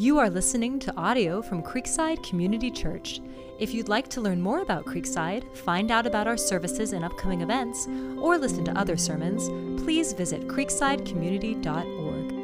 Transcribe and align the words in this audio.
You 0.00 0.16
are 0.18 0.30
listening 0.30 0.78
to 0.78 0.96
audio 0.96 1.42
from 1.42 1.62
Creekside 1.62 2.26
Community 2.26 2.70
Church. 2.70 3.20
If 3.58 3.74
you'd 3.74 3.90
like 3.90 4.08
to 4.08 4.22
learn 4.22 4.40
more 4.40 4.60
about 4.60 4.86
Creekside, 4.86 5.54
find 5.54 5.90
out 5.90 6.06
about 6.06 6.26
our 6.26 6.38
services 6.38 6.94
and 6.94 7.04
upcoming 7.04 7.42
events, 7.42 7.86
or 8.16 8.38
listen 8.38 8.64
to 8.64 8.78
other 8.78 8.96
sermons, 8.96 9.50
please 9.82 10.14
visit 10.14 10.48
creeksidecommunity.org. 10.48 12.34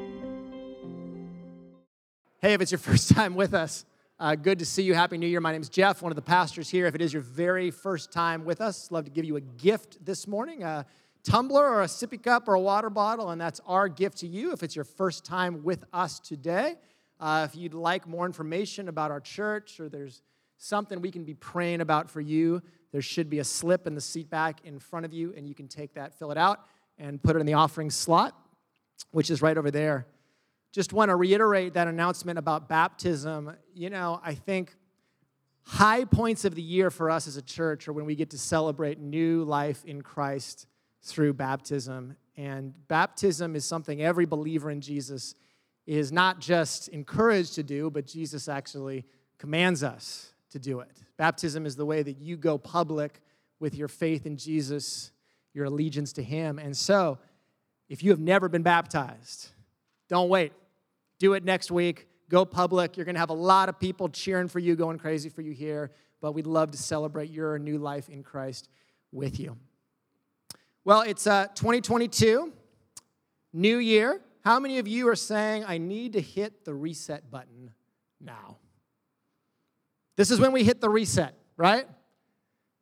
Hey, 2.42 2.52
if 2.52 2.60
it's 2.60 2.72
your 2.72 2.78
first 2.90 3.08
time 3.12 3.34
with 3.34 3.54
us, 3.54 3.86
uh, 4.20 4.34
good 4.34 4.58
to 4.58 4.66
see 4.66 4.82
you. 4.82 4.92
Happy 4.92 5.16
New 5.16 5.26
Year. 5.26 5.40
My 5.40 5.52
name 5.52 5.62
is 5.62 5.70
Jeff, 5.70 6.02
one 6.02 6.12
of 6.12 6.16
the 6.16 6.20
pastors 6.20 6.68
here. 6.68 6.84
If 6.84 6.94
it 6.94 7.00
is 7.00 7.14
your 7.14 7.22
very 7.22 7.70
first 7.70 8.12
time 8.12 8.44
with 8.44 8.60
us, 8.60 8.90
love 8.90 9.06
to 9.06 9.10
give 9.10 9.24
you 9.24 9.36
a 9.36 9.40
gift 9.40 10.04
this 10.04 10.28
morning 10.28 10.62
a 10.62 10.84
tumbler 11.24 11.66
or 11.66 11.84
a 11.84 11.86
sippy 11.86 12.22
cup 12.22 12.48
or 12.48 12.54
a 12.54 12.60
water 12.60 12.90
bottle, 12.90 13.30
and 13.30 13.40
that's 13.40 13.62
our 13.66 13.88
gift 13.88 14.18
to 14.18 14.26
you 14.26 14.52
if 14.52 14.62
it's 14.62 14.76
your 14.76 14.84
first 14.84 15.24
time 15.24 15.64
with 15.64 15.86
us 15.94 16.20
today. 16.20 16.74
Uh, 17.18 17.46
if 17.48 17.56
you'd 17.56 17.74
like 17.74 18.06
more 18.06 18.26
information 18.26 18.88
about 18.88 19.10
our 19.10 19.20
church 19.20 19.80
or 19.80 19.88
there's 19.88 20.22
something 20.58 21.00
we 21.00 21.10
can 21.10 21.24
be 21.24 21.34
praying 21.34 21.80
about 21.80 22.10
for 22.10 22.20
you, 22.20 22.62
there 22.92 23.02
should 23.02 23.28
be 23.28 23.38
a 23.38 23.44
slip 23.44 23.86
in 23.86 23.94
the 23.94 24.00
seat 24.00 24.30
back 24.30 24.60
in 24.64 24.78
front 24.78 25.04
of 25.04 25.12
you, 25.12 25.32
and 25.36 25.48
you 25.48 25.54
can 25.54 25.68
take 25.68 25.94
that, 25.94 26.18
fill 26.18 26.30
it 26.30 26.38
out, 26.38 26.60
and 26.98 27.22
put 27.22 27.36
it 27.36 27.40
in 27.40 27.46
the 27.46 27.54
offering 27.54 27.90
slot, 27.90 28.34
which 29.10 29.30
is 29.30 29.42
right 29.42 29.56
over 29.56 29.70
there. 29.70 30.06
Just 30.72 30.92
want 30.92 31.10
to 31.10 31.16
reiterate 31.16 31.74
that 31.74 31.88
announcement 31.88 32.38
about 32.38 32.68
baptism. 32.68 33.54
You 33.74 33.90
know, 33.90 34.20
I 34.22 34.34
think 34.34 34.74
high 35.62 36.04
points 36.04 36.44
of 36.44 36.54
the 36.54 36.62
year 36.62 36.90
for 36.90 37.10
us 37.10 37.26
as 37.26 37.36
a 37.36 37.42
church 37.42 37.88
are 37.88 37.92
when 37.92 38.04
we 38.04 38.14
get 38.14 38.30
to 38.30 38.38
celebrate 38.38 38.98
new 38.98 39.42
life 39.44 39.84
in 39.84 40.02
Christ 40.02 40.66
through 41.02 41.34
baptism. 41.34 42.16
And 42.36 42.74
baptism 42.88 43.56
is 43.56 43.64
something 43.64 44.02
every 44.02 44.26
believer 44.26 44.70
in 44.70 44.80
Jesus 44.80 45.34
is 45.86 46.10
not 46.10 46.40
just 46.40 46.88
encouraged 46.88 47.54
to 47.54 47.62
do, 47.62 47.90
but 47.90 48.06
Jesus 48.06 48.48
actually 48.48 49.04
commands 49.38 49.82
us 49.82 50.32
to 50.50 50.58
do 50.58 50.80
it. 50.80 50.90
Baptism 51.16 51.64
is 51.64 51.76
the 51.76 51.86
way 51.86 52.02
that 52.02 52.18
you 52.18 52.36
go 52.36 52.58
public 52.58 53.20
with 53.60 53.74
your 53.74 53.88
faith 53.88 54.26
in 54.26 54.36
Jesus, 54.36 55.12
your 55.54 55.66
allegiance 55.66 56.12
to 56.14 56.22
Him. 56.22 56.58
And 56.58 56.76
so, 56.76 57.18
if 57.88 58.02
you 58.02 58.10
have 58.10 58.18
never 58.18 58.48
been 58.48 58.62
baptized, 58.62 59.50
don't 60.08 60.28
wait. 60.28 60.52
Do 61.18 61.34
it 61.34 61.44
next 61.44 61.70
week. 61.70 62.08
Go 62.28 62.44
public. 62.44 62.96
You're 62.96 63.04
going 63.04 63.14
to 63.14 63.20
have 63.20 63.30
a 63.30 63.34
lot 63.34 63.68
of 63.68 63.78
people 63.78 64.08
cheering 64.08 64.48
for 64.48 64.58
you, 64.58 64.74
going 64.74 64.98
crazy 64.98 65.28
for 65.28 65.42
you 65.42 65.52
here, 65.52 65.92
but 66.20 66.32
we'd 66.32 66.46
love 66.46 66.72
to 66.72 66.78
celebrate 66.78 67.30
your 67.30 67.58
new 67.58 67.78
life 67.78 68.08
in 68.08 68.22
Christ 68.22 68.68
with 69.12 69.38
you. 69.38 69.56
Well, 70.84 71.02
it's 71.02 71.26
uh, 71.26 71.46
2022, 71.54 72.52
new 73.52 73.78
year. 73.78 74.20
How 74.46 74.60
many 74.60 74.78
of 74.78 74.86
you 74.86 75.08
are 75.08 75.16
saying, 75.16 75.64
I 75.66 75.78
need 75.78 76.12
to 76.12 76.20
hit 76.20 76.64
the 76.64 76.72
reset 76.72 77.32
button 77.32 77.72
now? 78.20 78.58
This 80.14 80.30
is 80.30 80.38
when 80.38 80.52
we 80.52 80.62
hit 80.62 80.80
the 80.80 80.88
reset, 80.88 81.34
right? 81.56 81.84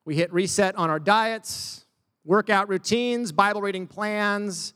We 0.05 0.15
hit 0.15 0.31
reset 0.31 0.77
on 0.77 0.91
our 0.91 0.99
diets, 0.99 1.87
workout 2.23 2.69
routines, 2.69 3.33
Bible 3.33 3.63
reading 3.63 3.87
plans. 3.87 4.75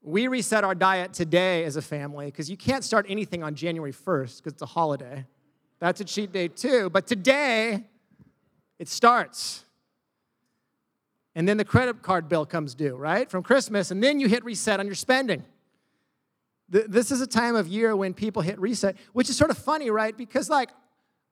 We 0.00 0.28
reset 0.28 0.62
our 0.62 0.76
diet 0.76 1.14
today 1.14 1.64
as 1.64 1.74
a 1.74 1.82
family 1.82 2.26
because 2.26 2.48
you 2.48 2.56
can't 2.56 2.84
start 2.84 3.06
anything 3.08 3.42
on 3.42 3.56
January 3.56 3.92
1st 3.92 4.36
because 4.36 4.52
it's 4.52 4.62
a 4.62 4.66
holiday. 4.66 5.26
That's 5.80 6.00
a 6.00 6.04
cheat 6.04 6.30
day 6.30 6.46
too. 6.46 6.90
But 6.90 7.08
today, 7.08 7.82
it 8.78 8.86
starts. 8.86 9.64
And 11.34 11.48
then 11.48 11.56
the 11.56 11.64
credit 11.64 12.02
card 12.02 12.28
bill 12.28 12.46
comes 12.46 12.76
due, 12.76 12.94
right? 12.94 13.28
From 13.28 13.42
Christmas, 13.42 13.90
and 13.90 14.00
then 14.00 14.20
you 14.20 14.28
hit 14.28 14.44
reset 14.44 14.78
on 14.78 14.86
your 14.86 14.94
spending. 14.94 15.42
This 16.70 17.10
is 17.10 17.20
a 17.22 17.26
time 17.26 17.56
of 17.56 17.66
year 17.66 17.96
when 17.96 18.12
people 18.12 18.42
hit 18.42 18.60
reset, 18.60 18.96
which 19.14 19.30
is 19.30 19.36
sort 19.36 19.50
of 19.50 19.56
funny, 19.56 19.88
right? 19.90 20.14
Because, 20.14 20.50
like, 20.50 20.68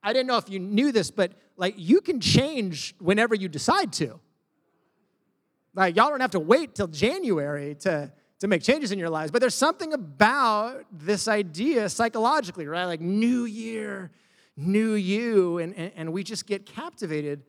I 0.02 0.12
didn't 0.12 0.28
know 0.28 0.38
if 0.38 0.48
you 0.48 0.58
knew 0.58 0.92
this, 0.92 1.10
but 1.10 1.32
like, 1.56 1.74
you 1.76 2.00
can 2.00 2.20
change 2.20 2.94
whenever 2.98 3.34
you 3.34 3.48
decide 3.48 3.92
to. 3.94 4.18
Like, 5.74 5.94
y'all 5.94 6.08
don't 6.08 6.20
have 6.20 6.30
to 6.30 6.40
wait 6.40 6.74
till 6.74 6.86
January 6.86 7.74
to, 7.80 8.10
to 8.38 8.48
make 8.48 8.62
changes 8.62 8.92
in 8.92 8.98
your 8.98 9.10
lives. 9.10 9.30
But 9.30 9.40
there's 9.40 9.54
something 9.54 9.92
about 9.92 10.84
this 10.90 11.28
idea 11.28 11.90
psychologically, 11.90 12.66
right? 12.66 12.86
Like, 12.86 13.02
new 13.02 13.44
year, 13.44 14.12
new 14.56 14.94
you. 14.94 15.58
And, 15.58 15.74
and, 15.74 15.92
and 15.96 16.12
we 16.14 16.24
just 16.24 16.46
get 16.46 16.64
captivated 16.64 17.42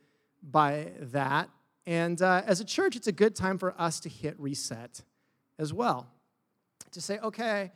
by 0.43 0.91
that. 0.99 1.49
And 1.85 2.21
uh, 2.21 2.41
as 2.45 2.59
a 2.59 2.65
church, 2.65 2.97
it's 2.97 3.07
a 3.07 3.13
good 3.13 3.33
time 3.33 3.57
for 3.57 3.79
us 3.79 4.01
to 4.01 4.09
hit 4.09 4.37
reset 4.37 5.03
as 5.57 5.71
well 5.71 6.11
to 6.91 7.01
say, 7.01 7.19
okay, 7.19 7.71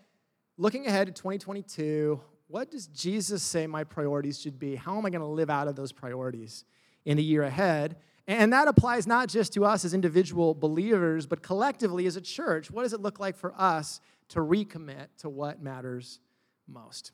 looking 0.58 0.88
ahead 0.88 1.08
to 1.08 1.14
2022, 1.14 2.20
what 2.48 2.70
does 2.70 2.88
Jesus 2.88 3.42
say 3.42 3.68
my 3.68 3.84
priorities 3.84 4.40
should 4.42 4.60
be? 4.60 4.76
How 4.76 4.98
am 4.98 5.06
I 5.06 5.10
going 5.10 5.22
to 5.22 5.28
live 5.28 5.50
out 5.50 5.68
of 5.68 5.76
those 5.76 5.92
priorities 5.92 6.66
in 7.06 7.18
the 7.18 7.24
year 7.24 7.44
ahead? 7.44 7.96
And 8.28 8.54
that 8.54 8.68
applies 8.68 9.08
not 9.08 9.30
just 9.30 9.54
to 9.54 9.66
us 9.66 9.84
as 9.84 9.94
individual 9.94 10.54
believers, 10.54 11.26
but 11.26 11.42
collectively 11.42 12.06
as 12.06 12.16
a 12.16 12.22
church. 12.22 12.70
What 12.70 12.84
does 12.84 12.94
it 12.94 13.02
look 13.02 13.20
like 13.20 13.36
for 13.36 13.54
us 13.58 14.00
to 14.30 14.40
recommit 14.40 15.08
to 15.20 15.30
what 15.30 15.62
matters 15.62 16.20
most? 16.68 17.12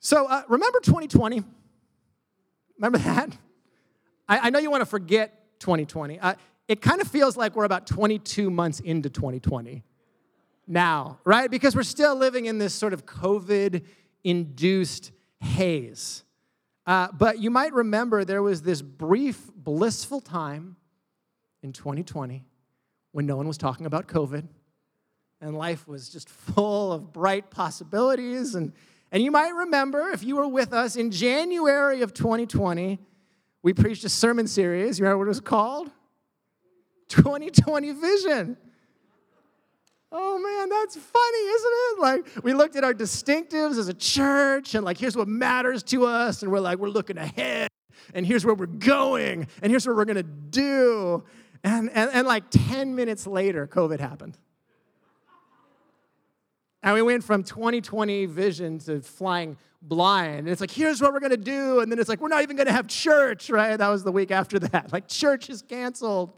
So, 0.00 0.26
uh, 0.26 0.42
remember 0.48 0.80
2020? 0.80 1.42
Remember 2.78 2.98
that? 2.98 3.36
I, 4.28 4.38
I, 4.38 4.50
know 4.50 4.58
you 4.58 4.70
want 4.70 4.82
to 4.82 4.86
forget 4.86 5.58
2020. 5.60 6.20
Uh, 6.20 6.34
it 6.68 6.82
kind 6.82 7.00
of 7.00 7.08
feels 7.08 7.36
like 7.36 7.56
we're 7.56 7.64
about 7.64 7.86
22 7.86 8.50
months 8.50 8.80
into 8.80 9.08
2020 9.08 9.82
now, 10.66 11.18
right? 11.24 11.50
Because 11.50 11.76
we're 11.76 11.82
still 11.82 12.16
living 12.16 12.46
in 12.46 12.58
this 12.58 12.74
sort 12.74 12.92
of 12.92 13.06
COVID 13.06 13.84
induced 14.24 15.12
haze. 15.40 16.24
Uh, 16.86 17.08
but 17.12 17.38
you 17.38 17.50
might 17.50 17.72
remember 17.72 18.24
there 18.24 18.42
was 18.42 18.62
this 18.62 18.82
brief, 18.82 19.50
blissful 19.54 20.20
time 20.20 20.76
in 21.62 21.72
2020 21.72 22.44
when 23.12 23.26
no 23.26 23.36
one 23.36 23.48
was 23.48 23.58
talking 23.58 23.86
about 23.86 24.06
COVID 24.06 24.46
and 25.40 25.56
life 25.56 25.86
was 25.86 26.08
just 26.08 26.28
full 26.28 26.92
of 26.92 27.12
bright 27.12 27.50
possibilities. 27.50 28.54
And, 28.54 28.72
and 29.12 29.22
you 29.22 29.30
might 29.30 29.54
remember, 29.54 30.10
if 30.10 30.22
you 30.22 30.36
were 30.36 30.48
with 30.48 30.72
us 30.72 30.96
in 30.96 31.10
January 31.10 32.02
of 32.02 32.14
2020, 32.14 32.98
we 33.62 33.72
preached 33.74 34.04
a 34.04 34.08
sermon 34.08 34.46
series. 34.46 34.98
You 34.98 35.04
remember 35.04 35.18
what 35.18 35.24
it 35.24 35.28
was 35.28 35.40
called? 35.40 35.90
2020 37.08 37.92
Vision. 37.92 38.56
Oh 40.12 40.38
man, 40.38 40.68
that's 40.68 40.96
funny, 40.96 41.38
isn't 41.38 41.72
it? 41.72 42.00
Like, 42.00 42.44
we 42.44 42.54
looked 42.54 42.76
at 42.76 42.84
our 42.84 42.94
distinctives 42.94 43.76
as 43.78 43.88
a 43.88 43.94
church, 43.94 44.74
and 44.74 44.84
like, 44.84 44.98
here's 44.98 45.16
what 45.16 45.28
matters 45.28 45.82
to 45.84 46.06
us, 46.06 46.42
and 46.42 46.52
we're 46.52 46.60
like, 46.60 46.78
we're 46.78 46.88
looking 46.88 47.18
ahead, 47.18 47.68
and 48.14 48.24
here's 48.24 48.44
where 48.44 48.54
we're 48.54 48.66
going, 48.66 49.48
and 49.62 49.70
here's 49.70 49.86
what 49.86 49.96
we're 49.96 50.04
gonna 50.04 50.22
do. 50.22 51.24
And, 51.64 51.90
and, 51.90 52.10
and 52.12 52.26
like 52.28 52.44
10 52.50 52.94
minutes 52.94 53.26
later, 53.26 53.66
COVID 53.66 53.98
happened. 53.98 54.38
And 56.84 56.94
we 56.94 57.02
went 57.02 57.24
from 57.24 57.42
2020 57.42 58.26
vision 58.26 58.78
to 58.80 59.00
flying 59.00 59.56
blind. 59.82 60.40
And 60.40 60.48
it's 60.48 60.60
like, 60.60 60.70
here's 60.70 61.02
what 61.02 61.12
we're 61.12 61.18
gonna 61.18 61.36
do. 61.36 61.80
And 61.80 61.90
then 61.90 61.98
it's 61.98 62.08
like, 62.08 62.20
we're 62.20 62.28
not 62.28 62.42
even 62.42 62.56
gonna 62.56 62.70
have 62.70 62.86
church, 62.86 63.50
right? 63.50 63.76
That 63.76 63.88
was 63.88 64.04
the 64.04 64.12
week 64.12 64.30
after 64.30 64.60
that. 64.60 64.86
Like, 64.92 65.08
church 65.08 65.50
is 65.50 65.62
canceled. 65.62 66.32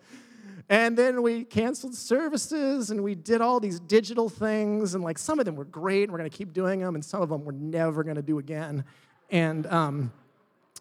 And 0.71 0.99
then 0.99 1.23
we 1.23 1.45
canceled 1.45 1.95
services 1.95 2.91
and 2.91 3.03
we 3.03 3.15
did 3.15 3.41
all 3.41 3.59
these 3.59 3.81
digital 3.81 4.29
things. 4.29 4.95
And 4.95 5.03
like 5.03 5.19
some 5.19 5.39
of 5.39 5.47
them 5.47 5.57
were 5.57 5.65
great 5.65 6.05
and 6.05 6.13
we're 6.13 6.19
going 6.19 6.31
to 6.31 6.37
keep 6.37 6.53
doing 6.53 6.81
them, 6.81 6.95
and 6.95 7.05
some 7.05 7.23
of 7.23 7.31
them 7.31 7.45
we're 7.45 7.53
never 7.53 8.05
going 8.05 8.17
to 8.17 8.23
do 8.23 8.39
again. 8.39 8.85
And, 9.31 9.67
um, 9.67 10.13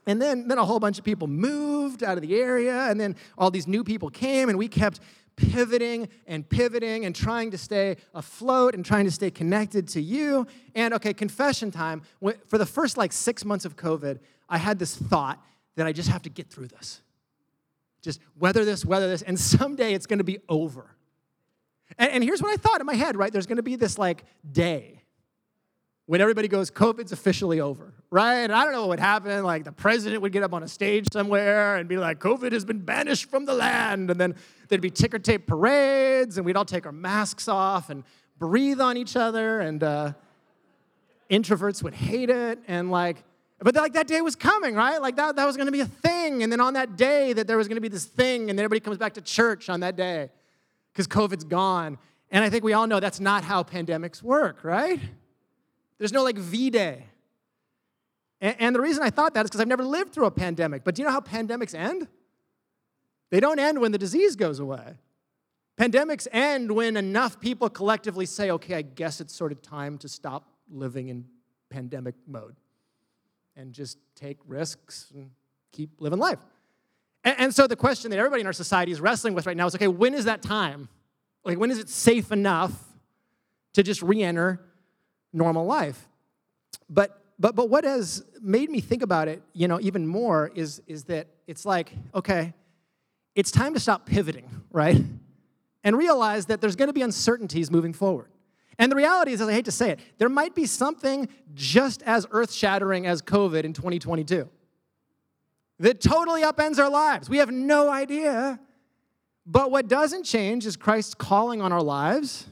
and 0.06 0.22
then, 0.22 0.48
then 0.48 0.58
a 0.58 0.66
whole 0.66 0.80
bunch 0.80 0.98
of 0.98 1.06
people 1.06 1.28
moved 1.28 2.04
out 2.04 2.18
of 2.18 2.22
the 2.22 2.40
area, 2.40 2.90
and 2.90 3.00
then 3.00 3.16
all 3.38 3.52
these 3.52 3.68
new 3.68 3.84
people 3.84 4.10
came, 4.10 4.48
and 4.50 4.58
we 4.58 4.68
kept 4.68 5.02
pivoting 5.36 6.10
and 6.26 6.48
pivoting 6.50 7.06
and 7.06 7.16
trying 7.16 7.52
to 7.52 7.58
stay 7.58 7.96
afloat 8.14 8.74
and 8.74 8.86
trying 8.86 9.06
to 9.06 9.12
stay 9.12 9.30
connected 9.30 9.88
to 9.88 10.02
you. 10.02 10.48
And 10.76 10.94
okay, 10.96 11.14
confession 11.14 11.72
time. 11.72 12.02
For 12.48 12.58
the 12.58 12.66
first 12.66 12.98
like 12.98 13.14
six 13.14 13.46
months 13.46 13.64
of 13.64 13.76
COVID, 13.76 14.20
I 14.50 14.58
had 14.58 14.80
this 14.80 14.96
thought 14.96 15.42
that 15.76 15.86
I 15.86 15.92
just 15.92 16.10
have 16.10 16.24
to 16.24 16.30
get 16.30 16.50
through 16.50 16.68
this. 16.68 17.02
Just 18.02 18.20
weather 18.38 18.64
this, 18.66 18.86
weather 18.86 19.08
this, 19.08 19.22
and 19.22 19.40
someday 19.58 19.94
it's 19.94 20.06
going 20.06 20.20
to 20.20 20.26
be 20.26 20.40
over. 20.50 20.96
And, 21.98 22.12
and 22.12 22.24
here's 22.24 22.42
what 22.42 22.52
I 22.54 22.58
thought 22.58 22.80
in 22.80 22.86
my 22.86 22.96
head, 22.96 23.18
right? 23.18 23.32
There's 23.32 23.48
going 23.48 23.58
to 23.58 23.64
be 23.64 23.76
this 23.76 23.98
like 23.98 24.24
day 24.50 24.98
when 26.08 26.22
everybody 26.22 26.48
goes, 26.48 26.72
COVID's 26.72 27.12
officially 27.12 27.60
over, 27.60 27.94
right? 28.10 28.38
And 28.38 28.54
I 28.54 28.64
don't 28.64 28.72
know 28.72 28.82
what 28.82 28.90
would 28.90 29.00
happen. 29.00 29.44
Like 29.44 29.66
the 29.66 29.74
president 29.74 30.22
would 30.22 30.32
get 30.32 30.42
up 30.42 30.54
on 30.54 30.64
a 30.64 30.68
stage 30.68 31.12
somewhere 31.12 31.76
and 31.76 31.88
be 31.88 31.98
like, 31.98 32.20
COVID 32.20 32.54
has 32.54 32.64
been 32.64 32.80
banished 32.80 33.30
from 33.30 33.46
the 33.46 33.54
land. 33.54 34.10
And 34.10 34.20
then 34.20 34.36
there'd 34.70 34.82
be 34.82 34.90
ticker 34.90 35.20
tape 35.20 35.46
parades, 35.46 36.38
and 36.38 36.46
we'd 36.46 36.56
all 36.56 36.66
take 36.66 36.86
our 36.86 36.94
masks 36.94 37.50
off 37.50 37.90
and 37.90 38.06
breathe 38.40 38.80
on 38.80 38.96
each 38.96 39.18
other. 39.18 39.60
And 39.60 39.84
uh, 39.84 40.14
introverts 41.30 41.84
would 41.84 41.94
hate 41.94 42.30
it. 42.30 42.60
And 42.70 42.90
like, 42.90 43.24
but 43.60 43.76
like 43.76 43.94
that 43.94 44.08
day 44.08 44.22
was 44.22 44.36
coming, 44.36 44.76
right? 44.76 45.02
Like 45.02 45.16
that, 45.16 45.36
that 45.36 45.46
was 45.46 45.58
gonna 45.58 45.72
be 45.72 45.80
a 45.80 45.86
thing. 45.86 46.44
And 46.44 46.52
then 46.52 46.60
on 46.60 46.74
that 46.74 46.96
day, 46.96 47.34
that 47.34 47.48
there 47.48 47.58
was 47.58 47.68
gonna 47.68 47.82
be 47.82 47.88
this 47.88 48.06
thing, 48.06 48.50
and 48.50 48.60
everybody 48.60 48.80
comes 48.80 48.98
back 48.98 49.16
to 49.16 49.22
church 49.22 49.70
on 49.70 49.80
that 49.80 49.96
day 49.96 50.30
because 50.94 51.08
COVID's 51.08 51.44
gone. 51.44 51.98
And 52.30 52.44
I 52.44 52.50
think 52.50 52.64
we 52.64 52.74
all 52.74 52.88
know 52.88 53.00
that's 53.00 53.20
not 53.20 53.44
how 53.44 53.64
pandemics 53.64 54.22
work, 54.22 54.64
right? 54.64 55.00
There's 55.98 56.14
no 56.14 56.24
like 56.24 56.38
V 56.38 56.70
Day. 56.70 57.06
And, 58.42 58.56
and 58.60 58.76
the 58.76 58.82
reason 58.82 59.02
I 59.02 59.10
thought 59.10 59.34
that 59.34 59.46
is 59.46 59.50
because 59.50 59.62
I've 59.62 59.68
never 59.68 59.84
lived 59.84 60.14
through 60.14 60.26
a 60.26 60.32
pandemic. 60.32 60.84
But 60.84 60.94
do 60.94 61.02
you 61.02 61.08
know 61.08 61.12
how 61.12 61.22
pandemics 61.22 61.74
end? 61.74 62.08
They 63.32 63.40
don't 63.40 63.60
end 63.60 63.80
when 63.82 63.92
the 63.92 63.98
disease 63.98 64.36
goes 64.36 64.60
away. 64.60 64.96
Pandemics 65.80 66.28
end 66.32 66.72
when 66.72 66.96
enough 66.98 67.40
people 67.40 67.70
collectively 67.70 68.26
say, 68.26 68.52
okay, 68.52 68.76
I 68.76 68.82
guess 68.84 69.20
it's 69.20 69.34
sort 69.34 69.52
of 69.52 69.62
time 69.62 69.98
to 70.00 70.10
stop 70.10 70.48
living 70.70 71.08
in 71.10 71.26
pandemic 71.70 72.16
mode 72.28 72.56
and 73.58 73.74
just 73.74 73.98
take 74.16 74.38
risks 74.48 75.12
and 75.14 75.32
keep 75.72 75.90
living 76.00 76.20
life. 76.20 76.40
And, 77.24 77.40
and 77.40 77.56
so 77.56 77.68
the 77.68 77.76
question 77.76 78.12
that 78.12 78.18
everybody 78.18 78.42
in 78.42 78.48
our 78.48 78.54
society 78.54 78.92
is 78.92 79.02
wrestling 79.02 79.34
with 79.34 79.46
right 79.46 79.58
now 79.58 79.66
is 79.66 79.76
okay, 79.76 79.88
when 79.88 80.14
is 80.14 80.26
that 80.26 80.42
time? 80.42 80.88
Like, 81.44 81.60
when 81.60 81.72
is 81.72 81.80
it 81.80 81.90
safe 81.90 82.32
enough 82.32 82.74
to 83.74 83.84
just 83.84 84.02
re 84.02 84.24
enter 84.24 84.62
normal 85.34 85.66
life? 85.66 86.08
But 86.90 87.22
but 87.40 87.56
but 87.56 87.70
what 87.70 87.84
has 87.84 88.24
made 88.42 88.70
me 88.70 88.80
think 88.80 89.02
about 89.02 89.28
it, 89.28 89.42
you 89.54 89.68
know, 89.68 89.80
even 89.82 90.08
more 90.08 90.52
is 90.56 90.82
is 90.88 91.06
that 91.06 91.28
it's 91.48 91.66
like, 91.66 91.92
okay, 92.14 92.54
it's 93.36 93.52
time 93.52 93.74
to 93.74 93.80
stop 93.80 94.06
pivoting, 94.06 94.50
right? 94.72 95.02
And 95.84 95.98
realize 95.98 96.48
that 96.48 96.60
there's 96.60 96.76
going 96.76 96.88
to 96.90 96.94
be 96.94 97.02
uncertainties 97.02 97.72
moving 97.72 97.94
forward. 97.94 98.30
And 98.80 98.92
the 98.92 98.96
reality 98.96 99.32
is, 99.32 99.42
as 99.42 99.48
I 99.48 99.54
hate 99.54 99.66
to 99.66 99.72
say 99.72 99.92
it, 99.92 100.00
there 100.18 100.30
might 100.30 100.54
be 100.54 100.66
something 100.66 101.28
just 101.54 102.04
as 102.04 102.28
earth 102.32 102.52
shattering 102.52 103.08
as 103.08 103.22
COVID 103.22 103.64
in 103.64 103.74
2022 103.74 104.50
that 105.80 106.02
totally 106.02 106.42
upends 106.44 106.80
our 106.80 106.90
lives. 106.90 107.30
We 107.30 107.38
have 107.38 107.52
no 107.52 107.90
idea. 107.90 108.60
But 109.46 109.72
what 109.72 109.88
doesn't 109.88 110.24
change 110.24 110.66
is 110.66 110.76
Christ's 110.76 111.14
calling 111.14 111.62
on 111.62 111.72
our 111.72 111.82
lives, 111.82 112.48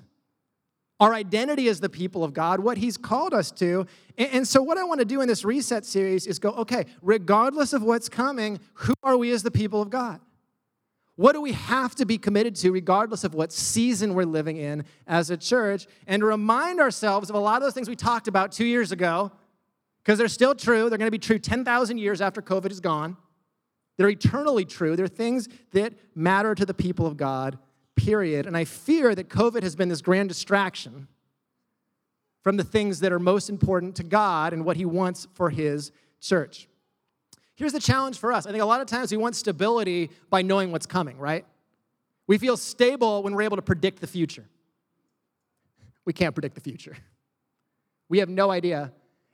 our 1.00 1.13
identity 1.13 1.68
as 1.68 1.81
the 1.81 1.89
people 1.89 2.24
of 2.24 2.33
God, 2.33 2.62
what 2.62 2.77
He's 2.77 2.98
called 2.98 3.33
us 3.33 3.51
to. 3.54 3.86
And 4.18 4.48
so, 4.48 4.63
what 4.63 4.77
I 4.77 4.83
want 4.83 5.00
to 5.00 5.06
do 5.06 5.22
in 5.22 5.27
this 5.27 5.44
reset 5.44 5.86
series 5.86 6.25
is 6.25 6.39
go, 6.39 6.51
okay, 6.51 6.86
regardless 7.01 7.74
of 7.74 7.83
what's 7.83 8.07
coming, 8.07 8.60
who 8.75 8.94
are 9.04 9.18
we 9.18 9.31
as 9.31 9.44
the 9.44 9.51
people 9.51 9.81
of 9.81 9.89
God? 9.89 10.22
What 11.16 11.32
do 11.32 11.42
we 11.42 11.54
have 11.54 11.96
to 11.96 12.06
be 12.06 12.18
committed 12.18 12.56
to, 12.58 12.72
regardless 12.72 13.24
of 13.24 13.34
what 13.34 13.54
season 13.54 14.14
we're 14.14 14.26
living 14.26 14.58
in 14.58 14.84
as 15.08 15.30
a 15.30 15.38
church? 15.38 15.88
And 16.08 16.24
remind 16.24 16.82
ourselves 16.82 17.30
of 17.30 17.36
a 17.36 17.40
lot 17.40 17.58
of 17.58 17.62
those 17.62 17.74
things 17.74 17.88
we 17.88 17.96
talked 17.96 18.28
about 18.28 18.52
two 18.52 18.66
years 18.66 18.92
ago, 18.92 19.32
because 20.04 20.18
they're 20.18 20.28
still 20.28 20.54
true. 20.54 20.90
They're 20.90 20.98
going 20.98 21.08
to 21.08 21.12
be 21.12 21.18
true 21.18 21.40
10,000 21.40 21.98
years 21.98 22.20
after 22.20 22.42
COVID 22.42 22.70
is 22.70 22.82
gone. 22.82 23.16
They're 23.98 24.10
eternally 24.10 24.66
true. 24.66 24.98
They're 24.98 25.08
things 25.08 25.48
that 25.72 25.94
matter 26.14 26.54
to 26.54 26.66
the 26.66 26.74
people 26.74 27.08
of 27.08 27.16
God, 27.16 27.58
period. 27.96 28.46
And 28.46 28.58
I 28.58 28.66
fear 28.66 29.16
that 29.16 29.30
COVID 29.30 29.64
has 29.64 29.76
been 29.76 29.88
this 29.88 30.02
grand 30.02 30.28
distraction 30.28 31.08
from 32.42 32.58
the 32.58 32.64
things 32.66 33.00
that 33.00 33.14
are 33.14 33.20
most 33.20 33.50
important 33.50 33.96
to 33.96 34.04
God 34.04 34.52
and 34.52 34.66
what 34.66 34.76
He 34.76 34.86
wants 34.86 35.28
for 35.34 35.50
His 35.50 35.92
church. 36.20 36.68
Here's 37.56 37.74
the 37.74 37.80
challenge 37.80 38.18
for 38.18 38.34
us. 38.34 38.46
I 38.46 38.52
think 38.52 38.62
a 38.62 38.66
lot 38.66 38.81
of 38.81 38.88
times 38.88 39.12
we 39.12 39.18
want 39.18 39.36
stability 39.36 40.10
by 40.30 40.42
knowing 40.42 40.72
what's 40.72 40.86
coming, 40.86 41.18
right? 41.18 41.46
We 42.28 42.38
feel 42.38 42.57
stable 42.57 43.24
when 43.24 43.34
we're 43.34 43.44
able 43.44 43.56
to 43.56 43.62
predict 43.62 44.02
the 44.02 44.07
future. 44.07 44.46
We 46.04 46.13
can't 46.13 46.36
predict 46.36 46.56
the 46.56 46.62
future. 46.62 46.98
We 48.10 48.19
have 48.19 48.30
no 48.30 48.52
idea. 48.52 48.92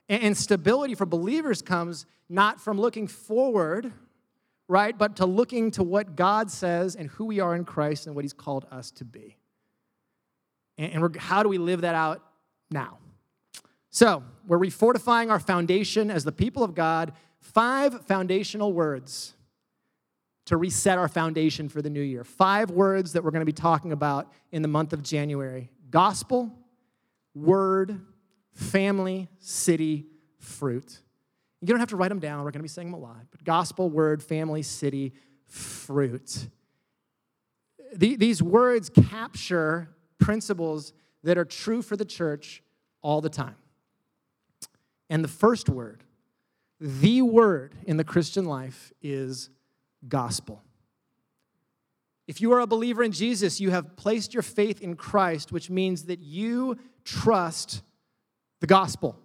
And 0.07 0.35
stability 0.35 0.95
for 0.95 1.05
believers 1.05 1.61
comes 1.61 2.05
not 2.29 2.61
from 2.61 2.79
looking 2.79 3.07
forward, 3.07 3.91
right, 4.67 4.97
but 4.97 5.17
to 5.17 5.25
looking 5.25 5.71
to 5.71 5.83
what 5.83 6.15
God 6.15 6.49
says 6.49 6.95
and 6.95 7.09
who 7.09 7.25
we 7.25 7.39
are 7.39 7.55
in 7.55 7.65
Christ 7.65 8.07
and 8.07 8.15
what 8.15 8.23
He's 8.23 8.33
called 8.33 8.65
us 8.71 8.91
to 8.91 9.05
be. 9.05 9.37
And 10.77 11.15
how 11.17 11.43
do 11.43 11.49
we 11.49 11.57
live 11.57 11.81
that 11.81 11.95
out 11.95 12.23
now? 12.69 12.97
So, 13.89 14.23
we're 14.47 14.57
refortifying 14.57 15.29
our 15.29 15.39
foundation 15.39 16.09
as 16.09 16.23
the 16.23 16.31
people 16.31 16.63
of 16.63 16.73
God 16.73 17.11
five 17.41 18.05
foundational 18.05 18.71
words 18.71 19.33
to 20.45 20.57
reset 20.57 20.97
our 20.97 21.07
foundation 21.07 21.69
for 21.69 21.81
the 21.81 21.89
new 21.89 22.01
year. 22.01 22.23
Five 22.23 22.71
words 22.71 23.13
that 23.13 23.23
we're 23.23 23.31
going 23.31 23.41
to 23.41 23.45
be 23.45 23.51
talking 23.51 23.91
about 23.91 24.31
in 24.51 24.61
the 24.61 24.67
month 24.67 24.93
of 24.93 25.03
January 25.03 25.69
gospel, 25.89 26.51
word, 27.35 27.99
family, 28.53 29.27
city, 29.39 30.05
fruit. 30.39 31.01
You 31.59 31.67
don't 31.67 31.79
have 31.79 31.89
to 31.89 31.95
write 31.97 32.09
them 32.09 32.19
down, 32.19 32.39
we're 32.39 32.51
going 32.51 32.59
to 32.59 32.63
be 32.63 32.69
saying 32.69 32.89
them 32.89 32.99
a 32.99 33.03
lot. 33.03 33.25
But 33.29 33.43
gospel, 33.43 33.89
word, 33.89 34.23
family, 34.23 34.61
city, 34.61 35.13
fruit. 35.45 36.47
These 37.93 38.41
words 38.41 38.89
capture 38.89 39.89
principles 40.17 40.93
that 41.23 41.37
are 41.37 41.45
true 41.45 41.81
for 41.81 41.97
the 41.97 42.05
church 42.05 42.63
all 43.01 43.21
the 43.21 43.29
time. 43.29 43.55
And 45.09 45.23
the 45.23 45.29
first 45.29 45.67
word 45.67 46.03
the 46.81 47.21
word 47.21 47.75
in 47.85 47.97
the 47.97 48.03
Christian 48.03 48.45
life 48.45 48.91
is 49.03 49.51
gospel. 50.07 50.63
If 52.27 52.41
you 52.41 52.53
are 52.53 52.59
a 52.59 52.67
believer 52.67 53.03
in 53.03 53.11
Jesus, 53.11 53.61
you 53.61 53.69
have 53.69 53.95
placed 53.95 54.33
your 54.33 54.41
faith 54.41 54.81
in 54.81 54.95
Christ, 54.95 55.51
which 55.51 55.69
means 55.69 56.05
that 56.05 56.19
you 56.19 56.79
trust 57.05 57.83
the 58.61 58.67
gospel. 58.67 59.19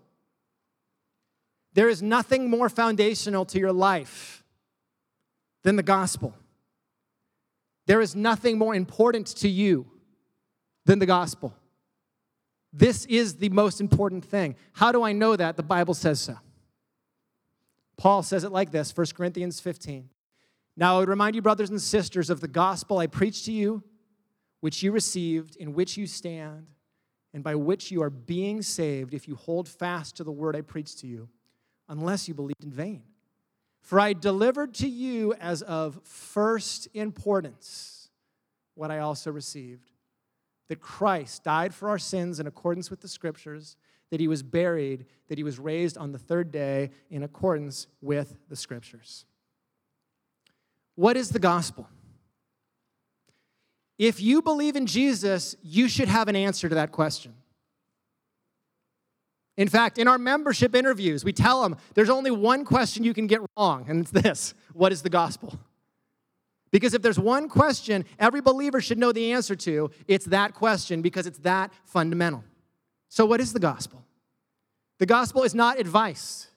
There 1.72 1.88
is 1.88 2.02
nothing 2.02 2.50
more 2.50 2.68
foundational 2.68 3.46
to 3.46 3.58
your 3.58 3.72
life 3.72 4.44
than 5.62 5.76
the 5.76 5.82
gospel. 5.82 6.34
There 7.86 8.02
is 8.02 8.14
nothing 8.14 8.58
more 8.58 8.74
important 8.74 9.28
to 9.36 9.48
you 9.48 9.86
than 10.84 10.98
the 10.98 11.06
gospel. 11.06 11.54
This 12.72 13.06
is 13.06 13.36
the 13.36 13.48
most 13.48 13.80
important 13.80 14.24
thing. 14.24 14.56
How 14.72 14.92
do 14.92 15.02
I 15.02 15.12
know 15.12 15.36
that? 15.36 15.56
The 15.56 15.62
Bible 15.62 15.94
says 15.94 16.20
so. 16.20 16.36
Paul 17.96 18.22
says 18.22 18.44
it 18.44 18.52
like 18.52 18.70
this 18.70 18.96
1 18.96 19.06
Corinthians 19.14 19.60
15. 19.60 20.08
Now 20.76 20.96
I 20.96 20.98
would 21.00 21.08
remind 21.08 21.34
you, 21.34 21.42
brothers 21.42 21.70
and 21.70 21.80
sisters, 21.80 22.28
of 22.28 22.40
the 22.40 22.48
gospel 22.48 22.98
I 22.98 23.06
preached 23.06 23.46
to 23.46 23.52
you, 23.52 23.82
which 24.60 24.82
you 24.82 24.92
received, 24.92 25.56
in 25.56 25.72
which 25.72 25.96
you 25.96 26.06
stand, 26.06 26.66
and 27.32 27.42
by 27.42 27.54
which 27.54 27.90
you 27.90 28.02
are 28.02 28.10
being 28.10 28.62
saved 28.62 29.14
if 29.14 29.26
you 29.26 29.34
hold 29.34 29.68
fast 29.68 30.16
to 30.16 30.24
the 30.24 30.32
word 30.32 30.56
I 30.56 30.60
preached 30.60 30.98
to 30.98 31.06
you, 31.06 31.28
unless 31.88 32.28
you 32.28 32.34
believed 32.34 32.62
in 32.62 32.70
vain. 32.70 33.02
For 33.80 34.00
I 34.00 34.12
delivered 34.12 34.74
to 34.74 34.88
you 34.88 35.34
as 35.34 35.62
of 35.62 36.00
first 36.02 36.88
importance 36.92 38.10
what 38.74 38.90
I 38.90 38.98
also 38.98 39.30
received 39.30 39.90
that 40.68 40.80
Christ 40.80 41.44
died 41.44 41.74
for 41.74 41.88
our 41.88 41.98
sins 41.98 42.40
in 42.40 42.46
accordance 42.46 42.90
with 42.90 43.00
the 43.00 43.08
scriptures 43.08 43.76
that 44.10 44.20
he 44.20 44.28
was 44.28 44.42
buried, 44.42 45.06
that 45.28 45.38
he 45.38 45.44
was 45.44 45.58
raised 45.58 45.98
on 45.98 46.12
the 46.12 46.18
third 46.18 46.50
day 46.50 46.90
in 47.10 47.22
accordance 47.22 47.86
with 48.00 48.36
the 48.48 48.56
scriptures. 48.56 49.24
What 50.94 51.16
is 51.16 51.30
the 51.30 51.38
gospel? 51.38 51.88
If 53.98 54.20
you 54.20 54.42
believe 54.42 54.76
in 54.76 54.86
Jesus, 54.86 55.56
you 55.62 55.88
should 55.88 56.08
have 56.08 56.28
an 56.28 56.36
answer 56.36 56.68
to 56.68 56.74
that 56.74 56.92
question. 56.92 57.34
In 59.56 59.68
fact, 59.68 59.96
in 59.96 60.06
our 60.06 60.18
membership 60.18 60.74
interviews, 60.74 61.24
we 61.24 61.32
tell 61.32 61.62
them 61.62 61.76
there's 61.94 62.10
only 62.10 62.30
one 62.30 62.64
question 62.64 63.04
you 63.04 63.14
can 63.14 63.26
get 63.26 63.40
wrong, 63.56 63.86
and 63.88 64.00
it's 64.00 64.10
this 64.10 64.54
What 64.74 64.92
is 64.92 65.02
the 65.02 65.08
gospel? 65.08 65.58
Because 66.70 66.92
if 66.92 67.00
there's 67.00 67.18
one 67.18 67.48
question 67.48 68.04
every 68.18 68.42
believer 68.42 68.80
should 68.80 68.98
know 68.98 69.12
the 69.12 69.32
answer 69.32 69.56
to, 69.56 69.90
it's 70.06 70.26
that 70.26 70.52
question 70.52 71.00
because 71.00 71.26
it's 71.26 71.38
that 71.38 71.72
fundamental. 71.84 72.44
So, 73.08 73.24
what 73.24 73.40
is 73.40 73.54
the 73.54 73.60
gospel? 73.60 74.04
The 74.98 75.06
gospel 75.06 75.42
is 75.42 75.54
not 75.54 75.78
advice. 75.78 76.48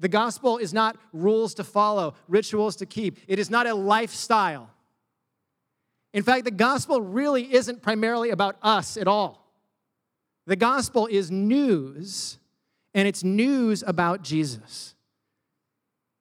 The 0.00 0.08
gospel 0.08 0.58
is 0.58 0.74
not 0.74 0.96
rules 1.12 1.54
to 1.54 1.64
follow, 1.64 2.14
rituals 2.28 2.76
to 2.76 2.86
keep. 2.86 3.18
It 3.28 3.38
is 3.38 3.50
not 3.50 3.66
a 3.66 3.74
lifestyle. 3.74 4.70
In 6.12 6.22
fact, 6.22 6.44
the 6.44 6.50
gospel 6.50 7.00
really 7.00 7.52
isn't 7.52 7.82
primarily 7.82 8.30
about 8.30 8.56
us 8.62 8.96
at 8.96 9.08
all. 9.08 9.44
The 10.46 10.56
gospel 10.56 11.06
is 11.06 11.30
news, 11.30 12.38
and 12.92 13.08
it's 13.08 13.24
news 13.24 13.82
about 13.86 14.22
Jesus. 14.22 14.94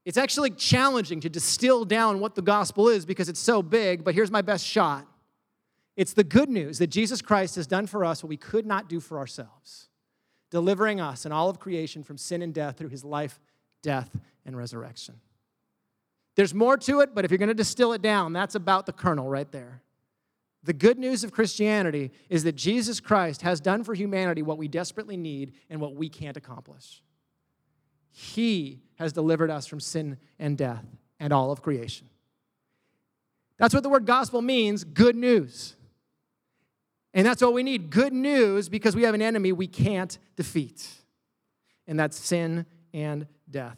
It's 0.06 0.18
actually 0.18 0.52
challenging 0.52 1.22
to 1.22 1.30
distill 1.30 1.86
down 1.86 2.20
what 2.20 2.36
the 2.36 2.42
gospel 2.42 2.90
is 2.90 3.06
because 3.06 3.30
it's 3.30 3.40
so 3.40 3.62
big, 3.62 4.04
but 4.04 4.14
here's 4.14 4.32
my 4.32 4.42
best 4.42 4.66
shot. 4.66 5.08
It's 5.96 6.14
the 6.14 6.24
good 6.24 6.50
news 6.50 6.80
that 6.80 6.88
Jesus 6.88 7.22
Christ 7.22 7.56
has 7.56 7.68
done 7.68 7.88
for 7.88 8.04
us 8.04 8.24
what 8.24 8.30
we 8.30 8.38
could 8.38 8.66
not 8.66 8.90
do 8.90 9.00
for 9.00 9.18
ourselves, 9.18 9.90
delivering 10.54 11.02
us 11.02 11.26
and 11.26 11.34
all 11.34 11.50
of 11.50 11.60
creation 11.60 12.04
from 12.04 12.16
sin 12.16 12.44
and 12.44 12.54
death 12.54 12.78
through 12.78 12.90
his 12.90 13.04
life, 13.04 13.40
death, 13.82 14.16
and 14.46 14.56
resurrection. 14.56 15.16
There's 16.36 16.54
more 16.54 16.78
to 16.78 17.00
it, 17.00 17.16
but 17.16 17.26
if 17.26 17.32
you're 17.32 17.40
going 17.40 17.48
to 17.48 17.56
distill 17.56 17.92
it 17.92 18.04
down, 18.04 18.34
that's 18.34 18.54
about 18.54 18.86
the 18.86 18.94
kernel 18.94 19.28
right 19.28 19.52
there. 19.52 19.82
The 20.64 20.72
good 20.72 21.00
news 21.00 21.24
of 21.24 21.32
Christianity 21.32 22.12
is 22.30 22.44
that 22.44 22.56
Jesus 22.56 23.00
Christ 23.00 23.42
has 23.42 23.60
done 23.60 23.84
for 23.84 23.96
humanity 23.96 24.44
what 24.44 24.60
we 24.60 24.68
desperately 24.68 25.18
need 25.18 25.54
and 25.72 25.82
what 25.82 25.96
we 25.96 26.08
can't 26.08 26.38
accomplish. 26.38 27.02
He 28.12 28.84
has 29.00 29.12
delivered 29.12 29.50
us 29.50 29.66
from 29.66 29.80
sin 29.80 30.18
and 30.38 30.56
death 30.56 30.86
and 31.20 31.34
all 31.34 31.52
of 31.52 31.64
creation. 31.64 32.08
That's 33.58 33.74
what 33.74 33.82
the 33.82 33.90
word 33.90 34.06
gospel 34.06 34.44
means 34.44 34.84
good 34.84 35.16
news. 35.16 35.76
And 37.14 37.26
that's 37.26 37.42
what 37.42 37.54
we 37.54 37.64
need 37.64 37.90
good 37.90 38.14
news 38.14 38.70
because 38.70 38.96
we 38.96 39.04
have 39.04 39.14
an 39.14 39.22
enemy 39.22 39.52
we 39.52 39.68
can't 39.68 40.18
defeat. 40.36 40.88
and 41.86 42.00
that's 42.00 42.18
sin 42.18 42.66
and 42.94 43.28
death. 43.50 43.78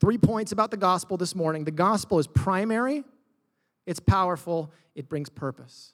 Three 0.00 0.18
points 0.18 0.52
about 0.52 0.70
the 0.70 0.76
gospel 0.76 1.16
this 1.16 1.34
morning. 1.34 1.64
The 1.64 1.70
gospel 1.70 2.18
is 2.18 2.26
primary, 2.26 3.04
it's 3.86 4.00
powerful, 4.00 4.72
it 4.94 5.08
brings 5.08 5.28
purpose. 5.28 5.92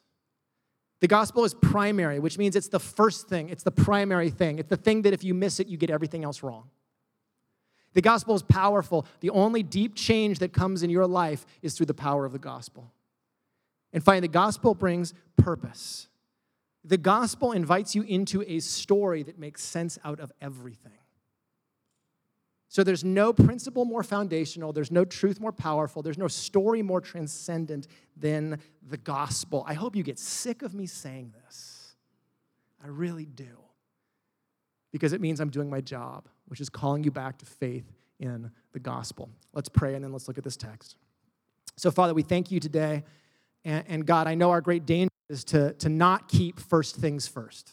The 0.99 1.07
gospel 1.07 1.43
is 1.45 1.53
primary, 1.53 2.19
which 2.19 2.37
means 2.37 2.55
it's 2.55 2.67
the 2.67 2.79
first 2.79 3.27
thing, 3.27 3.49
it's 3.49 3.63
the 3.63 3.71
primary 3.71 4.29
thing. 4.29 4.59
It's 4.59 4.69
the 4.69 4.77
thing 4.77 5.01
that 5.03 5.13
if 5.13 5.23
you 5.23 5.33
miss 5.33 5.59
it, 5.59 5.67
you 5.67 5.77
get 5.77 5.89
everything 5.89 6.23
else 6.23 6.43
wrong. 6.43 6.69
The 7.93 8.01
gospel 8.01 8.35
is 8.35 8.43
powerful. 8.43 9.05
The 9.19 9.31
only 9.31 9.63
deep 9.63 9.95
change 9.95 10.39
that 10.39 10.53
comes 10.53 10.83
in 10.83 10.89
your 10.89 11.07
life 11.07 11.45
is 11.61 11.73
through 11.73 11.87
the 11.87 11.93
power 11.93 12.25
of 12.25 12.31
the 12.31 12.39
gospel. 12.39 12.91
And 13.91 14.03
finally, 14.03 14.21
the 14.21 14.33
gospel 14.33 14.73
brings 14.75 15.13
purpose. 15.37 16.07
The 16.83 16.97
gospel 16.97 17.51
invites 17.51 17.93
you 17.95 18.01
into 18.03 18.43
a 18.47 18.59
story 18.59 19.23
that 19.23 19.37
makes 19.37 19.63
sense 19.63 19.99
out 20.03 20.19
of 20.19 20.31
everything. 20.41 20.93
So 22.69 22.85
there's 22.85 23.03
no 23.03 23.33
principle 23.33 23.83
more 23.83 24.01
foundational, 24.01 24.71
there's 24.71 24.91
no 24.91 25.03
truth 25.03 25.41
more 25.41 25.51
powerful, 25.51 26.01
there's 26.01 26.17
no 26.17 26.29
story 26.29 26.81
more 26.81 27.01
transcendent 27.01 27.87
than 28.15 28.59
the 28.87 28.95
gospel. 28.95 29.65
I 29.67 29.73
hope 29.73 29.93
you 29.93 30.03
get 30.03 30.17
sick 30.17 30.61
of 30.61 30.73
me 30.73 30.85
saying 30.85 31.33
this. 31.43 31.97
I 32.81 32.87
really 32.87 33.25
do. 33.25 33.59
Because 34.93 35.11
it 35.11 35.19
means 35.19 35.41
I'm 35.41 35.49
doing 35.49 35.69
my 35.69 35.81
job, 35.81 36.29
which 36.47 36.61
is 36.61 36.69
calling 36.69 37.03
you 37.03 37.11
back 37.11 37.37
to 37.39 37.45
faith 37.45 37.91
in 38.21 38.49
the 38.71 38.79
gospel. 38.79 39.29
Let's 39.53 39.69
pray 39.69 39.95
and 39.95 40.03
then 40.03 40.13
let's 40.13 40.29
look 40.29 40.37
at 40.37 40.43
this 40.45 40.57
text. 40.57 40.95
So, 41.75 41.91
Father, 41.91 42.13
we 42.13 42.23
thank 42.23 42.51
you 42.51 42.61
today. 42.61 43.03
And, 43.65 43.83
and 43.87 44.05
God, 44.05 44.27
I 44.27 44.35
know 44.35 44.51
our 44.51 44.61
great 44.61 44.85
danger 44.85 45.10
is 45.31 45.43
to, 45.45 45.73
to 45.73 45.89
not 45.89 46.27
keep 46.27 46.59
first 46.59 46.95
things 46.95 47.27
first. 47.27 47.71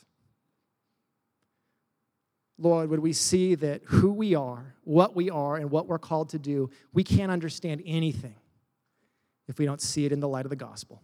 Lord, 2.59 2.91
would 2.91 3.01
we 3.01 3.13
see 3.13 3.55
that 3.55 3.83
who 3.85 4.13
we 4.13 4.35
are, 4.35 4.75
what 4.83 5.15
we 5.15 5.31
are, 5.31 5.57
and 5.57 5.71
what 5.71 5.87
we're 5.87 5.99
called 5.99 6.31
to 6.31 6.39
do, 6.39 6.71
we 6.93 7.05
can't 7.05 7.31
understand 7.31 7.83
anything 7.87 8.35
if 9.47 9.59
we 9.59 9.65
don't 9.65 9.81
see 9.81 10.05
it 10.05 10.13
in 10.13 10.21
the 10.21 10.29
light 10.29 10.45
of 10.45 10.51
the 10.51 10.57
gospel. 10.57 11.01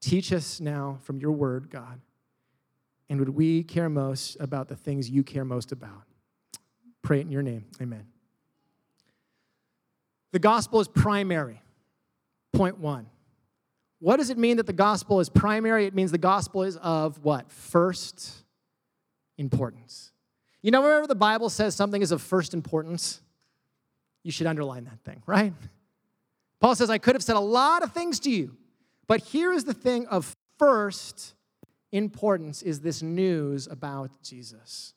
Teach 0.00 0.32
us 0.32 0.60
now 0.60 0.98
from 1.02 1.18
your 1.18 1.32
word, 1.32 1.68
God. 1.68 2.00
And 3.08 3.18
would 3.18 3.28
we 3.30 3.62
care 3.62 3.88
most 3.88 4.36
about 4.38 4.68
the 4.68 4.76
things 4.76 5.10
you 5.10 5.22
care 5.22 5.44
most 5.44 5.72
about? 5.72 6.02
Pray 7.02 7.18
it 7.18 7.22
in 7.22 7.30
your 7.30 7.42
name. 7.42 7.64
Amen. 7.80 8.06
The 10.32 10.38
gospel 10.38 10.80
is 10.80 10.88
primary. 10.88 11.62
Point 12.52 12.78
one. 12.78 13.06
What 13.98 14.16
does 14.16 14.30
it 14.30 14.38
mean 14.38 14.58
that 14.58 14.66
the 14.66 14.72
gospel 14.72 15.20
is 15.20 15.28
primary? 15.28 15.86
It 15.86 15.94
means 15.94 16.10
the 16.10 16.18
gospel 16.18 16.62
is 16.62 16.76
of 16.76 17.18
what? 17.24 17.50
First 17.50 18.44
importance. 19.38 20.12
You 20.62 20.70
know, 20.70 20.82
wherever 20.82 21.06
the 21.06 21.14
Bible 21.14 21.48
says 21.48 21.74
something 21.74 22.02
is 22.02 22.12
of 22.12 22.20
first 22.20 22.52
importance, 22.52 23.20
you 24.22 24.32
should 24.32 24.46
underline 24.46 24.84
that 24.84 25.00
thing, 25.04 25.22
right? 25.26 25.52
Paul 26.60 26.74
says, 26.74 26.90
I 26.90 26.98
could 26.98 27.14
have 27.14 27.22
said 27.22 27.36
a 27.36 27.40
lot 27.40 27.82
of 27.82 27.92
things 27.92 28.20
to 28.20 28.30
you, 28.30 28.56
but 29.06 29.20
here 29.20 29.52
is 29.52 29.64
the 29.64 29.74
thing 29.74 30.06
of 30.08 30.36
first 30.58 31.34
importance 31.92 32.62
is 32.62 32.80
this 32.80 33.02
news 33.02 33.66
about 33.66 34.10
Jesus. 34.22 34.94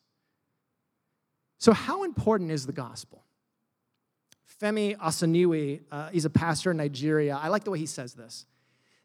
So, 1.58 1.72
how 1.72 2.04
important 2.04 2.50
is 2.50 2.66
the 2.66 2.72
gospel? 2.72 3.24
Femi 4.60 4.96
Osaniwi, 4.96 5.80
uh, 5.90 6.08
he's 6.10 6.24
a 6.24 6.30
pastor 6.30 6.70
in 6.70 6.78
Nigeria. 6.78 7.38
I 7.40 7.48
like 7.48 7.64
the 7.64 7.70
way 7.70 7.78
he 7.78 7.86
says 7.86 8.14
this. 8.14 8.46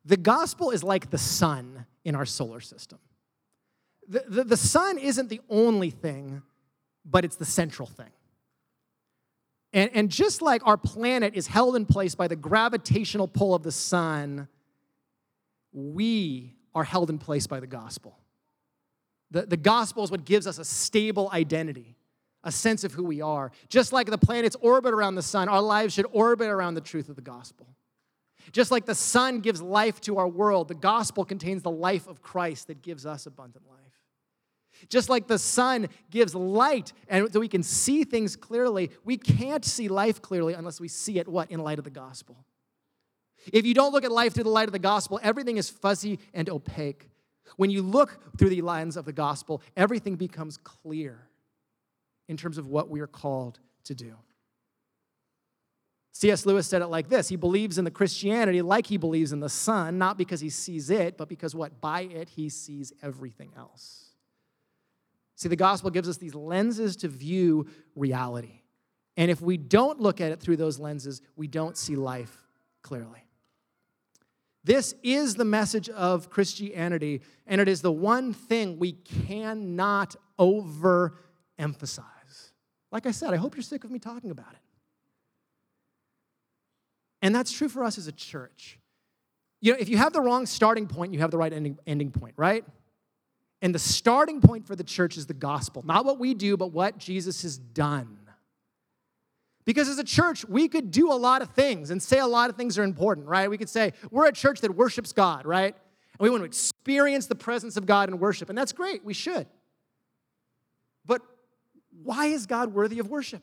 The 0.05 0.17
gospel 0.17 0.71
is 0.71 0.83
like 0.83 1.09
the 1.09 1.17
sun 1.17 1.85
in 2.03 2.15
our 2.15 2.25
solar 2.25 2.61
system. 2.61 2.99
The, 4.07 4.23
the, 4.27 4.43
the 4.43 4.57
sun 4.57 4.99
isn't 4.99 5.29
the 5.29 5.41
only 5.49 5.89
thing 5.89 6.43
but 7.05 7.23
it's 7.23 7.35
the 7.35 7.45
central 7.45 7.87
thing. 7.87 8.11
And, 9.73 9.91
and 9.93 10.09
just 10.09 10.41
like 10.41 10.65
our 10.65 10.77
planet 10.77 11.35
is 11.35 11.47
held 11.47 11.75
in 11.75 11.85
place 11.85 12.15
by 12.15 12.27
the 12.27 12.35
gravitational 12.35 13.27
pull 13.27 13.53
of 13.53 13.63
the 13.63 13.71
sun, 13.71 14.47
we 15.71 16.55
are 16.73 16.83
held 16.83 17.09
in 17.09 17.17
place 17.17 17.45
by 17.45 17.59
the 17.59 17.67
gospel. 17.67 18.17
The, 19.31 19.43
the 19.43 19.57
gospel 19.57 20.03
is 20.03 20.11
what 20.11 20.25
gives 20.25 20.47
us 20.47 20.59
a 20.59 20.65
stable 20.65 21.29
identity, 21.31 21.97
a 22.43 22.51
sense 22.51 22.83
of 22.83 22.93
who 22.93 23.03
we 23.03 23.21
are. 23.21 23.51
Just 23.69 23.91
like 23.91 24.07
the 24.07 24.17
planets 24.17 24.55
orbit 24.61 24.93
around 24.93 25.15
the 25.15 25.21
sun, 25.21 25.49
our 25.49 25.61
lives 25.61 25.93
should 25.93 26.07
orbit 26.11 26.47
around 26.47 26.75
the 26.75 26.81
truth 26.81 27.09
of 27.09 27.15
the 27.15 27.21
gospel. 27.21 27.67
Just 28.51 28.71
like 28.71 28.85
the 28.85 28.95
sun 28.95 29.39
gives 29.39 29.61
life 29.61 29.99
to 30.01 30.17
our 30.17 30.27
world, 30.27 30.67
the 30.67 30.75
gospel 30.75 31.25
contains 31.25 31.63
the 31.63 31.71
life 31.71 32.07
of 32.07 32.21
Christ 32.21 32.67
that 32.67 32.81
gives 32.81 33.05
us 33.05 33.25
abundant 33.25 33.65
life. 33.69 33.79
Just 34.89 35.09
like 35.09 35.27
the 35.27 35.39
sun 35.39 35.87
gives 36.09 36.35
light 36.35 36.91
and 37.07 37.31
so 37.31 37.39
we 37.39 37.47
can 37.47 37.63
see 37.63 38.03
things 38.03 38.35
clearly, 38.35 38.91
we 39.03 39.17
can't 39.17 39.63
see 39.63 39.87
life 39.87 40.21
clearly 40.21 40.53
unless 40.53 40.79
we 40.79 40.87
see 40.87 41.17
it 41.17 41.27
what? 41.27 41.49
In 41.49 41.59
light 41.61 41.77
of 41.77 41.85
the 41.85 41.89
gospel. 41.89 42.45
If 43.53 43.65
you 43.65 43.73
don't 43.73 43.93
look 43.93 44.03
at 44.03 44.11
life 44.11 44.33
through 44.33 44.45
the 44.45 44.49
light 44.49 44.67
of 44.67 44.73
the 44.73 44.79
gospel, 44.79 45.19
everything 45.23 45.57
is 45.57 45.69
fuzzy 45.69 46.19
and 46.33 46.49
opaque. 46.49 47.09
When 47.57 47.69
you 47.69 47.81
look 47.81 48.19
through 48.37 48.49
the 48.49 48.61
lens 48.61 48.97
of 48.97 49.05
the 49.05 49.13
gospel, 49.13 49.61
everything 49.77 50.15
becomes 50.15 50.57
clear 50.57 51.29
in 52.27 52.37
terms 52.37 52.57
of 52.57 52.67
what 52.67 52.89
we 52.89 53.01
are 53.01 53.07
called 53.07 53.59
to 53.85 53.93
do. 53.93 54.15
C.S. 56.17 56.45
Lewis 56.45 56.65
said 56.65 56.81
it 56.81 56.87
like 56.87 57.09
this 57.09 57.27
He 57.27 57.35
believes 57.35 57.77
in 57.77 57.83
the 57.83 57.91
Christianity 57.91 58.61
like 58.61 58.87
he 58.87 58.95
believes 58.95 59.33
in 59.33 59.41
the 59.41 59.49
sun, 59.49 59.97
not 59.97 60.17
because 60.17 60.39
he 60.39 60.49
sees 60.49 60.89
it, 60.89 61.17
but 61.17 61.27
because 61.27 61.53
what? 61.53 61.81
By 61.81 62.03
it, 62.03 62.29
he 62.29 62.47
sees 62.47 62.93
everything 63.03 63.51
else. 63.57 64.11
See, 65.35 65.49
the 65.49 65.57
gospel 65.57 65.89
gives 65.89 66.07
us 66.07 66.15
these 66.15 66.33
lenses 66.33 66.95
to 66.97 67.09
view 67.09 67.67
reality. 67.97 68.61
And 69.17 69.29
if 69.29 69.41
we 69.41 69.57
don't 69.57 69.99
look 69.99 70.21
at 70.21 70.31
it 70.31 70.39
through 70.39 70.55
those 70.55 70.79
lenses, 70.79 71.21
we 71.35 71.47
don't 71.47 71.75
see 71.75 71.97
life 71.97 72.47
clearly. 72.81 73.27
This 74.63 74.95
is 75.03 75.35
the 75.35 75.43
message 75.43 75.89
of 75.89 76.29
Christianity, 76.29 77.23
and 77.45 77.59
it 77.59 77.67
is 77.67 77.81
the 77.81 77.91
one 77.91 78.31
thing 78.31 78.79
we 78.79 78.93
cannot 78.93 80.15
overemphasize. 80.39 82.03
Like 82.89 83.05
I 83.05 83.11
said, 83.11 83.33
I 83.33 83.35
hope 83.35 83.57
you're 83.57 83.63
sick 83.63 83.83
of 83.83 83.91
me 83.91 83.99
talking 83.99 84.31
about 84.31 84.53
it. 84.53 84.59
And 87.25 87.33
that's 87.33 87.51
true 87.51 87.69
for 87.69 87.83
us 87.83 87.97
as 87.97 88.05
a 88.05 88.11
church. 88.11 88.77
You 89.59 89.71
know, 89.71 89.79
if 89.79 89.89
you 89.89 89.97
have 89.97 90.13
the 90.13 90.21
wrong 90.21 90.45
starting 90.45 90.85
point, 90.85 91.11
you 91.11 91.21
have 91.21 91.31
the 91.31 91.39
right 91.39 91.51
ending, 91.51 91.79
ending 91.87 92.11
point, 92.11 92.35
right? 92.37 92.63
And 93.63 93.73
the 93.73 93.79
starting 93.79 94.41
point 94.41 94.67
for 94.67 94.75
the 94.75 94.83
church 94.83 95.17
is 95.17 95.25
the 95.25 95.33
gospel, 95.33 95.81
not 95.83 96.05
what 96.05 96.19
we 96.19 96.35
do, 96.35 96.55
but 96.55 96.67
what 96.67 96.99
Jesus 96.99 97.41
has 97.41 97.57
done. 97.57 98.19
Because 99.65 99.89
as 99.89 99.97
a 99.97 100.03
church, 100.03 100.45
we 100.45 100.67
could 100.67 100.91
do 100.91 101.11
a 101.11 101.17
lot 101.17 101.41
of 101.41 101.49
things 101.49 101.89
and 101.89 102.03
say 102.03 102.19
a 102.19 102.27
lot 102.27 102.51
of 102.51 102.57
things 102.57 102.77
are 102.77 102.83
important, 102.83 103.25
right? 103.25 103.49
We 103.49 103.57
could 103.57 103.69
say, 103.69 103.93
we're 104.11 104.27
a 104.27 104.31
church 104.31 104.61
that 104.61 104.75
worships 104.75 105.11
God, 105.11 105.47
right? 105.47 105.73
And 105.73 106.19
we 106.19 106.29
want 106.29 106.41
to 106.41 106.45
experience 106.45 107.25
the 107.25 107.33
presence 107.33 107.75
of 107.75 107.87
God 107.87 108.07
in 108.07 108.19
worship, 108.19 108.49
and 108.49 108.57
that's 108.57 108.71
great, 108.71 109.03
we 109.03 109.15
should. 109.15 109.47
But 111.07 111.23
why 112.03 112.27
is 112.27 112.45
God 112.45 112.71
worthy 112.71 112.99
of 112.99 113.09
worship? 113.09 113.41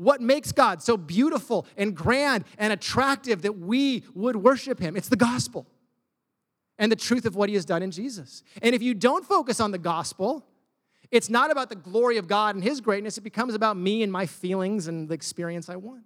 What 0.00 0.22
makes 0.22 0.50
God 0.50 0.82
so 0.82 0.96
beautiful 0.96 1.66
and 1.76 1.94
grand 1.94 2.44
and 2.56 2.72
attractive 2.72 3.42
that 3.42 3.58
we 3.58 4.02
would 4.14 4.34
worship 4.34 4.80
Him? 4.80 4.96
It's 4.96 5.10
the 5.10 5.16
gospel 5.16 5.66
and 6.78 6.90
the 6.90 6.96
truth 6.96 7.26
of 7.26 7.36
what 7.36 7.50
he 7.50 7.54
has 7.54 7.66
done 7.66 7.82
in 7.82 7.90
Jesus. 7.90 8.42
And 8.62 8.74
if 8.74 8.80
you 8.80 8.94
don't 8.94 9.26
focus 9.26 9.60
on 9.60 9.72
the 9.72 9.78
gospel, 9.78 10.46
it's 11.10 11.28
not 11.28 11.50
about 11.50 11.68
the 11.68 11.76
glory 11.76 12.16
of 12.16 12.26
God 12.28 12.54
and 12.54 12.64
his 12.64 12.80
greatness, 12.80 13.18
it 13.18 13.20
becomes 13.20 13.54
about 13.54 13.76
me 13.76 14.02
and 14.02 14.10
my 14.10 14.24
feelings 14.24 14.88
and 14.88 15.06
the 15.06 15.12
experience 15.12 15.68
I 15.68 15.76
want. 15.76 16.04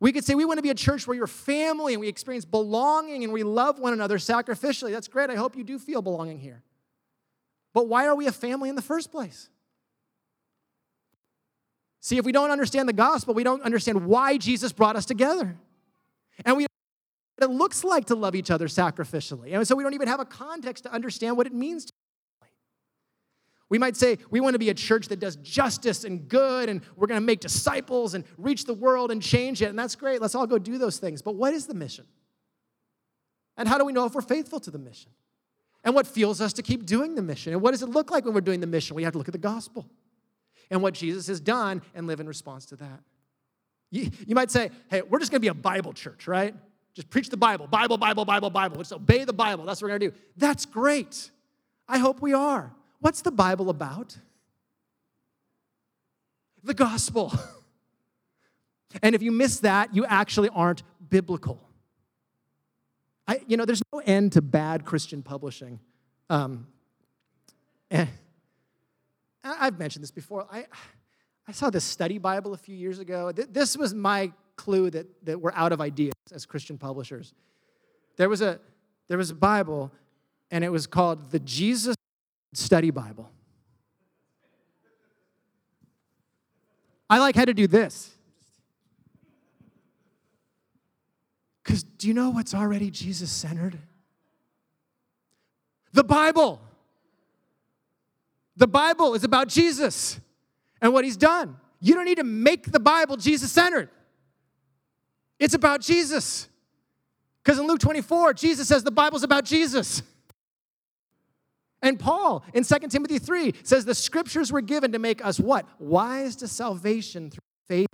We 0.00 0.10
could 0.10 0.24
say 0.24 0.34
we 0.34 0.44
want 0.44 0.58
to 0.58 0.62
be 0.62 0.70
a 0.70 0.74
church 0.74 1.06
where 1.06 1.16
you're 1.16 1.28
family 1.28 1.94
and 1.94 2.00
we 2.00 2.08
experience 2.08 2.44
belonging 2.44 3.22
and 3.22 3.32
we 3.32 3.44
love 3.44 3.78
one 3.78 3.92
another 3.92 4.18
sacrificially. 4.18 4.90
That's 4.90 5.06
great. 5.06 5.30
I 5.30 5.36
hope 5.36 5.56
you 5.56 5.62
do 5.62 5.78
feel 5.78 6.02
belonging 6.02 6.40
here. 6.40 6.64
But 7.72 7.86
why 7.86 8.08
are 8.08 8.16
we 8.16 8.26
a 8.26 8.32
family 8.32 8.68
in 8.68 8.74
the 8.74 8.82
first 8.82 9.12
place? 9.12 9.48
See, 12.02 12.18
if 12.18 12.26
we 12.26 12.32
don't 12.32 12.50
understand 12.50 12.88
the 12.88 12.92
gospel, 12.92 13.32
we 13.32 13.44
don't 13.44 13.62
understand 13.62 14.04
why 14.04 14.36
Jesus 14.36 14.72
brought 14.72 14.96
us 14.96 15.06
together. 15.06 15.56
And 16.44 16.56
we 16.56 16.66
what 17.38 17.48
it 17.48 17.54
looks 17.54 17.82
like 17.82 18.06
to 18.06 18.14
love 18.14 18.34
each 18.34 18.50
other 18.50 18.66
sacrificially. 18.66 19.54
And 19.54 19.66
so 19.66 19.74
we 19.74 19.82
don't 19.82 19.94
even 19.94 20.08
have 20.08 20.20
a 20.20 20.24
context 20.24 20.84
to 20.84 20.92
understand 20.92 21.36
what 21.36 21.46
it 21.46 21.54
means 21.54 21.86
to 21.86 21.92
we 23.72 23.78
might 23.78 23.96
say 23.96 24.18
we 24.28 24.38
want 24.38 24.52
to 24.52 24.58
be 24.58 24.68
a 24.68 24.74
church 24.74 25.08
that 25.08 25.18
does 25.18 25.36
justice 25.36 26.04
and 26.04 26.28
good, 26.28 26.68
and 26.68 26.82
we're 26.94 27.06
going 27.06 27.18
to 27.18 27.24
make 27.24 27.40
disciples 27.40 28.12
and 28.12 28.22
reach 28.36 28.66
the 28.66 28.74
world 28.74 29.10
and 29.10 29.22
change 29.22 29.62
it. 29.62 29.70
And 29.70 29.78
that's 29.78 29.94
great. 29.94 30.20
Let's 30.20 30.34
all 30.34 30.46
go 30.46 30.58
do 30.58 30.76
those 30.76 30.98
things. 30.98 31.22
But 31.22 31.36
what 31.36 31.54
is 31.54 31.66
the 31.66 31.72
mission? 31.72 32.04
And 33.56 33.66
how 33.66 33.78
do 33.78 33.86
we 33.86 33.94
know 33.94 34.04
if 34.04 34.14
we're 34.14 34.20
faithful 34.20 34.60
to 34.60 34.70
the 34.70 34.78
mission? 34.78 35.10
And 35.84 35.94
what 35.94 36.06
fuels 36.06 36.42
us 36.42 36.52
to 36.52 36.62
keep 36.62 36.84
doing 36.84 37.14
the 37.14 37.22
mission? 37.22 37.54
And 37.54 37.62
what 37.62 37.70
does 37.70 37.82
it 37.82 37.88
look 37.88 38.10
like 38.10 38.26
when 38.26 38.34
we're 38.34 38.42
doing 38.42 38.60
the 38.60 38.66
mission? 38.66 38.94
We 38.94 39.04
have 39.04 39.12
to 39.12 39.18
look 39.18 39.28
at 39.28 39.32
the 39.32 39.38
gospel 39.38 39.88
and 40.72 40.82
what 40.82 40.94
Jesus 40.94 41.28
has 41.28 41.38
done 41.38 41.82
and 41.94 42.08
live 42.08 42.18
in 42.18 42.26
response 42.26 42.66
to 42.66 42.76
that. 42.76 43.00
You, 43.92 44.10
you 44.26 44.34
might 44.34 44.50
say, 44.50 44.70
hey, 44.90 45.02
we're 45.02 45.20
just 45.20 45.30
going 45.30 45.38
to 45.40 45.44
be 45.44 45.48
a 45.48 45.54
Bible 45.54 45.92
church, 45.92 46.26
right? 46.26 46.54
Just 46.94 47.08
preach 47.08 47.28
the 47.28 47.36
Bible, 47.36 47.68
Bible, 47.68 47.96
Bible, 47.96 48.24
Bible, 48.24 48.50
Bible. 48.50 48.78
Just 48.78 48.92
obey 48.92 49.22
the 49.24 49.32
Bible. 49.32 49.64
That's 49.64 49.80
what 49.80 49.86
we're 49.86 49.98
going 49.98 50.10
to 50.10 50.16
do. 50.16 50.22
That's 50.36 50.66
great. 50.66 51.30
I 51.86 51.98
hope 51.98 52.20
we 52.20 52.34
are. 52.34 52.74
What's 52.98 53.22
the 53.22 53.30
Bible 53.30 53.70
about? 53.70 54.16
the 56.62 56.74
gospel. 56.74 57.32
and 59.02 59.14
if 59.14 59.22
you 59.22 59.32
miss 59.32 59.60
that, 59.60 59.94
you 59.94 60.04
actually 60.04 60.48
aren't 60.50 60.82
biblical. 61.08 61.60
I, 63.26 63.40
you 63.46 63.56
know, 63.56 63.64
there's 63.64 63.82
no 63.92 64.00
end 64.00 64.32
to 64.32 64.42
bad 64.42 64.84
Christian 64.84 65.22
publishing. 65.22 65.80
Um, 66.28 66.66
and 67.90 68.08
I've 69.44 69.78
mentioned 69.78 70.02
this 70.02 70.10
before. 70.10 70.46
I, 70.50 70.66
I 71.48 71.52
saw 71.52 71.70
this 71.70 71.84
study 71.84 72.18
Bible 72.18 72.54
a 72.54 72.56
few 72.56 72.76
years 72.76 72.98
ago. 72.98 73.32
This 73.32 73.76
was 73.76 73.92
my 73.92 74.32
clue 74.56 74.90
that, 74.90 75.06
that 75.26 75.40
we're 75.40 75.52
out 75.52 75.72
of 75.72 75.80
ideas 75.80 76.14
as 76.32 76.46
Christian 76.46 76.78
publishers. 76.78 77.34
There 78.16 78.28
was, 78.28 78.42
a, 78.42 78.60
there 79.08 79.18
was 79.18 79.30
a 79.30 79.34
Bible, 79.34 79.90
and 80.50 80.62
it 80.62 80.68
was 80.68 80.86
called 80.86 81.30
the 81.30 81.40
Jesus 81.40 81.96
Study 82.54 82.90
Bible. 82.90 83.30
I 87.10 87.18
like 87.18 87.34
how 87.34 87.44
to 87.44 87.54
do 87.54 87.66
this. 87.66 88.10
Because 91.62 91.82
do 91.82 92.08
you 92.08 92.14
know 92.14 92.30
what's 92.30 92.54
already 92.54 92.90
Jesus 92.90 93.30
centered? 93.30 93.78
The 95.92 96.04
Bible. 96.04 96.60
The 98.56 98.66
Bible 98.66 99.14
is 99.14 99.24
about 99.24 99.48
Jesus 99.48 100.20
and 100.80 100.92
what 100.92 101.04
he's 101.04 101.16
done. 101.16 101.56
You 101.80 101.94
don't 101.94 102.04
need 102.04 102.18
to 102.18 102.24
make 102.24 102.70
the 102.70 102.80
Bible 102.80 103.16
Jesus 103.16 103.50
centered. 103.50 103.88
It's 105.38 105.54
about 105.54 105.80
Jesus. 105.80 106.48
Because 107.42 107.58
in 107.58 107.66
Luke 107.66 107.80
24, 107.80 108.34
Jesus 108.34 108.68
says 108.68 108.84
the 108.84 108.90
Bible's 108.90 109.22
about 109.24 109.44
Jesus. 109.44 110.02
And 111.82 111.98
Paul 111.98 112.44
in 112.54 112.62
2 112.62 112.78
Timothy 112.88 113.18
3 113.18 113.54
says 113.64 113.84
the 113.84 113.94
scriptures 113.94 114.52
were 114.52 114.60
given 114.60 114.92
to 114.92 115.00
make 115.00 115.24
us 115.24 115.40
what? 115.40 115.66
Wise 115.80 116.36
to 116.36 116.48
salvation 116.48 117.30
through 117.30 117.40
faith. 117.66 117.88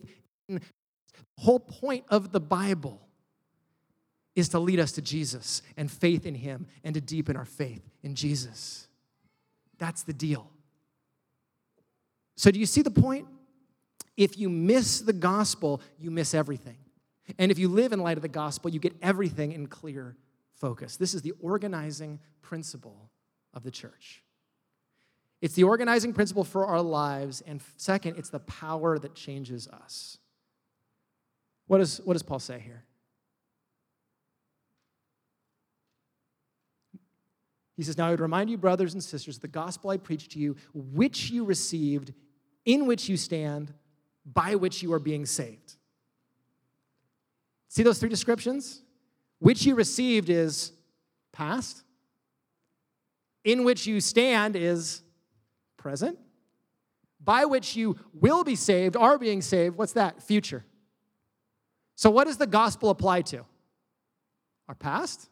the 0.49 0.61
whole 1.39 1.61
point 1.61 2.05
of 2.09 2.31
the 2.31 2.41
Bible 2.41 3.01
is 4.37 4.51
to 4.51 4.59
lead 4.59 4.79
us 4.79 4.93
to 4.93 5.03
Jesus 5.03 5.63
and 5.77 5.91
faith 5.91 6.27
in 6.27 6.35
Him 6.35 6.67
and 6.85 6.95
to 6.95 7.01
deepen 7.01 7.37
our 7.37 7.47
faith 7.47 7.83
in 8.03 8.15
Jesus. 8.15 8.88
That's 9.79 10.03
the 10.03 10.13
deal. 10.13 10.51
So, 12.37 12.51
do 12.51 12.59
you 12.59 12.67
see 12.67 12.83
the 12.83 12.91
point? 12.91 13.27
If 14.17 14.39
you 14.39 14.49
miss 14.49 15.01
the 15.01 15.13
gospel, 15.13 15.81
you 15.99 16.11
miss 16.11 16.35
everything. 16.35 16.79
And 17.39 17.51
if 17.51 17.59
you 17.59 17.69
live 17.69 17.93
in 17.93 18.01
light 18.01 18.17
of 18.17 18.23
the 18.23 18.29
gospel, 18.29 18.71
you 18.71 18.81
get 18.81 18.95
everything 19.03 19.53
in 19.53 19.67
clear 19.67 20.17
focus. 20.55 20.97
This 20.97 21.15
is 21.15 21.23
the 21.23 21.35
organizing 21.41 22.19
principle 22.43 23.11
of 23.55 23.63
the 23.63 23.71
church. 23.71 24.23
It's 25.41 25.55
the 25.55 25.65
organizing 25.65 26.13
principle 26.13 26.43
for 26.43 26.67
our 26.67 26.83
lives. 26.83 27.43
And 27.43 27.61
second, 27.77 28.17
it's 28.17 28.31
the 28.31 28.41
power 28.41 28.99
that 28.99 29.15
changes 29.15 29.69
us. 29.69 30.19
What, 31.67 31.81
is, 31.81 32.01
what 32.05 32.15
does 32.15 32.23
Paul 32.23 32.41
say 32.41 32.59
here? 32.59 32.85
He 37.79 37.85
says, 37.85 37.97
Now 37.97 38.09
I 38.09 38.11
would 38.11 38.19
remind 38.19 38.51
you, 38.51 38.59
brothers 38.59 38.93
and 38.93 39.03
sisters, 39.03 39.39
the 39.39 39.47
gospel 39.47 39.91
I 39.91 39.99
preached 39.99 40.33
to 40.33 40.41
you, 40.41 40.57
which 40.75 41.31
you 41.31 41.45
received, 41.45 42.13
in 42.65 42.87
which 42.87 43.09
you 43.09 43.17
stand, 43.17 43.73
by 44.27 44.57
which 44.57 44.83
you 44.83 44.93
are 44.93 44.99
being 44.99 45.25
saved. 45.25 45.77
See 47.69 47.85
those 47.85 48.01
three 48.01 48.09
descriptions? 48.09 48.83
Which 49.39 49.65
you 49.65 49.77
received 49.77 50.29
is 50.29 50.73
past, 51.31 51.85
in 53.45 53.63
which 53.63 53.87
you 53.87 54.01
stand 54.01 54.57
is 54.57 55.03
present, 55.77 56.19
by 57.23 57.45
which 57.45 57.77
you 57.77 57.97
will 58.13 58.43
be 58.43 58.57
saved, 58.57 58.97
are 58.97 59.19
being 59.19 59.41
saved, 59.41 59.77
what's 59.77 59.93
that? 59.93 60.21
Future. 60.21 60.65
So, 61.95 62.11
what 62.11 62.27
does 62.27 62.39
the 62.39 62.47
gospel 62.49 62.91
apply 62.91 63.23
to? 63.23 63.45
Our 64.69 64.75
past, 64.75 65.31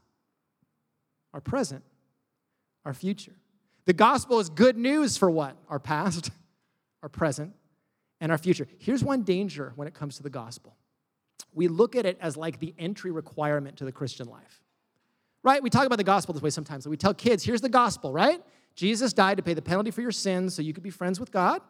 our 1.34 1.40
present, 1.40 1.82
our 2.86 2.94
future. 2.94 3.32
The 3.84 3.92
gospel 3.92 4.40
is 4.40 4.48
good 4.48 4.78
news 4.78 5.16
for 5.16 5.30
what? 5.30 5.56
Our 5.68 5.78
past, 5.78 6.30
our 7.02 7.08
present, 7.08 7.52
and 8.20 8.32
our 8.32 8.38
future. 8.38 8.66
Here's 8.78 9.04
one 9.04 9.22
danger 9.22 9.72
when 9.76 9.86
it 9.86 9.92
comes 9.92 10.16
to 10.16 10.22
the 10.22 10.30
gospel 10.30 10.74
we 11.52 11.68
look 11.68 11.96
at 11.96 12.04
it 12.04 12.18
as 12.20 12.36
like 12.36 12.58
the 12.60 12.74
entry 12.78 13.10
requirement 13.10 13.78
to 13.78 13.86
the 13.86 13.92
Christian 13.92 14.28
life. 14.28 14.62
Right? 15.42 15.62
We 15.62 15.70
talk 15.70 15.86
about 15.86 15.96
the 15.96 16.04
gospel 16.04 16.34
this 16.34 16.42
way 16.42 16.50
sometimes. 16.50 16.86
We 16.86 16.98
tell 16.98 17.14
kids, 17.14 17.42
here's 17.44 17.62
the 17.62 17.70
gospel, 17.70 18.12
right? 18.12 18.42
Jesus 18.74 19.14
died 19.14 19.38
to 19.38 19.42
pay 19.42 19.54
the 19.54 19.62
penalty 19.62 19.90
for 19.90 20.02
your 20.02 20.12
sins 20.12 20.54
so 20.54 20.60
you 20.60 20.74
could 20.74 20.82
be 20.82 20.90
friends 20.90 21.18
with 21.18 21.32
God. 21.32 21.62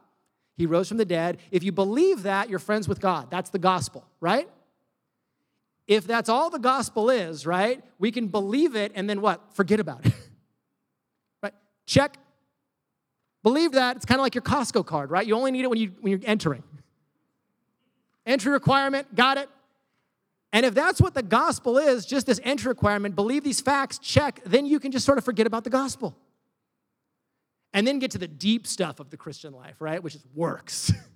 He 0.57 0.67
rose 0.67 0.89
from 0.89 0.97
the 0.97 1.05
dead. 1.05 1.39
If 1.53 1.63
you 1.63 1.71
believe 1.71 2.25
that, 2.25 2.51
you're 2.51 2.59
friends 2.59 2.89
with 2.89 3.01
God. 3.01 3.31
That's 3.31 3.51
the 3.51 3.61
gospel, 3.61 4.05
right? 4.21 4.49
If 5.87 6.05
that's 6.05 6.29
all 6.29 6.51
the 6.51 6.59
gospel 6.59 7.09
is, 7.09 7.47
right, 7.47 7.81
we 8.01 8.11
can 8.11 8.27
believe 8.27 8.75
it 8.75 8.91
and 8.97 9.09
then 9.09 9.21
what? 9.21 9.55
Forget 9.55 9.79
about 9.79 10.05
it. 10.05 10.13
Check. 11.87 12.19
Believe 13.43 13.73
that. 13.73 13.97
It's 13.97 14.05
kind 14.05 14.21
of 14.21 14.23
like 14.23 14.35
your 14.35 14.43
Costco 14.43 14.85
card, 14.85 15.11
right? 15.11 15.27
You 15.27 15.37
only 15.37 15.53
need 15.53 15.63
it 15.63 15.71
when, 15.71 15.79
you, 15.79 15.93
when 16.01 16.11
you're 16.11 16.21
entering. 16.25 16.63
Entry 18.27 18.53
requirement, 18.53 19.15
got 19.15 19.39
it. 19.39 19.49
And 20.53 20.67
if 20.67 20.75
that's 20.75 21.01
what 21.01 21.15
the 21.15 21.23
gospel 21.23 21.79
is, 21.79 22.07
just 22.07 22.27
this 22.27 22.41
entry 22.43 22.71
requirement, 22.71 23.15
believe 23.15 23.45
these 23.45 23.61
facts, 23.61 23.99
check, 23.99 24.41
then 24.45 24.67
you 24.67 24.81
can 24.81 24.91
just 24.91 25.05
sort 25.05 25.19
of 25.19 25.25
forget 25.25 25.47
about 25.47 25.65
the 25.65 25.71
gospel. 25.71 26.17
And 27.73 27.87
then 27.87 27.99
get 27.99 28.13
to 28.13 28.19
the 28.19 28.29
deep 28.29 28.67
stuff 28.67 28.99
of 28.99 29.11
the 29.11 29.17
Christian 29.17 29.53
life, 29.53 29.77
right? 29.81 30.03
Which 30.03 30.15
is 30.15 30.25
works, 30.35 30.93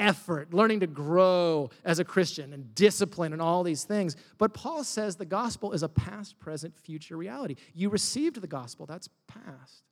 effort, 0.00 0.52
learning 0.52 0.80
to 0.80 0.86
grow 0.88 1.70
as 1.84 2.00
a 2.00 2.04
Christian, 2.04 2.52
and 2.52 2.74
discipline, 2.74 3.32
and 3.32 3.40
all 3.40 3.62
these 3.62 3.84
things. 3.84 4.16
But 4.38 4.54
Paul 4.54 4.82
says 4.82 5.14
the 5.14 5.24
gospel 5.24 5.72
is 5.72 5.84
a 5.84 5.88
past, 5.88 6.38
present, 6.40 6.76
future 6.76 7.16
reality. 7.16 7.54
You 7.74 7.90
received 7.90 8.40
the 8.40 8.48
gospel, 8.48 8.86
that's 8.86 9.08
past 9.28 9.84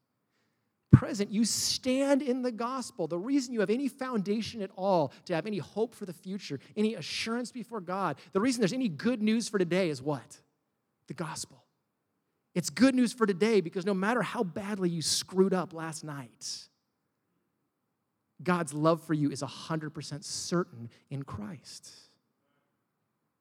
present. 0.99 1.31
You 1.31 1.45
stand 1.45 2.23
in 2.23 2.43
the 2.43 2.51
gospel. 2.51 3.07
The 3.07 3.19
reason 3.19 3.53
you 3.53 3.61
have 3.61 3.71
any 3.71 3.89
foundation 3.89 4.63
at 4.63 4.71
all 4.77 5.13
to 5.27 5.35
have 5.35 5.47
any 5.47 5.59
hope 5.59 5.95
for 5.95 6.07
the 6.07 6.13
future, 6.13 6.59
any 6.77 6.95
assurance 6.95 7.53
before 7.53 7.81
God, 7.81 8.17
the 8.33 8.41
reason 8.41 8.61
there's 8.61 8.73
any 8.73 8.89
good 8.89 9.23
news 9.23 9.49
for 9.49 9.59
today 9.59 9.91
is 9.91 10.03
what? 10.03 10.39
The 11.07 11.15
gospel. 11.15 11.63
It's 12.55 12.71
good 12.71 12.95
news 12.95 13.13
for 13.13 13.27
today 13.27 13.61
because 13.61 13.87
no 13.87 13.95
matter 13.95 14.23
how 14.23 14.43
badly 14.43 14.91
you 14.91 15.03
screwed 15.03 15.55
up 15.55 15.73
last 15.73 16.03
night, 16.03 16.69
God's 18.43 18.73
love 18.73 19.03
for 19.03 19.15
you 19.15 19.31
is 19.31 19.43
100% 19.43 20.25
certain 20.25 20.91
in 21.11 21.23
Christ. 21.25 21.87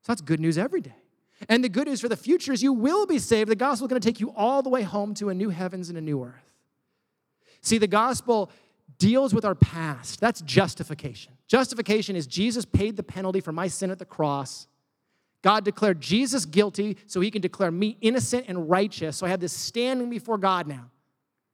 So 0.02 0.14
that's 0.14 0.22
good 0.22 0.40
news 0.40 0.58
every 0.58 0.82
day. 0.82 0.96
And 1.48 1.64
the 1.64 1.70
good 1.70 1.88
news 1.88 2.02
for 2.02 2.10
the 2.10 2.18
future 2.18 2.52
is 2.52 2.64
you 2.64 2.74
will 2.74 3.06
be 3.06 3.20
saved. 3.20 3.50
The 3.50 3.56
gospel 3.56 3.86
is 3.86 3.90
going 3.90 4.02
to 4.02 4.08
take 4.08 4.20
you 4.20 4.34
all 4.36 4.64
the 4.64 4.70
way 4.70 4.82
home 4.82 5.14
to 5.16 5.30
a 5.30 5.34
new 5.34 5.50
heavens 5.50 5.90
and 5.90 5.98
a 5.98 6.02
new 6.02 6.24
earth. 6.24 6.34
See, 7.62 7.78
the 7.78 7.88
gospel 7.88 8.50
deals 8.98 9.34
with 9.34 9.46
our 9.46 9.56
past. 9.56 10.20
That's 10.20 10.42
justification. 10.42 11.34
Justification 11.48 12.16
is 12.16 12.26
Jesus 12.26 12.66
paid 12.66 12.98
the 12.98 13.04
penalty 13.04 13.40
for 13.40 13.52
my 13.52 13.68
sin 13.68 13.92
at 13.92 14.00
the 14.00 14.06
cross. 14.06 14.68
God 15.44 15.64
declared 15.64 16.02
Jesus 16.02 16.46
guilty 16.46 16.98
so 17.06 17.22
he 17.22 17.30
can 17.30 17.42
declare 17.42 17.72
me 17.72 17.98
innocent 18.02 18.46
and 18.48 18.70
righteous. 18.70 19.18
So 19.18 19.26
I 19.26 19.30
have 19.30 19.40
this 19.40 19.54
standing 19.54 20.10
before 20.10 20.38
God 20.38 20.68
now. 20.68 20.90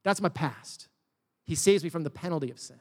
That's 0.04 0.22
my 0.22 0.30
past. 0.30 0.88
He 1.46 1.56
saves 1.56 1.84
me 1.84 1.90
from 1.90 2.04
the 2.04 2.10
penalty 2.10 2.50
of 2.50 2.60
sin. 2.60 2.80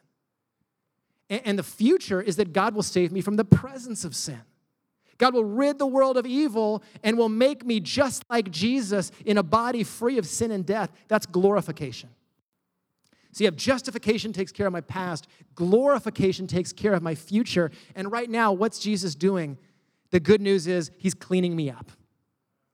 And 1.32 1.58
the 1.58 1.62
future 1.62 2.20
is 2.20 2.36
that 2.36 2.52
God 2.52 2.74
will 2.74 2.82
save 2.82 3.10
me 3.10 3.22
from 3.22 3.36
the 3.36 3.44
presence 3.44 4.04
of 4.04 4.14
sin. 4.14 4.42
God 5.16 5.32
will 5.32 5.44
rid 5.44 5.78
the 5.78 5.86
world 5.86 6.18
of 6.18 6.26
evil 6.26 6.82
and 7.02 7.16
will 7.16 7.30
make 7.30 7.64
me 7.64 7.80
just 7.80 8.24
like 8.28 8.50
Jesus 8.50 9.10
in 9.24 9.38
a 9.38 9.42
body 9.42 9.82
free 9.82 10.18
of 10.18 10.26
sin 10.26 10.50
and 10.50 10.66
death. 10.66 10.90
That's 11.08 11.24
glorification. 11.24 12.10
So 13.32 13.44
you 13.44 13.46
have 13.46 13.56
justification 13.56 14.34
takes 14.34 14.52
care 14.52 14.66
of 14.66 14.74
my 14.74 14.82
past, 14.82 15.26
glorification 15.54 16.46
takes 16.46 16.70
care 16.70 16.92
of 16.92 17.02
my 17.02 17.14
future. 17.14 17.70
And 17.94 18.12
right 18.12 18.28
now, 18.28 18.52
what's 18.52 18.78
Jesus 18.78 19.14
doing? 19.14 19.56
The 20.10 20.20
good 20.20 20.42
news 20.42 20.66
is 20.66 20.90
he's 20.98 21.14
cleaning 21.14 21.56
me 21.56 21.70
up. 21.70 21.90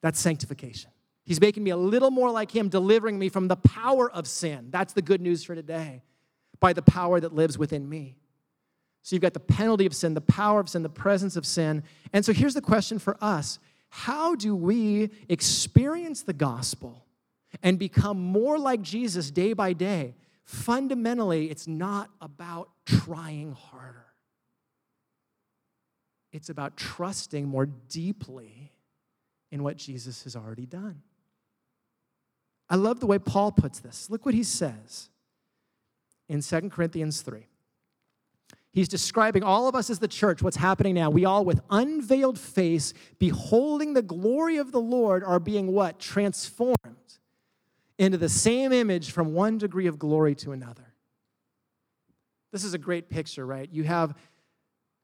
That's 0.03 0.18
sanctification. 0.18 0.90
He's 1.25 1.40
making 1.40 1.62
me 1.62 1.71
a 1.71 1.77
little 1.77 2.11
more 2.11 2.33
like 2.33 2.51
him, 2.51 2.68
delivering 2.68 3.21
me 3.21 3.29
from 3.29 3.47
the 3.47 3.57
power 3.57 4.11
of 4.11 4.27
sin. 4.27 4.68
That's 4.71 4.94
the 4.94 5.03
good 5.03 5.21
news 5.21 5.44
for 5.44 5.55
today, 5.55 6.03
by 6.59 6.73
the 6.73 6.83
power 6.83 7.21
that 7.21 7.33
lives 7.33 7.57
within 7.57 7.88
me. 7.88 8.17
So 9.09 9.16
you've 9.16 9.23
got 9.23 9.33
the 9.33 9.40
penalty 9.40 9.87
of 9.87 9.94
sin, 9.94 10.12
the 10.12 10.21
power 10.21 10.61
of 10.61 10.68
sin, 10.68 10.83
the 10.83 10.90
presence 10.90 11.37
of 11.37 11.47
sin. 11.47 11.83
And 12.12 12.25
so 12.25 12.35
here's 12.35 12.53
the 12.53 12.61
question 12.61 12.99
for 12.99 13.16
us 13.23 13.59
How 13.88 14.35
do 14.35 14.55
we 14.55 15.11
experience 15.29 16.23
the 16.23 16.35
gospel 16.35 17.07
and 17.62 17.79
become 17.79 18.18
more 18.18 18.59
like 18.59 18.83
Jesus 18.83 19.31
day 19.31 19.53
by 19.53 19.73
day? 19.73 20.14
fundamentally, 20.49 21.51
it's 21.51 21.68
not 21.68 22.09
about 22.23 22.71
trying 22.87 23.53
harder. 23.53 24.07
It's 26.33 26.49
about 26.49 26.75
trusting 26.79 27.47
more 27.47 27.66
deeply 27.66 28.73
in 29.51 29.62
what 29.62 29.77
Jesus 29.77 30.25
has 30.25 30.35
already 30.35 30.64
done. 30.64 31.03
I 32.71 32.77
love 32.77 33.01
the 33.01 33.07
way 33.07 33.18
Paul 33.18 33.53
puts 33.53 33.79
this. 33.81 34.09
Look 34.09 34.25
what 34.25 34.35
he 34.35 34.42
says 34.42 35.11
in 36.31 36.40
2 36.40 36.71
Corinthians 36.71 37.21
3. 37.21 37.47
He's 38.72 38.88
describing 38.88 39.42
all 39.42 39.66
of 39.66 39.74
us 39.74 39.90
as 39.90 39.98
the 39.98 40.09
church, 40.09 40.42
what's 40.42 40.57
happening 40.57 40.94
now. 40.94 41.11
We 41.11 41.24
all, 41.24 41.44
with 41.44 41.61
unveiled 41.70 42.38
face, 42.38 42.92
beholding 43.18 43.94
the 43.94 44.02
glory 44.02 44.59
of 44.59 44.72
the 44.72 44.81
Lord, 44.81 45.24
are 45.24 45.40
being 45.40 45.72
what? 45.72 45.98
Transformed 45.98 46.76
into 47.98 48.18
the 48.18 48.28
same 48.28 48.72
image 48.72 49.11
from 49.11 49.33
one 49.35 49.59
degree 49.59 49.87
of 49.87 49.98
glory 49.98 50.35
to 50.37 50.52
another. 50.52 50.94
This 52.52 52.62
is 52.62 52.74
a 52.74 52.78
great 52.78 53.09
picture, 53.11 53.44
right? 53.44 53.68
You 53.72 53.85
have 53.85 54.14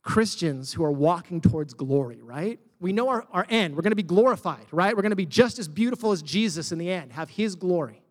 Christians 0.03 0.73
who 0.73 0.85
are 0.85 0.93
walking 0.93 1.41
towards 1.41 1.75
glory, 1.75 2.21
right? 2.23 2.61
We 2.81 2.93
know 2.93 3.09
our, 3.09 3.27
our 3.33 3.47
end. 3.49 3.75
We're 3.75 3.83
going 3.83 3.93
to 3.93 3.97
be 3.97 4.03
glorified, 4.03 4.67
right? 4.71 4.95
We're 4.95 5.03
going 5.03 5.11
to 5.11 5.17
be 5.17 5.27
just 5.27 5.59
as 5.59 5.67
beautiful 5.67 6.13
as 6.13 6.23
Jesus 6.23 6.71
in 6.71 6.79
the 6.79 6.91
end, 6.91 7.13
have 7.13 7.31
his 7.31 7.57
glory. 7.57 8.04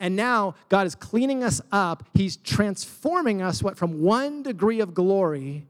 And 0.00 0.16
now 0.16 0.54
God 0.70 0.86
is 0.86 0.94
cleaning 0.94 1.44
us 1.44 1.60
up. 1.70 2.08
He's 2.14 2.38
transforming 2.38 3.42
us 3.42 3.62
what 3.62 3.76
from 3.76 4.00
one 4.00 4.42
degree 4.42 4.80
of 4.80 4.94
glory 4.94 5.68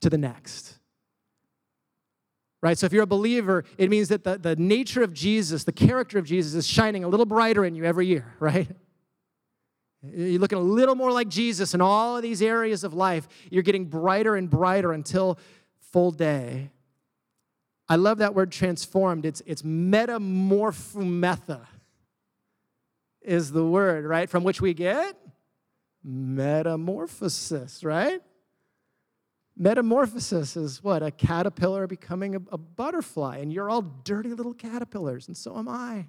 to 0.00 0.08
the 0.08 0.16
next. 0.16 0.78
Right? 2.62 2.78
So 2.78 2.86
if 2.86 2.92
you're 2.92 3.02
a 3.02 3.06
believer, 3.06 3.64
it 3.76 3.90
means 3.90 4.08
that 4.08 4.22
the, 4.22 4.38
the 4.38 4.54
nature 4.54 5.02
of 5.02 5.12
Jesus, 5.12 5.64
the 5.64 5.72
character 5.72 6.18
of 6.18 6.24
Jesus 6.24 6.54
is 6.54 6.66
shining 6.66 7.02
a 7.02 7.08
little 7.08 7.26
brighter 7.26 7.64
in 7.64 7.74
you 7.74 7.84
every 7.84 8.06
year, 8.06 8.32
right? 8.40 8.68
You're 10.02 10.38
looking 10.38 10.58
a 10.58 10.62
little 10.62 10.94
more 10.94 11.10
like 11.10 11.28
Jesus 11.28 11.74
in 11.74 11.80
all 11.80 12.16
of 12.16 12.22
these 12.22 12.40
areas 12.40 12.84
of 12.84 12.94
life. 12.94 13.26
You're 13.50 13.64
getting 13.64 13.86
brighter 13.86 14.36
and 14.36 14.48
brighter 14.48 14.92
until 14.92 15.38
full 15.80 16.12
day. 16.12 16.70
I 17.88 17.96
love 17.96 18.18
that 18.18 18.34
word 18.34 18.52
transformed. 18.52 19.26
It's, 19.26 19.42
it's 19.46 19.62
metamorphoumetha 19.62 21.66
is 23.26 23.52
the 23.52 23.64
word, 23.64 24.04
right? 24.04 24.30
From 24.30 24.44
which 24.44 24.60
we 24.60 24.74
get 24.74 25.16
metamorphosis, 26.06 27.82
right? 27.82 28.22
Metamorphosis 29.56 30.56
is 30.56 30.82
what? 30.84 31.02
A 31.02 31.10
caterpillar 31.10 31.86
becoming 31.86 32.36
a, 32.36 32.40
a, 32.52 32.58
butterfly, 32.58 33.38
and 33.38 33.52
you're 33.52 33.68
all 33.68 33.82
dirty 33.82 34.32
little 34.32 34.54
caterpillars, 34.54 35.26
and 35.26 35.36
so 35.36 35.56
am 35.58 35.68
I. 35.68 36.06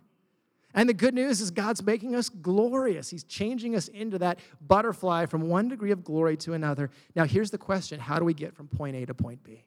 And 0.74 0.88
the 0.88 0.94
good 0.94 1.16
news 1.16 1.42
is 1.42 1.50
God's 1.50 1.82
making 1.82 2.14
us 2.14 2.30
glorious. 2.30 3.10
He's 3.10 3.24
changing 3.24 3.76
us 3.76 3.88
into 3.88 4.20
that 4.20 4.40
butterfly 4.62 5.26
from 5.26 5.50
one 5.50 5.70
degree 5.70 5.92
of 5.92 6.04
glory 6.04 6.38
to 6.38 6.54
another. 6.54 6.92
Now, 7.16 7.24
here's 7.24 7.50
the 7.50 7.58
question 7.58 8.00
How 8.00 8.20
do 8.20 8.26
we 8.26 8.34
get 8.34 8.54
from 8.54 8.68
point 8.68 8.96
A 8.96 9.06
to 9.06 9.14
point 9.14 9.44
B? 9.44 9.64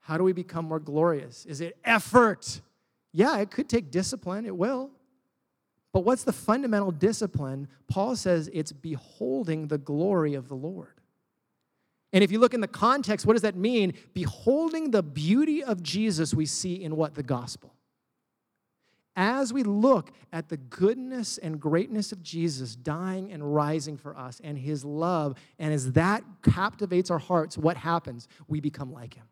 How 0.00 0.18
do 0.18 0.24
we 0.24 0.32
become 0.32 0.66
more 0.66 0.80
glorious? 0.80 1.46
Is 1.46 1.60
it 1.60 1.78
effort? 1.84 2.60
Yeah, 3.12 3.38
it 3.38 3.50
could 3.50 3.68
take 3.68 3.90
discipline, 3.90 4.44
it 4.44 4.56
will. 4.56 4.90
But 5.92 6.04
what's 6.04 6.24
the 6.24 6.32
fundamental 6.32 6.92
discipline? 6.92 7.68
Paul 7.88 8.14
says 8.16 8.48
it's 8.52 8.72
beholding 8.72 9.66
the 9.66 9.78
glory 9.78 10.34
of 10.34 10.48
the 10.48 10.54
Lord. 10.54 11.00
And 12.12 12.24
if 12.24 12.32
you 12.32 12.38
look 12.38 12.54
in 12.54 12.60
the 12.60 12.68
context, 12.68 13.26
what 13.26 13.34
does 13.34 13.42
that 13.42 13.56
mean? 13.56 13.94
Beholding 14.14 14.90
the 14.90 15.02
beauty 15.02 15.62
of 15.62 15.82
Jesus, 15.82 16.34
we 16.34 16.46
see 16.46 16.82
in 16.82 16.96
what? 16.96 17.14
The 17.14 17.22
gospel. 17.22 17.74
As 19.16 19.52
we 19.52 19.64
look 19.64 20.12
at 20.32 20.48
the 20.48 20.56
goodness 20.56 21.38
and 21.38 21.60
greatness 21.60 22.12
of 22.12 22.22
Jesus 22.22 22.74
dying 22.76 23.32
and 23.32 23.54
rising 23.54 23.96
for 23.96 24.16
us 24.16 24.40
and 24.42 24.56
his 24.56 24.84
love, 24.84 25.36
and 25.58 25.74
as 25.74 25.92
that 25.92 26.24
captivates 26.42 27.10
our 27.10 27.18
hearts, 27.18 27.58
what 27.58 27.76
happens? 27.76 28.28
We 28.48 28.60
become 28.60 28.92
like 28.92 29.14
him. 29.14 29.26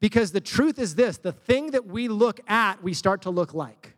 Because 0.00 0.32
the 0.32 0.40
truth 0.40 0.78
is 0.78 0.94
this 0.94 1.16
the 1.18 1.32
thing 1.32 1.70
that 1.72 1.86
we 1.86 2.08
look 2.08 2.40
at, 2.46 2.82
we 2.82 2.94
start 2.94 3.22
to 3.22 3.30
look 3.30 3.54
like. 3.54 3.95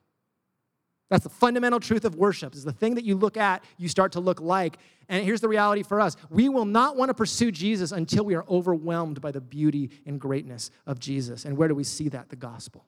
That's 1.09 1.25
the 1.25 1.31
fundamental 1.31 1.81
truth 1.81 2.05
of 2.05 2.17
worship. 2.17 2.55
Is 2.55 2.65
the 2.65 2.73
thing 2.73 2.95
that 2.97 3.05
you 3.05 3.17
look 3.17 3.37
at, 3.37 3.65
you 3.79 3.89
start 3.89 4.13
to 4.13 4.21
look 4.21 4.41
like. 4.41 4.79
And 5.09 5.25
here's 5.25 5.41
the 5.41 5.49
reality 5.49 5.83
for 5.83 6.01
us. 6.01 6.17
We 6.29 6.49
will 6.51 6.67
not 6.67 6.97
want 6.97 7.09
to 7.09 7.15
pursue 7.15 7.51
Jesus 7.51 7.93
until 7.93 8.25
we 8.25 8.35
are 8.35 8.45
overwhelmed 8.49 9.21
by 9.21 9.31
the 9.31 9.41
beauty 9.41 9.91
and 10.05 10.21
greatness 10.21 10.71
of 10.87 10.99
Jesus. 10.99 11.47
And 11.47 11.57
where 11.57 11.69
do 11.69 11.75
we 11.75 11.85
see 11.85 12.11
that? 12.11 12.29
The 12.29 12.37
gospel. 12.37 12.85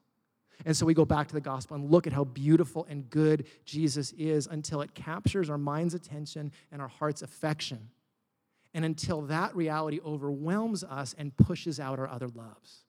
And 0.66 0.76
so 0.76 0.85
we 0.85 0.92
go 0.92 1.06
back 1.06 1.28
to 1.28 1.35
the 1.35 1.40
gospel 1.40 1.76
and 1.76 1.90
look 1.90 2.06
at 2.06 2.12
how 2.12 2.24
beautiful 2.24 2.87
and 2.90 3.09
good 3.09 3.46
Jesus 3.64 4.12
is 4.12 4.46
until 4.46 4.83
it 4.83 4.94
captures 4.94 5.48
our 5.48 5.56
mind's 5.56 5.94
attention 5.94 6.52
and 6.70 6.83
our 6.83 6.88
heart's 6.88 7.22
affection. 7.22 7.88
And 8.74 8.85
until 8.85 9.22
that 9.22 9.56
reality 9.56 10.00
overwhelms 10.04 10.85
us 10.85 11.14
and 11.16 11.35
pushes 11.37 11.80
out 11.80 11.98
our 11.98 12.09
other 12.09 12.28
loves. 12.28 12.85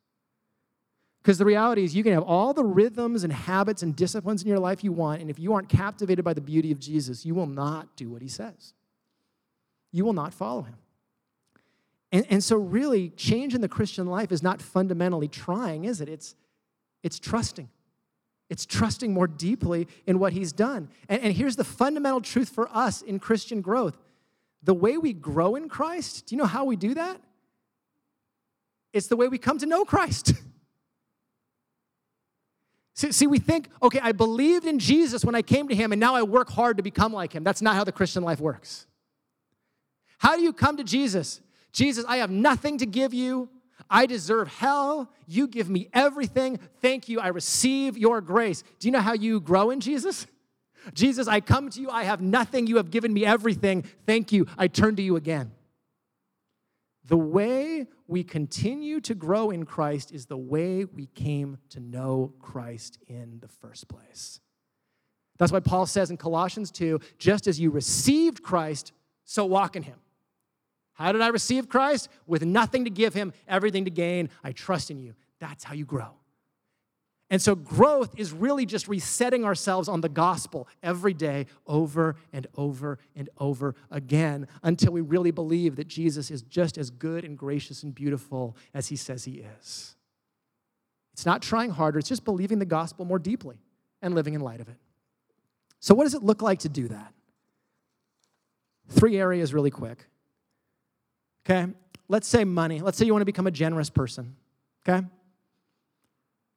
Because 1.22 1.38
the 1.38 1.46
reality 1.46 1.84
is, 1.84 1.96
you 1.96 2.04
can 2.04 2.14
have 2.14 2.24
all 2.24 2.54
the 2.54 2.64
rhythms 2.64 3.24
and 3.24 3.32
habits 3.32 3.84
and 3.84 3.96
disciplines 3.96 4.42
in 4.42 4.48
your 4.48 4.60
life 4.60 4.84
you 4.84 4.92
want, 4.92 5.22
and 5.22 5.30
if 5.30 5.38
you 5.38 5.54
aren't 5.54 5.70
captivated 5.70 6.26
by 6.26 6.34
the 6.34 6.42
beauty 6.42 6.72
of 6.72 6.80
Jesus, 6.80 7.26
you 7.26 7.36
will 7.36 7.46
not 7.46 7.96
do 7.96 8.10
what 8.10 8.24
he 8.24 8.28
says. 8.28 8.74
You 9.92 10.04
will 10.04 10.14
not 10.14 10.34
follow 10.34 10.64
him. 10.64 10.78
And, 12.12 12.26
and 12.30 12.44
so, 12.44 12.58
really, 12.58 13.10
change 13.10 13.54
in 13.54 13.62
the 13.62 13.70
Christian 13.70 14.08
life 14.08 14.32
is 14.32 14.42
not 14.42 14.62
fundamentally 14.62 15.28
trying, 15.28 15.86
is 15.86 16.02
it? 16.02 16.10
It's, 16.10 16.36
it's 17.04 17.20
trusting. 17.20 17.70
It's 18.50 18.66
trusting 18.66 19.14
more 19.14 19.28
deeply 19.28 19.88
in 20.08 20.18
what 20.20 20.34
he's 20.34 20.52
done. 20.52 20.90
And, 21.08 21.22
and 21.22 21.34
here's 21.34 21.56
the 21.56 21.64
fundamental 21.64 22.20
truth 22.20 22.50
for 22.50 22.68
us 22.76 23.02
in 23.02 23.20
Christian 23.20 23.62
growth 23.62 23.98
the 24.64 24.74
way 24.74 24.98
we 24.98 25.14
grow 25.14 25.56
in 25.56 25.70
Christ, 25.70 26.28
do 26.28 26.36
you 26.36 26.42
know 26.42 26.48
how 26.48 26.66
we 26.66 26.76
do 26.76 26.94
that? 26.94 27.20
It's 28.94 29.08
the 29.08 29.16
way 29.16 29.28
we 29.28 29.38
come 29.38 29.58
to 29.60 29.66
know 29.66 29.86
Christ. 29.86 30.34
See, 33.02 33.12
see, 33.12 33.26
we 33.26 33.40
think, 33.40 33.68
okay, 33.82 34.00
I 34.00 34.12
believed 34.12 34.68
in 34.68 34.78
Jesus 34.78 35.26
when 35.26 35.34
I 35.34 35.42
came 35.42 35.68
to 35.70 35.74
him, 35.74 35.92
and 35.92 36.00
now 36.00 36.14
I 36.14 36.22
work 36.22 36.52
hard 36.52 36.78
to 36.78 36.84
become 36.84 37.12
like 37.12 37.34
him. 37.34 37.44
That's 37.44 37.60
not 37.60 37.74
how 37.74 37.84
the 37.84 37.92
Christian 37.92 38.22
life 38.22 38.40
works. 38.40 38.86
How 40.20 40.36
do 40.36 40.44
you 40.44 40.54
come 40.54 40.78
to 40.78 40.84
Jesus? 40.84 41.42
Jesus, 41.72 42.06
I 42.08 42.18
have 42.18 42.30
nothing 42.30 42.78
to 42.78 42.86
give 42.86 43.12
you. 43.12 43.50
I 43.90 44.06
deserve 44.06 44.50
hell. 44.50 45.12
You 45.26 45.48
give 45.48 45.68
me 45.68 45.90
everything. 45.94 46.60
Thank 46.80 47.10
you. 47.10 47.20
I 47.20 47.30
receive 47.30 47.98
your 47.98 48.22
grace. 48.22 48.64
Do 48.78 48.88
you 48.88 48.92
know 48.92 49.00
how 49.00 49.14
you 49.14 49.40
grow 49.42 49.72
in 49.72 49.80
Jesus? 49.80 50.28
Jesus, 50.94 51.28
I 51.28 51.40
come 51.40 51.72
to 51.72 51.82
you. 51.82 51.90
I 51.90 52.04
have 52.04 52.22
nothing. 52.22 52.68
You 52.68 52.78
have 52.78 52.92
given 52.92 53.12
me 53.12 53.26
everything. 53.26 53.84
Thank 54.06 54.32
you. 54.32 54.46
I 54.60 54.68
turn 54.68 54.96
to 54.98 55.02
you 55.02 55.16
again. 55.16 55.54
The 57.06 57.18
way 57.18 57.88
we 58.12 58.26
continue 58.26 59.00
to 59.00 59.16
grow 59.16 59.52
in 59.52 59.66
Christ 59.66 60.12
is 60.12 60.26
the 60.26 60.38
way 60.38 60.84
we 60.84 61.06
came 61.06 61.58
to 61.70 61.80
know 61.80 62.34
Christ 62.42 63.00
in 63.08 63.40
the 63.40 63.48
first 63.48 63.88
place. 63.88 64.42
That's 65.38 65.54
why 65.54 65.62
Paul 65.62 65.86
says 65.86 66.12
in 66.12 66.18
Colossians 66.18 66.72
2 66.72 67.00
just 67.18 67.48
as 67.48 67.58
you 67.58 67.72
received 67.72 68.44
Christ, 68.44 68.92
so 69.24 69.46
walk 69.46 69.78
in 69.78 69.84
him. 69.84 69.98
How 70.92 71.14
did 71.14 71.22
I 71.22 71.30
receive 71.30 71.70
Christ? 71.70 72.10
With 72.28 72.44
nothing 72.44 72.84
to 72.84 72.90
give 72.90 73.14
him, 73.14 73.32
everything 73.48 73.86
to 73.86 73.92
gain. 73.92 74.30
I 74.44 74.52
trust 74.52 74.92
in 74.92 75.00
you. 75.00 75.16
That's 75.40 75.64
how 75.64 75.74
you 75.74 75.86
grow. 75.86 76.10
And 77.32 77.42
so, 77.42 77.56
growth 77.56 78.14
is 78.18 78.34
really 78.34 78.66
just 78.66 78.90
resetting 78.90 79.46
ourselves 79.46 79.88
on 79.88 80.02
the 80.02 80.10
gospel 80.10 80.68
every 80.84 81.14
day, 81.14 81.46
over 81.66 82.18
and 82.34 82.46
over 82.58 83.00
and 83.16 83.30
over 83.38 83.74
again, 83.90 84.50
until 84.64 84.92
we 84.92 85.00
really 85.00 85.32
believe 85.32 85.78
that 85.78 85.88
Jesus 85.88 86.30
is 86.30 86.42
just 86.42 86.78
as 86.78 86.90
good 86.90 87.24
and 87.24 87.38
gracious 87.38 87.84
and 87.84 87.96
beautiful 87.96 88.58
as 88.74 88.90
he 88.90 88.98
says 88.98 89.24
he 89.24 89.46
is. 89.60 89.96
It's 91.14 91.26
not 91.26 91.42
trying 91.42 91.70
harder, 91.70 92.00
it's 92.00 92.10
just 92.10 92.26
believing 92.26 92.60
the 92.60 92.66
gospel 92.66 93.06
more 93.06 93.20
deeply 93.20 93.56
and 94.02 94.14
living 94.14 94.34
in 94.34 94.42
light 94.42 94.60
of 94.60 94.68
it. 94.68 94.78
So, 95.80 95.96
what 95.96 96.04
does 96.04 96.16
it 96.16 96.24
look 96.24 96.42
like 96.42 96.60
to 96.60 96.70
do 96.70 96.90
that? 96.90 97.14
Three 98.90 99.18
areas, 99.18 99.54
really 99.54 99.72
quick. 99.72 100.06
Okay? 101.46 101.72
Let's 102.10 102.28
say 102.28 102.44
money. 102.44 102.82
Let's 102.82 102.98
say 102.98 103.06
you 103.06 103.14
want 103.14 103.22
to 103.22 103.26
become 103.26 103.48
a 103.48 103.52
generous 103.52 103.90
person. 103.90 104.36
Okay? 104.86 105.08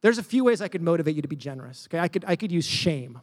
There's 0.05 0.19
a 0.19 0.23
few 0.23 0.45
ways 0.45 0.61
I 0.61 0.69
could 0.69 0.83
motivate 0.83 1.17
you 1.17 1.23
to 1.23 1.29
be 1.29 1.35
generous. 1.35 1.89
Okay, 1.89 1.99
I 1.99 2.09
could, 2.09 2.27
I 2.29 2.37
could 2.37 2.53
use 2.53 2.67
shame, 2.67 3.23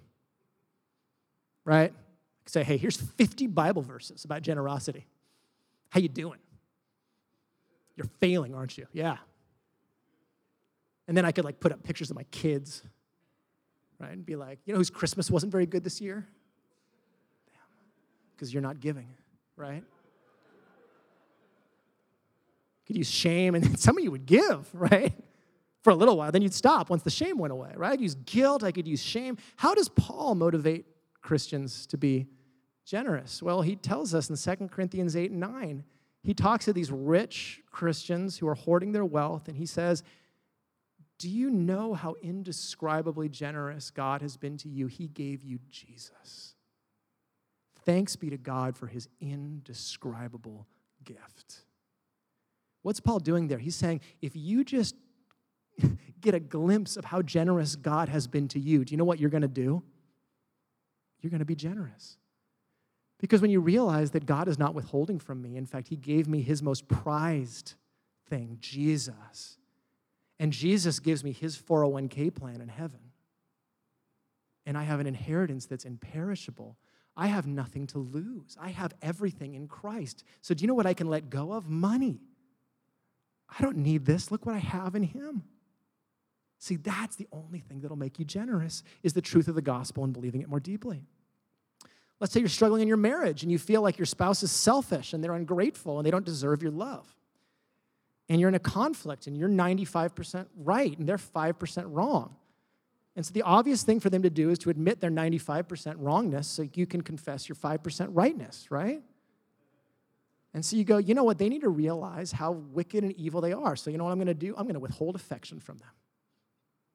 right? 1.64 1.94
I 1.94 2.42
could 2.44 2.52
say, 2.52 2.64
hey, 2.64 2.76
here's 2.76 2.98
50 2.98 3.46
Bible 3.46 3.84
verses 3.84 4.26
about 4.26 4.42
generosity. 4.42 5.06
How 5.90 6.00
you 6.00 6.10
doing? 6.10 6.40
You're 7.96 8.10
failing, 8.20 8.56
aren't 8.56 8.80
you? 8.80 8.88
Yeah. 8.94 9.18
And 11.08 11.16
then 11.16 11.24
I 11.24 11.32
could 11.32 11.46
like 11.46 11.60
put 11.60 11.72
up 11.72 11.84
pictures 11.84 12.10
of 12.10 12.16
my 12.16 12.24
kids, 12.32 12.82
right? 14.00 14.14
And 14.14 14.26
be 14.26 14.36
like, 14.36 14.58
you 14.66 14.74
know 14.74 14.80
whose 14.80 14.90
Christmas 14.90 15.30
wasn't 15.30 15.52
very 15.52 15.68
good 15.68 15.84
this 15.84 16.02
year? 16.02 16.26
Because 18.36 18.52
you're 18.52 18.64
not 18.64 18.80
giving, 18.80 19.10
right? 19.56 19.84
could 22.88 22.98
use 22.98 23.12
shame, 23.12 23.54
and 23.54 23.80
some 23.80 24.00
of 24.00 24.04
you 24.04 24.10
would 24.10 24.26
give, 24.26 24.68
right? 24.74 25.14
For 25.82 25.90
a 25.90 25.96
little 25.96 26.18
while. 26.18 26.32
Then 26.32 26.42
you'd 26.42 26.54
stop 26.54 26.90
once 26.90 27.04
the 27.04 27.10
shame 27.10 27.38
went 27.38 27.52
away, 27.52 27.72
right? 27.76 27.94
I'd 27.94 28.02
use 28.02 28.16
guilt, 28.16 28.64
I 28.64 28.72
could 28.72 28.88
use 28.88 29.02
shame. 29.02 29.38
How 29.56 29.74
does 29.74 29.90
Paul 29.90 30.36
motivate 30.36 30.86
Christians 31.22 31.86
to 31.88 31.98
be 31.98 32.28
generous? 32.86 33.42
Well, 33.42 33.62
he 33.62 33.76
tells 33.76 34.14
us 34.14 34.30
in 34.30 34.58
2 34.58 34.68
Corinthians 34.68 35.16
8 35.16 35.32
and 35.32 35.40
9, 35.40 35.84
he 36.24 36.34
talks 36.34 36.66
to 36.66 36.74
these 36.74 36.92
rich 36.92 37.62
Christians 37.72 38.38
who 38.38 38.48
are 38.48 38.56
hoarding 38.56 38.92
their 38.92 39.06
wealth, 39.06 39.48
and 39.48 39.58
he 39.58 39.66
says, 39.66 40.04
Do 41.18 41.28
you 41.28 41.50
know 41.50 41.96
how 41.96 42.16
indescribably 42.22 43.28
generous 43.28 43.90
God 43.90 44.22
has 44.22 44.38
been 44.38 44.58
to 44.58 44.70
you? 44.70 44.86
He 44.86 45.08
gave 45.08 45.44
you 45.44 45.60
Jesus. 45.70 46.56
Thanks 47.84 48.16
be 48.16 48.30
to 48.30 48.38
God 48.38 48.78
for 48.78 48.86
his 48.86 49.10
indescribable 49.20 50.68
gift. 51.04 51.62
What's 52.84 53.00
Paul 53.00 53.20
doing 53.20 53.48
there? 53.48 53.58
He's 53.58 53.76
saying, 53.76 54.02
if 54.22 54.36
you 54.36 54.64
just 54.64 54.96
get 56.22 56.34
a 56.34 56.40
glimpse 56.40 56.98
of 56.98 57.06
how 57.06 57.22
generous 57.22 57.76
God 57.76 58.10
has 58.10 58.28
been 58.28 58.48
to 58.50 58.60
you, 58.60 58.86
do 58.86 58.92
you 58.92 58.98
know 58.98 59.04
what 59.04 59.20
you're 59.20 59.30
going 59.30 59.42
to 59.42 59.48
do? 59.48 59.84
You're 61.22 61.30
going 61.30 61.40
to 61.40 61.46
be 61.46 61.56
generous. 61.56 62.18
Because 63.20 63.42
when 63.42 63.52
you 63.52 63.60
realize 63.60 64.12
that 64.12 64.26
God 64.26 64.48
is 64.48 64.58
not 64.58 64.74
withholding 64.74 65.20
from 65.20 65.42
me, 65.42 65.56
in 65.56 65.66
fact, 65.66 65.88
He 65.88 65.96
gave 65.96 66.28
me 66.28 66.42
His 66.42 66.64
most 66.64 66.88
prized 66.88 67.76
thing, 68.28 68.58
Jesus. 68.60 69.58
And 70.40 70.52
Jesus 70.52 71.00
gives 71.00 71.24
me 71.24 71.32
His 71.32 71.56
401k 71.56 72.34
plan 72.34 72.62
in 72.62 72.68
heaven. 72.68 73.00
And 74.66 74.76
I 74.78 74.84
have 74.84 75.00
an 75.00 75.08
inheritance 75.08 75.68
that's 75.68 75.86
imperishable. 75.86 76.78
I 77.16 77.28
have 77.28 77.46
nothing 77.46 77.88
to 77.88 78.00
lose. 78.00 78.58
I 78.60 78.70
have 78.70 78.94
everything 79.02 79.54
in 79.54 79.68
Christ. 79.68 80.24
So, 80.42 80.54
do 80.56 80.64
you 80.64 80.68
know 80.68 80.74
what 80.74 80.88
I 80.88 80.94
can 80.94 81.08
let 81.08 81.30
go 81.30 81.52
of? 81.52 81.70
Money. 81.70 82.22
I 83.50 83.62
don't 83.62 83.78
need 83.78 84.06
this. 84.06 84.32
Look 84.32 84.46
what 84.46 84.56
I 84.56 84.60
have 84.60 84.96
in 84.96 85.04
Him. 85.04 85.44
See, 86.62 86.76
that's 86.76 87.16
the 87.16 87.28
only 87.32 87.58
thing 87.58 87.82
that'll 87.82 87.98
make 87.98 88.20
you 88.20 88.24
generous 88.24 88.84
is 89.02 89.14
the 89.14 89.22
truth 89.22 89.48
of 89.48 89.56
the 89.56 89.64
gospel 89.64 90.04
and 90.04 90.14
believing 90.14 90.42
it 90.42 90.48
more 90.48 90.60
deeply. 90.60 91.02
Let's 92.20 92.34
say 92.34 92.40
you're 92.40 92.50
struggling 92.50 92.84
in 92.84 92.88
your 92.88 92.98
marriage 92.98 93.42
and 93.42 93.52
you 93.52 93.58
feel 93.58 93.82
like 93.82 93.98
your 93.98 94.06
spouse 94.06 94.44
is 94.44 94.52
selfish 94.52 95.14
and 95.14 95.24
they're 95.24 95.34
ungrateful 95.34 95.98
and 95.98 96.06
they 96.06 96.12
don't 96.12 96.24
deserve 96.24 96.62
your 96.62 96.72
love. 96.72 97.08
And 98.30 98.40
you're 98.40 98.48
in 98.48 98.54
a 98.54 98.60
conflict 98.60 99.26
and 99.26 99.36
you're 99.36 99.50
95% 99.50 100.46
right 100.56 100.96
and 101.00 101.10
they're 101.10 101.18
5% 101.18 101.84
wrong. 101.88 102.36
And 103.16 103.26
so 103.26 103.34
the 103.34 103.42
obvious 103.42 103.82
thing 103.82 104.00
for 104.00 104.12
them 104.12 104.22
to 104.22 104.30
do 104.30 104.52
is 104.52 104.60
to 104.60 104.70
admit 104.70 105.02
their 105.02 105.10
95% 105.10 105.96
wrongness 105.98 106.48
so 106.48 106.70
you 106.76 106.86
can 106.86 107.02
confess 107.02 107.50
your 107.50 107.56
5% 107.56 108.10
rightness, 108.12 108.70
right? 108.70 109.02
And 110.54 110.64
so 110.64 110.76
you 110.76 110.84
go, 110.84 110.98
you 110.98 111.16
know 111.16 111.24
what? 111.24 111.40
They 111.40 111.50
need 111.50 111.62
to 111.62 111.70
realize 111.70 112.32
how 112.32 112.52
wicked 112.52 113.04
and 113.04 113.14
evil 113.14 113.42
they 113.42 113.54
are. 113.54 113.76
So 113.76 113.90
you 113.90 113.98
know 113.98 114.04
what 114.04 114.12
I'm 114.12 114.20
going 114.20 114.28
to 114.28 114.36
do? 114.36 114.54
I'm 114.56 114.66
going 114.66 114.76
to 114.76 114.80
withhold 114.80 115.16
affection 115.16 115.60
from 115.60 115.80
them, 115.80 115.90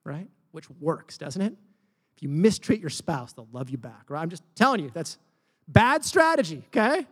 right? 0.07 0.27
Which 0.51 0.69
works, 0.79 1.17
doesn't 1.17 1.41
it? 1.41 1.53
If 2.15 2.23
you 2.23 2.29
mistreat 2.29 2.79
your 2.79 2.89
spouse, 2.89 3.33
they'll 3.33 3.47
love 3.51 3.69
you 3.69 3.77
back, 3.77 4.09
right? 4.09 4.21
I'm 4.21 4.29
just 4.29 4.43
telling 4.55 4.79
you, 4.79 4.89
that's 4.91 5.17
bad 5.67 6.03
strategy, 6.03 6.63
okay? 6.67 7.05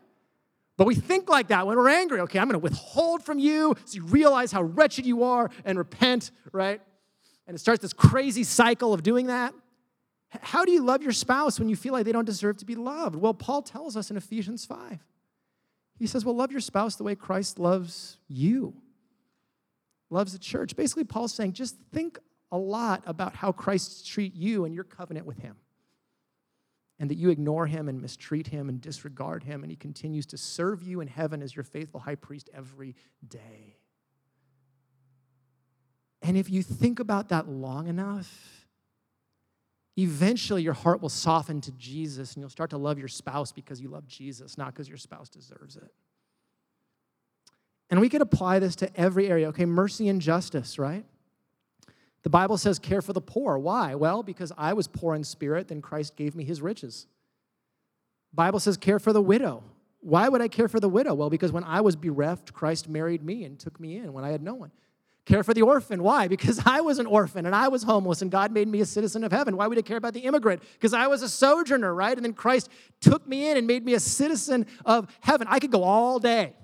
But 0.78 0.88
we 0.88 0.96
think 0.96 1.30
like 1.30 1.50
that 1.50 1.68
when 1.68 1.78
we're 1.78 1.90
angry. 1.90 2.20
Okay, 2.22 2.40
I'm 2.40 2.50
to 2.50 2.60
withhold 2.60 3.24
from 3.24 3.40
you 3.40 3.76
so 3.86 3.96
you 3.96 4.06
realize 4.06 4.52
how 4.52 4.64
wretched 4.64 5.06
you 5.06 5.24
are 5.24 5.50
and 5.64 5.78
repent, 5.78 6.32
right? 6.52 6.82
And 7.48 7.56
it 7.56 7.60
starts 7.60 7.82
this 7.82 7.94
crazy 7.94 8.44
cycle 8.44 8.94
of 8.94 9.04
doing 9.04 9.28
that. 9.28 9.54
How 10.42 10.66
do 10.66 10.72
you 10.72 10.84
love 10.84 11.02
your 11.02 11.14
spouse 11.14 11.60
when 11.60 11.70
you 11.70 11.76
feel 11.76 11.94
like 11.94 12.04
they 12.04 12.12
don't 12.12 12.26
deserve 12.26 12.58
to 12.58 12.66
be 12.66 12.76
loved? 12.76 13.16
Well, 13.16 13.34
Paul 13.34 13.62
tells 13.62 13.96
us 13.96 14.12
in 14.12 14.18
Ephesians 14.18 14.66
5. 14.66 15.00
He 15.98 16.08
says, 16.08 16.26
Well, 16.26 16.36
love 16.36 16.52
your 16.52 16.60
spouse 16.60 16.96
the 16.96 17.04
way 17.04 17.16
Christ 17.16 17.58
loves 17.58 18.18
you, 18.28 18.74
loves 20.10 20.34
the 20.34 20.40
church. 20.40 20.76
Basically, 20.76 21.06
Paul's 21.06 21.34
saying, 21.34 21.54
just 21.54 21.78
think 21.94 22.20
a 22.52 22.58
lot 22.58 23.04
about 23.06 23.36
how 23.36 23.52
Christ 23.52 24.08
treat 24.08 24.36
you 24.36 24.66
and 24.66 24.74
your 24.74 24.84
covenant 24.84 25.26
with 25.26 25.40
him. 25.40 25.56
And 26.98 27.10
that 27.10 27.16
you 27.16 27.30
ignore 27.30 27.68
him 27.68 27.90
and 27.90 28.02
mistreat 28.02 28.48
him 28.48 28.70
and 28.70 28.80
disregard 28.80 29.44
him, 29.44 29.64
and 29.64 29.72
he 29.72 29.76
continues 29.76 30.26
to 30.28 30.38
serve 30.38 30.82
you 30.82 31.02
in 31.02 31.10
heaven 31.10 31.42
as 31.42 31.54
your 31.54 31.64
faithful 31.64 32.00
high 32.00 32.16
priest 32.16 32.50
every 32.54 32.96
day. 33.28 33.76
And 36.22 36.38
if 36.38 36.50
you 36.50 36.64
think 36.64 37.00
about 37.00 37.30
that 37.30 37.50
long 37.50 37.88
enough, 37.88 38.68
eventually 39.98 40.64
your 40.64 40.74
heart 40.74 41.02
will 41.02 41.10
soften 41.10 41.62
to 41.62 41.72
Jesus 41.74 42.34
and 42.34 42.42
you'll 42.42 42.50
start 42.50 42.70
to 42.72 42.78
love 42.78 42.98
your 42.98 43.08
spouse 43.08 43.52
because 43.52 43.80
you 43.82 43.90
love 43.90 44.08
Jesus, 44.08 44.58
not 44.58 44.74
because 44.74 44.90
your 44.90 44.98
spouse 44.98 45.30
deserves 45.30 45.76
it. 45.76 45.92
And 47.90 48.00
we 48.00 48.10
could 48.10 48.22
apply 48.22 48.60
this 48.60 48.76
to 48.78 49.00
every 49.00 49.28
area. 49.28 49.50
Okay, 49.50 49.66
mercy 49.66 50.10
and 50.10 50.20
justice, 50.20 50.80
right? 50.80 51.06
The 52.26 52.32
Bible 52.32 52.58
says, 52.58 52.80
care 52.80 53.04
for 53.04 53.14
the 53.14 53.22
poor. 53.22 53.60
Why? 53.60 53.94
Well, 53.94 54.24
because 54.24 54.52
I 54.58 54.74
was 54.74 54.88
poor 54.88 55.14
in 55.14 55.24
spirit, 55.24 55.68
then 55.68 55.80
Christ 55.80 56.16
gave 56.16 56.36
me 56.36 56.44
his 56.44 56.60
riches. 56.60 57.06
Bible 58.34 58.60
says, 58.60 58.78
care 58.78 58.98
for 58.98 59.14
the 59.14 59.22
widow. 59.22 59.62
Why 60.00 60.28
would 60.28 60.42
I 60.42 60.48
care 60.48 60.68
for 60.68 60.80
the 60.80 60.90
widow? 60.90 61.14
Well, 61.14 61.30
because 61.30 61.52
when 61.52 61.64
I 61.64 61.82
was 61.82 61.96
bereft, 61.96 62.52
Christ 62.52 62.90
married 62.90 63.24
me 63.24 63.44
and 63.44 63.60
took 63.60 63.80
me 63.80 63.98
in 63.98 64.12
when 64.12 64.24
I 64.24 64.30
had 64.30 64.42
no 64.42 64.56
one. 64.56 64.72
Care 65.26 65.44
for 65.44 65.54
the 65.54 65.62
orphan. 65.62 66.02
Why? 66.02 66.28
Because 66.28 66.60
I 66.66 66.82
was 66.82 66.98
an 66.98 67.06
orphan 67.06 67.46
and 67.46 67.54
I 67.54 67.68
was 67.68 67.84
homeless 67.84 68.24
and 68.24 68.32
God 68.32 68.52
made 68.52 68.68
me 68.68 68.82
a 68.82 68.88
citizen 68.88 69.24
of 69.24 69.32
heaven. 69.32 69.56
Why 69.56 69.68
would 69.68 69.78
I 69.78 69.84
care 69.84 69.98
about 69.98 70.16
the 70.16 70.22
immigrant? 70.22 70.64
Because 70.74 70.96
I 70.96 71.06
was 71.06 71.22
a 71.22 71.30
sojourner, 71.30 71.94
right? 71.94 72.18
And 72.18 72.26
then 72.26 72.34
Christ 72.34 72.70
took 73.02 73.28
me 73.28 73.52
in 73.52 73.58
and 73.58 73.68
made 73.68 73.86
me 73.86 73.94
a 73.94 74.00
citizen 74.00 74.66
of 74.84 75.16
heaven. 75.20 75.46
I 75.48 75.60
could 75.60 75.72
go 75.72 75.84
all 75.84 76.18
day. 76.18 76.56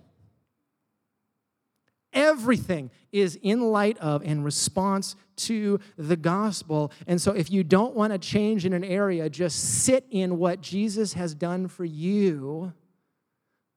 Everything 2.14 2.92
is 3.12 3.38
in 3.42 3.62
light 3.62 3.98
of 4.00 4.22
and 4.24 4.44
response 4.44 5.16
to 5.46 5.80
the 5.98 6.16
gospel. 6.16 6.92
And 7.08 7.22
so, 7.22 7.32
if 7.32 7.52
you 7.52 7.64
don't 7.64 7.96
want 7.96 8.14
to 8.14 8.20
change 8.20 8.66
in 8.66 8.74
an 8.74 8.84
area, 8.84 9.30
just 9.30 9.84
sit 9.84 10.06
in 10.10 10.38
what 10.38 10.62
Jesus 10.62 11.14
has 11.14 11.34
done 11.34 11.68
for 11.68 11.86
you 11.86 12.74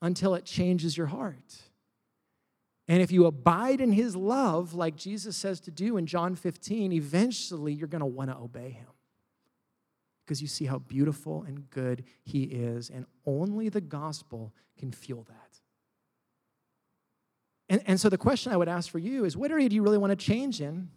until 0.03 0.35
it 0.35 0.45
changes 0.45 0.97
your 0.97 1.07
heart. 1.07 1.63
And 2.87 3.01
if 3.01 3.11
you 3.11 3.25
abide 3.27 3.81
in 3.81 3.93
his 3.93 4.15
love, 4.15 4.75
like 4.75 4.97
Jesus 4.97 5.37
says 5.37 5.61
to 5.61 5.71
do 5.71 5.97
in 5.97 6.07
John 6.07 6.35
15, 6.35 6.93
eventually 6.93 7.73
you're 7.73 7.89
going 7.89 8.01
to 8.01 8.07
want 8.07 8.31
to 8.31 8.37
obey 8.37 8.71
him 8.71 8.89
because 10.25 10.43
you 10.43 10.49
see 10.49 10.67
how 10.67 10.79
beautiful 10.79 11.45
and 11.47 11.69
good 11.71 12.05
he 12.23 12.43
is. 12.43 12.91
And 12.91 13.07
only 13.27 13.71
the 13.71 13.81
gospel 13.81 14.53
can 14.79 14.93
fuel 14.93 15.25
that. 15.29 15.61
And, 17.69 17.83
and 17.87 18.01
so 18.01 18.09
the 18.09 18.19
question 18.19 18.53
I 18.53 18.57
would 18.57 18.69
ask 18.69 18.91
for 18.91 18.99
you 18.99 19.25
is 19.25 19.37
what 19.37 19.51
area 19.51 19.69
do 19.69 19.75
you 19.75 19.83
really 19.83 19.99
want 19.99 20.11
to 20.11 20.17
change 20.17 20.61
in 20.61 20.91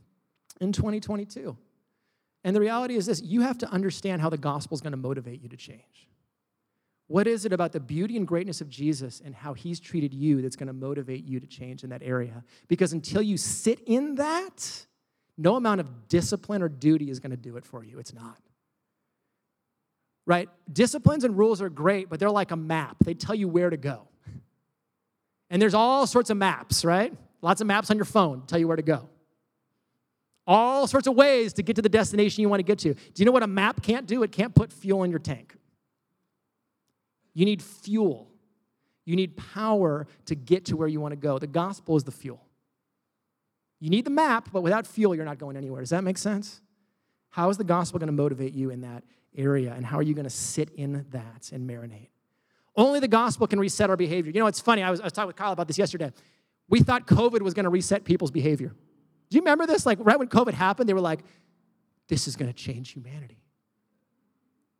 in 0.60 0.72
2022? 0.72 1.58
And 2.44 2.56
the 2.56 2.60
reality 2.60 2.96
is 2.96 3.06
this 3.06 3.22
you 3.22 3.42
have 3.42 3.58
to 3.60 3.70
understand 3.70 4.22
how 4.22 4.30
the 4.30 4.38
gospel 4.38 4.76
is 4.76 4.82
going 4.82 4.92
to 4.92 4.98
motivate 4.98 5.42
you 5.42 5.50
to 5.50 5.58
change. 5.58 6.08
What 7.08 7.26
is 7.26 7.46
it 7.46 7.54
about 7.54 7.72
the 7.72 7.80
beauty 7.80 8.18
and 8.18 8.28
greatness 8.28 8.60
of 8.60 8.70
Jesus 8.70 9.22
and 9.24 9.34
how 9.34 9.54
he's 9.54 9.80
treated 9.80 10.14
you 10.14 10.42
that's 10.42 10.58
going 10.58 10.68
to 10.68 10.74
motivate 10.74 11.24
you 11.24 11.40
to 11.40 11.48
change 11.48 11.84
in 11.84 11.90
that 11.90 12.04
area? 12.04 12.44
Because 12.68 12.92
until 12.92 13.22
you 13.22 13.38
sit 13.38 13.80
in 13.86 14.16
that, 14.16 14.86
no 15.38 15.56
amount 15.56 15.80
of 15.80 16.10
discipline 16.10 16.62
or 16.62 16.68
duty 16.68 17.10
is 17.10 17.20
going 17.20 17.32
to 17.32 17.38
do 17.38 17.56
it 17.56 17.66
for 17.66 17.84
you. 17.84 17.98
It's 18.00 18.14
not. 18.14 18.40
Right? 20.26 20.50
Disciplines 20.72 21.24
and 21.24 21.38
rules 21.38 21.62
are 21.62 21.70
great, 21.70 22.10
but 22.10 22.20
they're 22.20 22.30
like 22.30 22.52
a 22.52 22.58
map, 22.58 22.98
they 23.04 23.14
tell 23.14 23.36
you 23.36 23.48
where 23.48 23.70
to 23.70 23.78
go. 23.78 24.08
And 25.50 25.62
there's 25.62 25.74
all 25.74 26.06
sorts 26.06 26.30
of 26.30 26.36
maps, 26.36 26.84
right? 26.84 27.14
Lots 27.42 27.62
of 27.62 27.68
maps 27.68 27.90
on 27.90 27.96
your 27.96 28.06
phone 28.06 28.44
tell 28.48 28.60
you 28.60 28.68
where 28.68 28.76
to 28.76 28.84
go. 28.84 29.10
All 30.48 30.88
sorts 30.88 31.08
of 31.08 31.16
ways 31.16 31.52
to 31.54 31.64
get 31.64 31.76
to 31.76 31.82
the 31.82 31.90
destination 31.90 32.42
you 32.42 32.48
want 32.50 32.62
to 32.62 32.64
get 32.64 32.80
to. 32.80 32.94
Do 32.94 33.00
you 33.18 33.26
know 33.26 33.34
what 33.34 33.44
a 33.44 33.48
map 33.48 33.84
can't 33.84 34.08
do? 34.08 34.24
It 34.24 34.32
can't 34.32 34.56
put 34.56 34.72
fuel 34.72 35.04
in 35.04 35.12
your 35.12 35.20
tank. 35.20 35.56
You 37.34 37.46
need 37.46 37.62
fuel. 37.62 38.32
You 39.06 39.16
need 39.16 39.38
power 39.38 40.08
to 40.26 40.36
get 40.36 40.66
to 40.66 40.78
where 40.78 40.88
you 40.88 41.02
want 41.02 41.12
to 41.12 41.18
go. 41.18 41.38
The 41.38 41.48
gospel 41.48 41.98
is 41.98 42.04
the 42.06 42.12
fuel. 42.12 42.42
You 43.80 43.90
need 43.90 44.06
the 44.06 44.12
map, 44.12 44.50
but 44.52 44.62
without 44.62 44.88
fuel, 44.88 45.14
you're 45.14 45.26
not 45.26 45.38
going 45.38 45.56
anywhere. 45.56 45.82
Does 45.82 45.92
that 45.92 46.04
make 46.04 46.18
sense? 46.18 46.62
How 47.30 47.50
is 47.50 47.58
the 47.58 47.64
gospel 47.64 48.00
going 48.00 48.08
to 48.08 48.14
motivate 48.14 48.54
you 48.54 48.70
in 48.70 48.82
that 48.82 49.04
area? 49.36 49.74
And 49.74 49.86
how 49.86 49.98
are 49.98 50.02
you 50.02 50.14
going 50.14 50.24
to 50.24 50.30
sit 50.30 50.72
in 50.72 51.06
that 51.12 51.52
and 51.52 51.70
marinate? 51.70 52.10
Only 52.76 53.00
the 53.00 53.08
gospel 53.08 53.48
can 53.48 53.60
reset 53.60 53.90
our 53.90 53.98
behavior. 53.98 54.32
You 54.32 54.40
know, 54.40 54.48
it's 54.48 54.60
funny. 54.60 54.82
I 54.82 54.92
was, 54.92 55.02
I 55.02 55.04
was 55.04 55.14
talking 55.14 55.28
with 55.28 55.36
Kyle 55.36 55.52
about 55.52 55.68
this 55.68 55.78
yesterday. 55.78 56.12
We 56.70 56.80
thought 56.82 57.06
COVID 57.06 57.42
was 57.42 57.54
going 57.54 57.66
to 57.66 57.70
reset 57.70 58.04
people's 58.04 58.32
behavior. 58.32 58.74
Do 59.30 59.36
you 59.36 59.42
remember 59.42 59.66
this? 59.66 59.86
Like, 59.86 60.00
right 60.02 60.18
when 60.18 60.30
COVID 60.30 60.54
happened, 60.54 60.88
they 60.88 60.94
were 60.94 61.02
like, 61.02 61.20
this 62.08 62.28
is 62.28 62.36
going 62.36 62.52
to 62.52 62.58
change 62.58 62.92
humanity. 62.92 63.42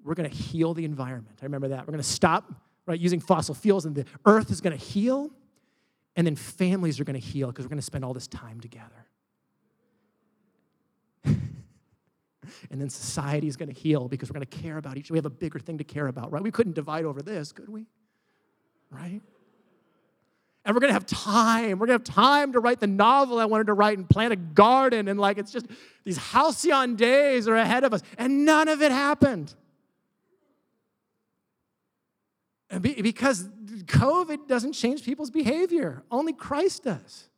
We're 0.04 0.16
going 0.16 0.30
to 0.30 0.36
heal 0.36 0.74
the 0.74 0.86
environment. 0.86 1.40
I 1.42 1.46
remember 1.46 1.70
that. 1.70 1.82
We're 1.82 1.92
going 1.92 2.04
to 2.04 2.10
stop 2.10 2.54
right, 2.86 3.00
using 3.00 3.20
fossil 3.20 3.54
fuels, 3.54 3.86
and 3.86 3.94
the 3.94 4.06
earth 4.26 4.50
is 4.50 4.62
going 4.62 4.78
to 4.78 4.84
heal, 4.84 5.30
and 6.16 6.26
then 6.26 6.36
families 6.36 7.00
are 7.00 7.04
going 7.04 7.20
to 7.20 7.26
heal 7.26 7.48
because 7.48 7.66
we're 7.66 7.70
going 7.70 7.80
to 7.80 7.86
spend 7.86 8.06
all 8.06 8.14
this 8.14 8.28
time 8.28 8.62
together. 8.62 9.06
and 11.26 12.82
then 12.82 12.90
society 12.90 13.48
is 13.48 13.58
going 13.58 13.72
to 13.72 13.78
heal 13.78 14.08
because 14.08 14.30
we're 14.30 14.40
going 14.40 14.48
to 14.48 14.58
care 14.58 14.78
about 14.78 14.98
each. 14.98 15.08
Other. 15.08 15.16
We 15.16 15.18
have 15.18 15.26
a 15.26 15.30
bigger 15.30 15.60
thing 15.60 15.78
to 15.80 15.84
care 15.84 16.08
about, 16.08 16.32
right? 16.32 16.42
We 16.42 16.52
couldn't 16.52 16.74
divide 16.74 17.04
over 17.04 17.22
this, 17.22 17.52
could 17.52 17.70
we? 17.70 17.88
Right? 18.90 19.22
And 20.68 20.76
we're 20.76 20.82
to 20.82 20.94
have 20.94 21.06
time. 21.06 21.80
We're 21.80 21.86
to 21.86 21.94
have 21.94 22.04
time 22.04 22.52
to 22.52 22.60
write 22.60 22.82
the 22.82 22.88
novel 22.88 23.40
I 23.40 23.46
wanted 23.46 23.68
to 23.68 23.74
write 23.74 23.98
and 23.98 24.08
plant 24.08 24.34
a 24.34 24.36
garden. 24.36 25.08
And 25.08 25.18
like, 25.18 25.38
it's 25.38 25.50
just 25.50 25.66
these 26.04 26.18
halcyon 26.18 26.98
days 26.98 27.48
are 27.48 27.56
ahead 27.56 27.86
of 27.86 27.94
us. 27.94 28.04
And 28.18 28.44
none 28.44 28.68
of 28.68 28.82
it 28.82 28.92
happened. 28.92 29.56
And 32.70 32.82
be, 32.82 33.02
because 33.02 33.48
COVID 33.86 34.50
doesn't 34.50 34.74
change 34.74 35.06
people's 35.06 35.32
behavior, 35.32 36.04
only 36.12 36.34
Christ 36.34 36.84
does. 36.84 37.30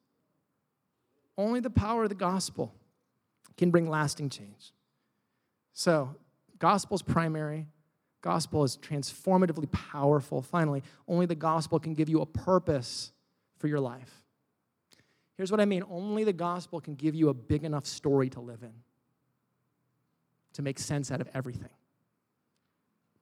Only 1.37 1.59
the 1.59 1.69
power 1.69 2.03
of 2.03 2.09
the 2.09 2.15
gospel 2.15 2.73
can 3.57 3.69
bring 3.69 3.87
lasting 3.87 4.29
change. 4.31 4.73
So, 5.71 6.15
gospel's 6.57 7.03
primary, 7.03 7.67
Gospel 8.21 8.65
is 8.65 8.77
transformatively 8.77 9.71
powerful. 9.71 10.41
Finally, 10.41 10.83
only 11.07 11.25
the 11.25 11.35
gospel 11.35 11.79
can 11.79 11.93
give 11.93 12.09
you 12.09 12.19
a 12.21 12.25
purpose 12.25 13.13
for 13.59 13.67
your 13.67 13.79
life. 13.79 14.23
Here's 15.37 15.51
what 15.51 15.61
I 15.61 15.65
mean 15.65 15.83
only 15.89 16.23
the 16.23 16.33
gospel 16.33 16.81
can 16.81 16.95
give 16.95 17.15
you 17.15 17.29
a 17.29 17.33
big 17.33 17.63
enough 17.63 17.85
story 17.85 18.29
to 18.31 18.41
live 18.41 18.63
in, 18.63 18.73
to 20.53 20.61
make 20.61 20.79
sense 20.79 21.11
out 21.11 21.21
of 21.21 21.29
everything. 21.33 21.69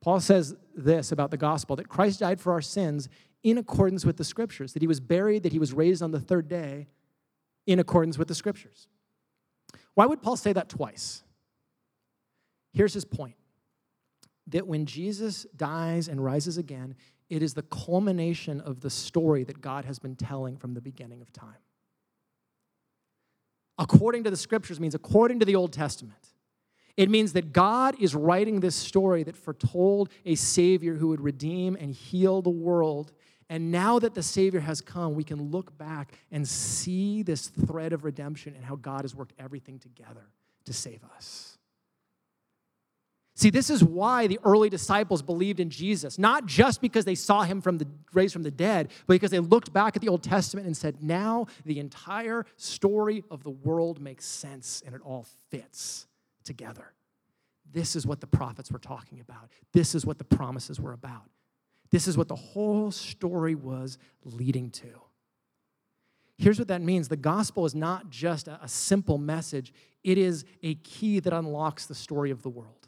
Paul 0.01 0.19
says 0.19 0.55
this 0.75 1.11
about 1.11 1.31
the 1.31 1.37
gospel 1.37 1.75
that 1.75 1.89
Christ 1.89 2.21
died 2.21 2.39
for 2.39 2.53
our 2.53 2.61
sins 2.61 3.09
in 3.43 3.57
accordance 3.57 4.05
with 4.05 4.17
the 4.17 4.23
scriptures, 4.23 4.73
that 4.73 4.81
he 4.81 4.87
was 4.87 4.99
buried, 4.99 5.43
that 5.43 5.51
he 5.51 5.59
was 5.59 5.73
raised 5.73 6.01
on 6.01 6.11
the 6.11 6.19
third 6.19 6.47
day 6.47 6.87
in 7.65 7.79
accordance 7.79 8.17
with 8.17 8.27
the 8.27 8.35
scriptures. 8.35 8.87
Why 9.93 10.05
would 10.05 10.21
Paul 10.21 10.37
say 10.37 10.53
that 10.53 10.69
twice? 10.69 11.23
Here's 12.73 12.93
his 12.93 13.05
point 13.05 13.35
that 14.47 14.65
when 14.65 14.85
Jesus 14.85 15.45
dies 15.55 16.07
and 16.07 16.23
rises 16.23 16.57
again, 16.57 16.95
it 17.29 17.43
is 17.43 17.53
the 17.53 17.63
culmination 17.63 18.61
of 18.61 18.81
the 18.81 18.89
story 18.89 19.43
that 19.43 19.61
God 19.61 19.85
has 19.85 19.99
been 19.99 20.15
telling 20.15 20.57
from 20.57 20.73
the 20.73 20.81
beginning 20.81 21.21
of 21.21 21.31
time. 21.33 21.57
According 23.77 24.23
to 24.23 24.29
the 24.29 24.37
scriptures 24.37 24.79
means 24.79 24.95
according 24.95 25.39
to 25.39 25.45
the 25.45 25.55
Old 25.55 25.73
Testament. 25.73 26.33
It 26.95 27.11
means 27.11 27.33
that 27.33 27.53
God 27.53 27.95
is 28.01 28.15
writing 28.15 28.59
this 28.59 28.75
story 28.75 29.21
that 29.23 29.37
foretold 29.37 30.09
a 30.25 30.33
Savior 30.33 30.95
who 30.95 31.09
would 31.09 31.21
redeem 31.21 31.75
and 31.79 31.93
heal 31.93 32.41
the 32.41 32.49
world. 32.49 33.11
And 33.49 33.71
now 33.71 33.99
that 33.99 34.15
the 34.15 34.23
Savior 34.23 34.61
has 34.61 34.81
come, 34.81 35.13
we 35.13 35.23
can 35.23 35.51
look 35.51 35.77
back 35.77 36.13
and 36.31 36.47
see 36.47 37.21
this 37.21 37.47
thread 37.47 37.93
of 37.93 38.03
redemption 38.03 38.55
and 38.55 38.65
how 38.65 38.77
God 38.77 39.03
has 39.03 39.13
worked 39.13 39.33
everything 39.37 39.77
together 39.77 40.25
to 40.65 40.73
save 40.73 41.01
us. 41.15 41.56
See, 43.37 43.51
this 43.51 43.69
is 43.69 43.83
why 43.83 44.25
the 44.25 44.39
early 44.43 44.67
disciples 44.67 45.21
believed 45.21 45.59
in 45.59 45.69
Jesus, 45.69 46.17
not 46.17 46.47
just 46.47 46.81
because 46.81 47.05
they 47.05 47.13
saw 47.13 47.43
him 47.43 47.61
from 47.61 47.77
the 47.77 47.85
raised 48.11 48.33
from 48.33 48.41
the 48.41 48.49
dead, 48.49 48.89
but 49.05 49.13
because 49.13 49.29
they 49.29 49.37
looked 49.37 49.71
back 49.71 49.95
at 49.95 50.01
the 50.01 50.09
Old 50.09 50.23
Testament 50.23 50.65
and 50.65 50.75
said, 50.75 51.03
now 51.03 51.45
the 51.63 51.77
entire 51.77 52.47
story 52.55 53.23
of 53.29 53.43
the 53.43 53.51
world 53.51 54.01
makes 54.01 54.25
sense 54.25 54.81
and 54.83 54.95
it 54.95 55.01
all 55.03 55.27
fits 55.51 56.07
together. 56.45 56.93
This 57.71 57.95
is 57.95 58.07
what 58.07 58.21
the 58.21 58.27
prophets 58.27 58.71
were 58.71 58.79
talking 58.79 59.19
about. 59.19 59.51
This 59.71 59.93
is 59.93 60.03
what 60.03 60.17
the 60.17 60.23
promises 60.23 60.81
were 60.81 60.93
about. 60.93 61.29
This 61.91 62.07
is 62.07 62.17
what 62.17 62.29
the 62.29 62.35
whole 62.35 62.89
story 62.89 63.53
was 63.53 63.99
leading 64.23 64.71
to. 64.71 64.99
Here's 66.39 66.57
what 66.57 66.69
that 66.69 66.81
means 66.81 67.07
the 67.07 67.17
gospel 67.17 67.67
is 67.67 67.75
not 67.75 68.09
just 68.09 68.47
a, 68.47 68.59
simple 68.65 69.19
message, 69.19 69.73
it 70.03 70.17
is 70.17 70.43
a 70.63 70.73
key 70.73 71.19
that 71.19 71.33
unlocks 71.33 71.85
the 71.85 71.93
story 71.93 72.31
of 72.31 72.41
the 72.41 72.49
world. 72.49 72.86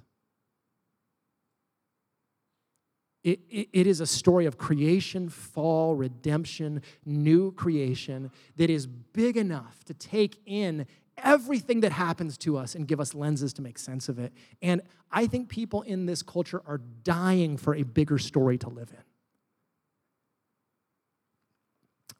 It, 3.23 3.41
it, 3.49 3.67
it 3.73 3.87
is 3.87 3.99
a 3.99 4.07
story 4.07 4.45
of 4.45 4.57
creation, 4.57 5.29
fall, 5.29 5.95
redemption, 5.95 6.81
new 7.05 7.51
creation 7.51 8.31
that 8.55 8.69
is 8.69 8.87
big 8.87 9.35
enough 9.35 9.83
to 9.85 9.93
take 9.93 10.39
in 10.45 10.85
everything 11.17 11.81
that 11.81 11.91
happens 11.91 12.37
to 12.37 12.57
us 12.57 12.75
and 12.75 12.87
give 12.87 13.01
us 13.01 13.13
lenses 13.13 13.51
to 13.53 13.61
make 13.61 13.77
sense 13.77 14.07
of 14.07 14.19
it. 14.19 14.31
And 14.61 14.81
I 15.11 15.27
think 15.27 15.49
people 15.49 15.81
in 15.81 16.05
this 16.05 16.21
culture 16.21 16.61
are 16.65 16.79
dying 17.03 17.57
for 17.57 17.75
a 17.75 17.83
bigger 17.83 18.17
story 18.17 18.57
to 18.59 18.69
live 18.69 18.91
in. 18.91 19.03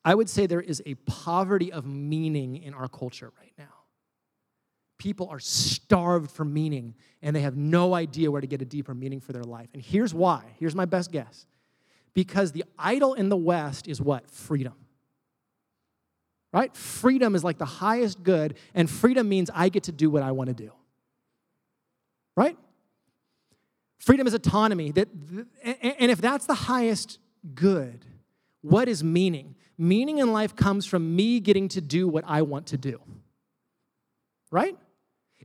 I 0.03 0.15
would 0.15 0.29
say 0.29 0.47
there 0.47 0.62
is 0.62 0.81
a 0.85 0.95
poverty 0.95 1.71
of 1.71 1.85
meaning 1.85 2.57
in 2.57 2.73
our 2.73 2.88
culture 2.88 3.31
right 3.39 3.53
now 3.57 3.78
people 4.99 5.27
are 5.29 5.39
starved 5.39 6.29
for 6.29 6.45
meaning 6.45 6.93
and 7.23 7.35
they 7.35 7.41
have 7.41 7.57
no 7.57 7.95
idea 7.95 8.29
where 8.29 8.41
to 8.41 8.47
get 8.47 8.62
a 8.62 8.65
deeper 8.65 8.93
meaning 8.93 9.19
for 9.19 9.33
their 9.33 9.43
life. 9.43 9.69
And 9.73 9.81
here's 9.81 10.13
why. 10.13 10.43
Here's 10.59 10.75
my 10.75 10.85
best 10.85 11.12
guess. 11.12 11.47
Because 12.13 12.51
the 12.51 12.65
idol 12.77 13.15
in 13.15 13.29
the 13.29 13.38
West 13.38 13.88
is 13.88 13.99
what? 13.99 14.29
Freedom. 14.29 14.73
Right? 16.51 16.75
Freedom 16.75 17.33
is 17.33 17.43
like 17.43 17.57
the 17.57 17.65
highest 17.65 18.23
good, 18.23 18.57
and 18.73 18.89
freedom 18.89 19.29
means 19.29 19.51
I 19.53 19.69
get 19.69 19.83
to 19.83 19.91
do 19.91 20.09
what 20.09 20.23
I 20.23 20.31
want 20.31 20.47
to 20.47 20.53
do. 20.55 20.71
Right? 22.35 22.57
Freedom 23.99 24.25
is 24.25 24.33
autonomy. 24.33 24.91
That, 24.91 25.09
and 25.63 26.09
if 26.09 26.19
that's 26.19 26.45
the 26.45 26.55
highest 26.55 27.19
good, 27.53 28.05
what 28.62 28.89
is 28.89 29.03
meaning? 29.03 29.55
Meaning 29.77 30.17
in 30.17 30.33
life 30.33 30.55
comes 30.55 30.85
from 30.85 31.15
me 31.15 31.39
getting 31.39 31.67
to 31.69 31.81
do 31.81 32.07
what 32.07 32.23
I 32.27 32.41
want 32.41 32.67
to 32.67 32.77
do. 32.77 32.99
Right? 34.51 34.75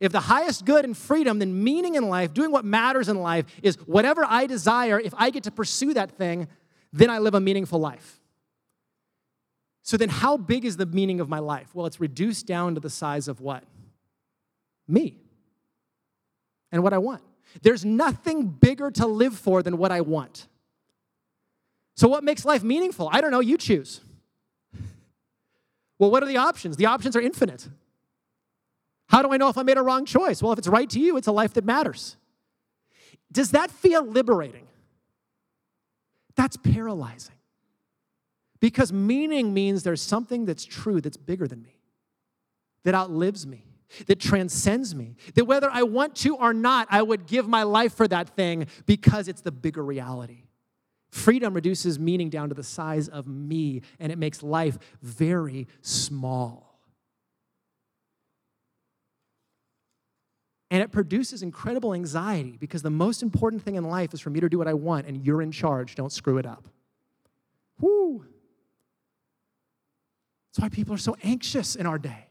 If 0.00 0.12
the 0.12 0.20
highest 0.20 0.64
good 0.64 0.84
and 0.84 0.96
freedom, 0.96 1.38
then 1.38 1.62
meaning 1.62 1.94
in 1.94 2.08
life, 2.08 2.34
doing 2.34 2.50
what 2.50 2.64
matters 2.64 3.08
in 3.08 3.16
life, 3.16 3.46
is 3.62 3.76
whatever 3.86 4.24
I 4.26 4.46
desire, 4.46 4.98
if 4.98 5.14
I 5.16 5.30
get 5.30 5.44
to 5.44 5.50
pursue 5.50 5.94
that 5.94 6.12
thing, 6.12 6.48
then 6.92 7.10
I 7.10 7.18
live 7.18 7.34
a 7.34 7.40
meaningful 7.40 7.78
life. 7.78 8.20
So 9.82 9.96
then, 9.96 10.08
how 10.08 10.36
big 10.36 10.64
is 10.64 10.78
the 10.78 10.86
meaning 10.86 11.20
of 11.20 11.28
my 11.28 11.40
life? 11.40 11.74
Well, 11.74 11.84
it's 11.86 12.00
reduced 12.00 12.46
down 12.46 12.74
to 12.74 12.80
the 12.80 12.88
size 12.88 13.28
of 13.28 13.40
what? 13.40 13.64
Me 14.88 15.18
and 16.72 16.82
what 16.82 16.92
I 16.92 16.98
want. 16.98 17.22
There's 17.62 17.84
nothing 17.84 18.48
bigger 18.48 18.90
to 18.92 19.06
live 19.06 19.36
for 19.36 19.62
than 19.62 19.76
what 19.76 19.92
I 19.92 20.00
want. 20.00 20.48
So, 21.96 22.08
what 22.08 22.24
makes 22.24 22.44
life 22.44 22.62
meaningful? 22.64 23.08
I 23.12 23.20
don't 23.20 23.30
know, 23.30 23.40
you 23.40 23.56
choose. 23.56 24.00
Well, 25.96 26.10
what 26.10 26.24
are 26.24 26.26
the 26.26 26.38
options? 26.38 26.76
The 26.76 26.86
options 26.86 27.14
are 27.14 27.20
infinite. 27.20 27.68
How 29.08 29.22
do 29.22 29.32
I 29.32 29.36
know 29.36 29.48
if 29.48 29.58
I 29.58 29.62
made 29.62 29.76
a 29.76 29.82
wrong 29.82 30.04
choice? 30.04 30.42
Well, 30.42 30.52
if 30.52 30.58
it's 30.58 30.68
right 30.68 30.88
to 30.90 31.00
you, 31.00 31.16
it's 31.16 31.26
a 31.26 31.32
life 31.32 31.54
that 31.54 31.64
matters. 31.64 32.16
Does 33.30 33.50
that 33.50 33.70
feel 33.70 34.04
liberating? 34.04 34.66
That's 36.36 36.56
paralyzing. 36.56 37.34
Because 38.60 38.92
meaning 38.92 39.52
means 39.52 39.82
there's 39.82 40.00
something 40.00 40.46
that's 40.46 40.64
true 40.64 41.00
that's 41.00 41.18
bigger 41.18 41.46
than 41.46 41.62
me, 41.62 41.78
that 42.84 42.94
outlives 42.94 43.46
me, 43.46 43.66
that 44.06 44.18
transcends 44.20 44.94
me, 44.94 45.16
that 45.34 45.44
whether 45.44 45.70
I 45.70 45.82
want 45.82 46.16
to 46.16 46.36
or 46.36 46.54
not, 46.54 46.88
I 46.90 47.02
would 47.02 47.26
give 47.26 47.46
my 47.46 47.62
life 47.62 47.92
for 47.92 48.08
that 48.08 48.30
thing 48.30 48.66
because 48.86 49.28
it's 49.28 49.42
the 49.42 49.52
bigger 49.52 49.84
reality. 49.84 50.44
Freedom 51.10 51.52
reduces 51.52 51.98
meaning 51.98 52.30
down 52.30 52.48
to 52.48 52.54
the 52.54 52.62
size 52.62 53.08
of 53.08 53.26
me, 53.28 53.82
and 54.00 54.10
it 54.10 54.18
makes 54.18 54.42
life 54.42 54.78
very 55.02 55.68
small. 55.80 56.63
And 60.74 60.82
it 60.82 60.90
produces 60.90 61.44
incredible 61.44 61.94
anxiety 61.94 62.56
because 62.58 62.82
the 62.82 62.90
most 62.90 63.22
important 63.22 63.62
thing 63.62 63.76
in 63.76 63.84
life 63.84 64.12
is 64.12 64.18
for 64.18 64.30
me 64.30 64.40
to 64.40 64.48
do 64.48 64.58
what 64.58 64.66
I 64.66 64.74
want 64.74 65.06
and 65.06 65.24
you're 65.24 65.40
in 65.40 65.52
charge. 65.52 65.94
Don't 65.94 66.10
screw 66.10 66.36
it 66.38 66.46
up. 66.46 66.66
Whoo. 67.78 68.26
That's 70.48 70.64
why 70.64 70.68
people 70.70 70.92
are 70.92 70.98
so 70.98 71.16
anxious 71.22 71.76
in 71.76 71.86
our 71.86 71.96
day. 71.96 72.26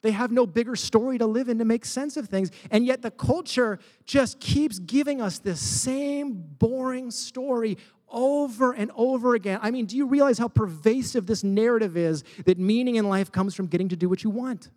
They 0.00 0.12
have 0.12 0.32
no 0.32 0.46
bigger 0.46 0.74
story 0.74 1.18
to 1.18 1.26
live 1.26 1.50
in 1.50 1.58
to 1.58 1.66
make 1.66 1.84
sense 1.84 2.16
of 2.16 2.30
things. 2.30 2.50
And 2.70 2.86
yet 2.86 3.02
the 3.02 3.10
culture 3.10 3.78
just 4.06 4.40
keeps 4.40 4.78
giving 4.78 5.20
us 5.20 5.38
this 5.38 5.60
same 5.60 6.32
boring 6.32 7.10
story 7.10 7.76
over 8.08 8.72
and 8.72 8.90
over 8.94 9.34
again. 9.34 9.58
I 9.60 9.70
mean, 9.70 9.84
do 9.84 9.98
you 9.98 10.06
realize 10.06 10.38
how 10.38 10.48
pervasive 10.48 11.26
this 11.26 11.44
narrative 11.44 11.98
is 11.98 12.24
that 12.46 12.56
meaning 12.56 12.94
in 12.94 13.06
life 13.06 13.30
comes 13.30 13.54
from 13.54 13.66
getting 13.66 13.90
to 13.90 13.96
do 13.96 14.08
what 14.08 14.24
you 14.24 14.30
want? 14.30 14.70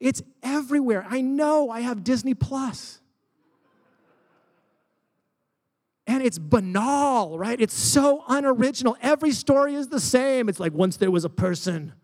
It's 0.00 0.22
everywhere. 0.42 1.06
I 1.08 1.20
know 1.20 1.70
I 1.70 1.80
have 1.80 2.04
Disney 2.04 2.34
Plus. 2.34 3.00
And 6.06 6.22
it's 6.22 6.38
banal, 6.38 7.38
right? 7.38 7.58
It's 7.58 7.74
so 7.74 8.24
unoriginal. 8.28 8.96
Every 9.00 9.32
story 9.32 9.74
is 9.74 9.88
the 9.88 10.00
same. 10.00 10.48
It's 10.48 10.60
like 10.60 10.74
once 10.74 10.98
there 10.98 11.10
was 11.10 11.24
a 11.24 11.30
person, 11.30 11.94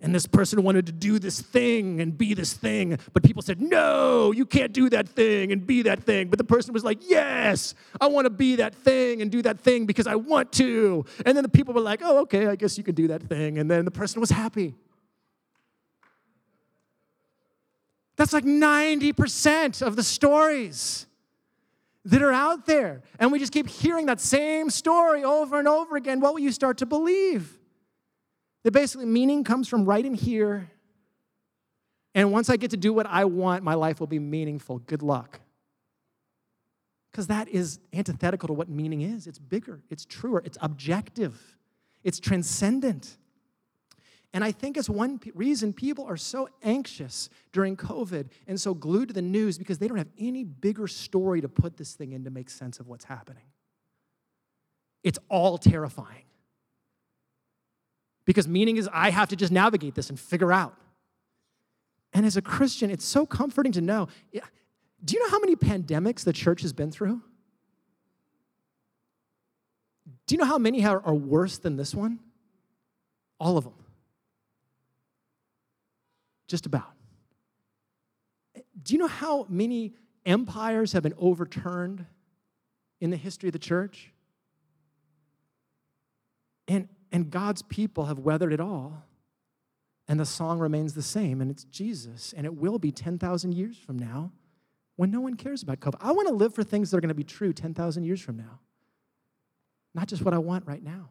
and 0.00 0.14
this 0.14 0.26
person 0.26 0.62
wanted 0.62 0.86
to 0.86 0.92
do 0.92 1.18
this 1.18 1.40
thing 1.40 2.00
and 2.00 2.18
be 2.18 2.34
this 2.34 2.52
thing, 2.52 2.98
but 3.12 3.22
people 3.22 3.42
said, 3.42 3.60
No, 3.62 4.32
you 4.32 4.44
can't 4.44 4.72
do 4.72 4.90
that 4.90 5.08
thing 5.08 5.52
and 5.52 5.66
be 5.66 5.82
that 5.82 6.02
thing. 6.02 6.28
But 6.28 6.38
the 6.38 6.44
person 6.44 6.74
was 6.74 6.84
like, 6.84 6.98
Yes, 7.08 7.74
I 8.00 8.08
want 8.08 8.26
to 8.26 8.30
be 8.30 8.56
that 8.56 8.74
thing 8.74 9.22
and 9.22 9.30
do 9.30 9.40
that 9.42 9.60
thing 9.60 9.86
because 9.86 10.06
I 10.06 10.16
want 10.16 10.52
to. 10.54 11.04
And 11.24 11.36
then 11.36 11.42
the 11.42 11.48
people 11.48 11.72
were 11.72 11.80
like, 11.80 12.00
Oh, 12.02 12.20
okay, 12.22 12.46
I 12.48 12.56
guess 12.56 12.76
you 12.76 12.84
can 12.84 12.94
do 12.94 13.08
that 13.08 13.22
thing. 13.22 13.58
And 13.58 13.70
then 13.70 13.84
the 13.84 13.90
person 13.90 14.20
was 14.20 14.30
happy. 14.30 14.74
That's 18.16 18.32
like 18.32 18.44
90% 18.44 19.82
of 19.82 19.96
the 19.96 20.02
stories 20.02 21.06
that 22.06 22.22
are 22.22 22.32
out 22.32 22.66
there. 22.66 23.02
And 23.18 23.30
we 23.30 23.38
just 23.38 23.52
keep 23.52 23.68
hearing 23.68 24.06
that 24.06 24.20
same 24.20 24.70
story 24.70 25.24
over 25.24 25.58
and 25.58 25.68
over 25.68 25.96
again. 25.96 26.20
What 26.20 26.32
will 26.32 26.40
you 26.40 26.52
start 26.52 26.78
to 26.78 26.86
believe? 26.86 27.58
That 28.62 28.72
basically 28.72 29.06
meaning 29.06 29.44
comes 29.44 29.68
from 29.68 29.84
right 29.84 30.04
in 30.04 30.14
here. 30.14 30.70
And 32.14 32.32
once 32.32 32.48
I 32.48 32.56
get 32.56 32.70
to 32.70 32.76
do 32.76 32.92
what 32.92 33.06
I 33.06 33.26
want, 33.26 33.62
my 33.62 33.74
life 33.74 34.00
will 34.00 34.06
be 34.06 34.18
meaningful. 34.18 34.78
Good 34.78 35.02
luck. 35.02 35.40
Because 37.10 37.26
that 37.26 37.48
is 37.48 37.78
antithetical 37.92 38.46
to 38.46 38.52
what 38.52 38.68
meaning 38.68 39.02
is. 39.02 39.26
It's 39.26 39.38
bigger, 39.38 39.80
it's 39.90 40.04
truer, 40.04 40.42
it's 40.44 40.58
objective, 40.60 41.56
it's 42.04 42.20
transcendent. 42.20 43.18
And 44.32 44.44
I 44.44 44.52
think 44.52 44.76
it's 44.76 44.88
one 44.88 45.18
p- 45.18 45.32
reason 45.34 45.72
people 45.72 46.04
are 46.04 46.16
so 46.16 46.48
anxious 46.62 47.30
during 47.52 47.76
COVID 47.76 48.28
and 48.46 48.60
so 48.60 48.74
glued 48.74 49.08
to 49.08 49.14
the 49.14 49.22
news 49.22 49.56
because 49.56 49.78
they 49.78 49.88
don't 49.88 49.96
have 49.96 50.10
any 50.18 50.44
bigger 50.44 50.86
story 50.86 51.40
to 51.40 51.48
put 51.48 51.76
this 51.76 51.94
thing 51.94 52.12
in 52.12 52.24
to 52.24 52.30
make 52.30 52.50
sense 52.50 52.78
of 52.78 52.86
what's 52.86 53.04
happening. 53.04 53.44
It's 55.02 55.18
all 55.28 55.56
terrifying. 55.56 56.24
Because 58.24 58.48
meaning 58.48 58.76
is 58.76 58.88
I 58.92 59.10
have 59.10 59.28
to 59.28 59.36
just 59.36 59.52
navigate 59.52 59.94
this 59.94 60.10
and 60.10 60.18
figure 60.18 60.52
out. 60.52 60.74
And 62.12 62.26
as 62.26 62.36
a 62.36 62.42
Christian, 62.42 62.90
it's 62.90 63.04
so 63.04 63.24
comforting 63.24 63.72
to 63.72 63.80
know. 63.80 64.08
Do 64.32 65.14
you 65.14 65.22
know 65.22 65.30
how 65.30 65.38
many 65.38 65.54
pandemics 65.54 66.24
the 66.24 66.32
church 66.32 66.62
has 66.62 66.72
been 66.72 66.90
through? 66.90 67.22
Do 70.26 70.34
you 70.34 70.38
know 70.38 70.46
how 70.46 70.58
many 70.58 70.84
are 70.84 71.14
worse 71.14 71.58
than 71.58 71.76
this 71.76 71.94
one? 71.94 72.18
All 73.38 73.56
of 73.56 73.64
them. 73.64 73.74
Just 76.46 76.66
about. 76.66 76.92
Do 78.82 78.94
you 78.94 78.98
know 78.98 79.08
how 79.08 79.46
many 79.48 79.94
empires 80.24 80.92
have 80.92 81.02
been 81.02 81.14
overturned 81.18 82.06
in 83.00 83.10
the 83.10 83.16
history 83.16 83.48
of 83.48 83.52
the 83.52 83.58
church? 83.58 84.12
And, 86.68 86.88
and 87.12 87.30
God's 87.30 87.62
people 87.62 88.06
have 88.06 88.18
weathered 88.18 88.52
it 88.52 88.60
all. 88.60 89.04
And 90.08 90.20
the 90.20 90.26
song 90.26 90.60
remains 90.60 90.94
the 90.94 91.02
same, 91.02 91.40
and 91.40 91.50
it's 91.50 91.64
Jesus. 91.64 92.32
And 92.36 92.46
it 92.46 92.54
will 92.54 92.78
be 92.78 92.92
10,000 92.92 93.52
years 93.52 93.76
from 93.76 93.98
now 93.98 94.30
when 94.94 95.10
no 95.10 95.20
one 95.20 95.34
cares 95.34 95.62
about 95.62 95.80
COVID. 95.80 95.96
I 96.00 96.12
want 96.12 96.28
to 96.28 96.34
live 96.34 96.54
for 96.54 96.62
things 96.62 96.90
that 96.90 96.96
are 96.96 97.00
going 97.00 97.08
to 97.08 97.14
be 97.14 97.24
true 97.24 97.52
10,000 97.52 98.04
years 98.04 98.20
from 98.20 98.36
now, 98.36 98.60
not 99.94 100.06
just 100.06 100.22
what 100.22 100.32
I 100.32 100.38
want 100.38 100.66
right 100.66 100.82
now. 100.82 101.10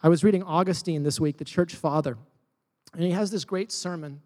I 0.00 0.08
was 0.08 0.22
reading 0.22 0.42
Augustine 0.42 1.02
this 1.02 1.20
week, 1.20 1.38
the 1.38 1.44
church 1.44 1.74
father, 1.74 2.16
and 2.94 3.02
he 3.02 3.10
has 3.10 3.30
this 3.30 3.44
great 3.44 3.72
sermon 3.72 4.22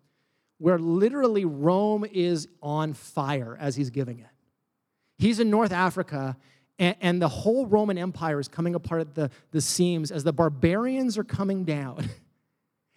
where 0.58 0.78
literally 0.78 1.44
Rome 1.44 2.04
is 2.04 2.46
on 2.62 2.94
fire 2.94 3.56
as 3.60 3.74
he's 3.74 3.90
giving 3.90 4.20
it. 4.20 4.26
He's 5.18 5.40
in 5.40 5.50
North 5.50 5.72
Africa, 5.72 6.36
and, 6.78 6.96
and 7.00 7.22
the 7.22 7.28
whole 7.28 7.66
Roman 7.66 7.98
Empire 7.98 8.38
is 8.38 8.48
coming 8.48 8.74
apart 8.74 9.00
at 9.00 9.14
the, 9.14 9.30
the 9.50 9.60
seams 9.60 10.10
as 10.10 10.24
the 10.24 10.32
barbarians 10.32 11.18
are 11.18 11.24
coming 11.24 11.64
down. 11.64 12.08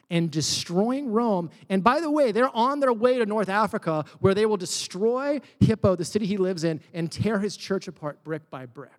and 0.10 0.30
destroying 0.30 1.12
Rome. 1.12 1.50
And 1.70 1.84
by 1.84 2.00
the 2.00 2.12
way, 2.12 2.32
they're 2.32 2.56
on 2.56 2.80
their 2.80 2.94
way 2.94 3.18
to 3.18 3.26
North 3.26 3.50
Africa 3.50 4.06
where 4.20 4.34
they 4.34 4.46
will 4.46 4.58
destroy 4.58 5.42
Hippo, 5.60 5.96
the 5.96 6.06
city 6.06 6.26
he 6.26 6.38
lives 6.38 6.64
in, 6.64 6.82
and 6.94 7.12
tear 7.12 7.40
his 7.40 7.58
church 7.58 7.88
apart 7.88 8.24
brick 8.24 8.50
by 8.50 8.66
brick. 8.66 8.92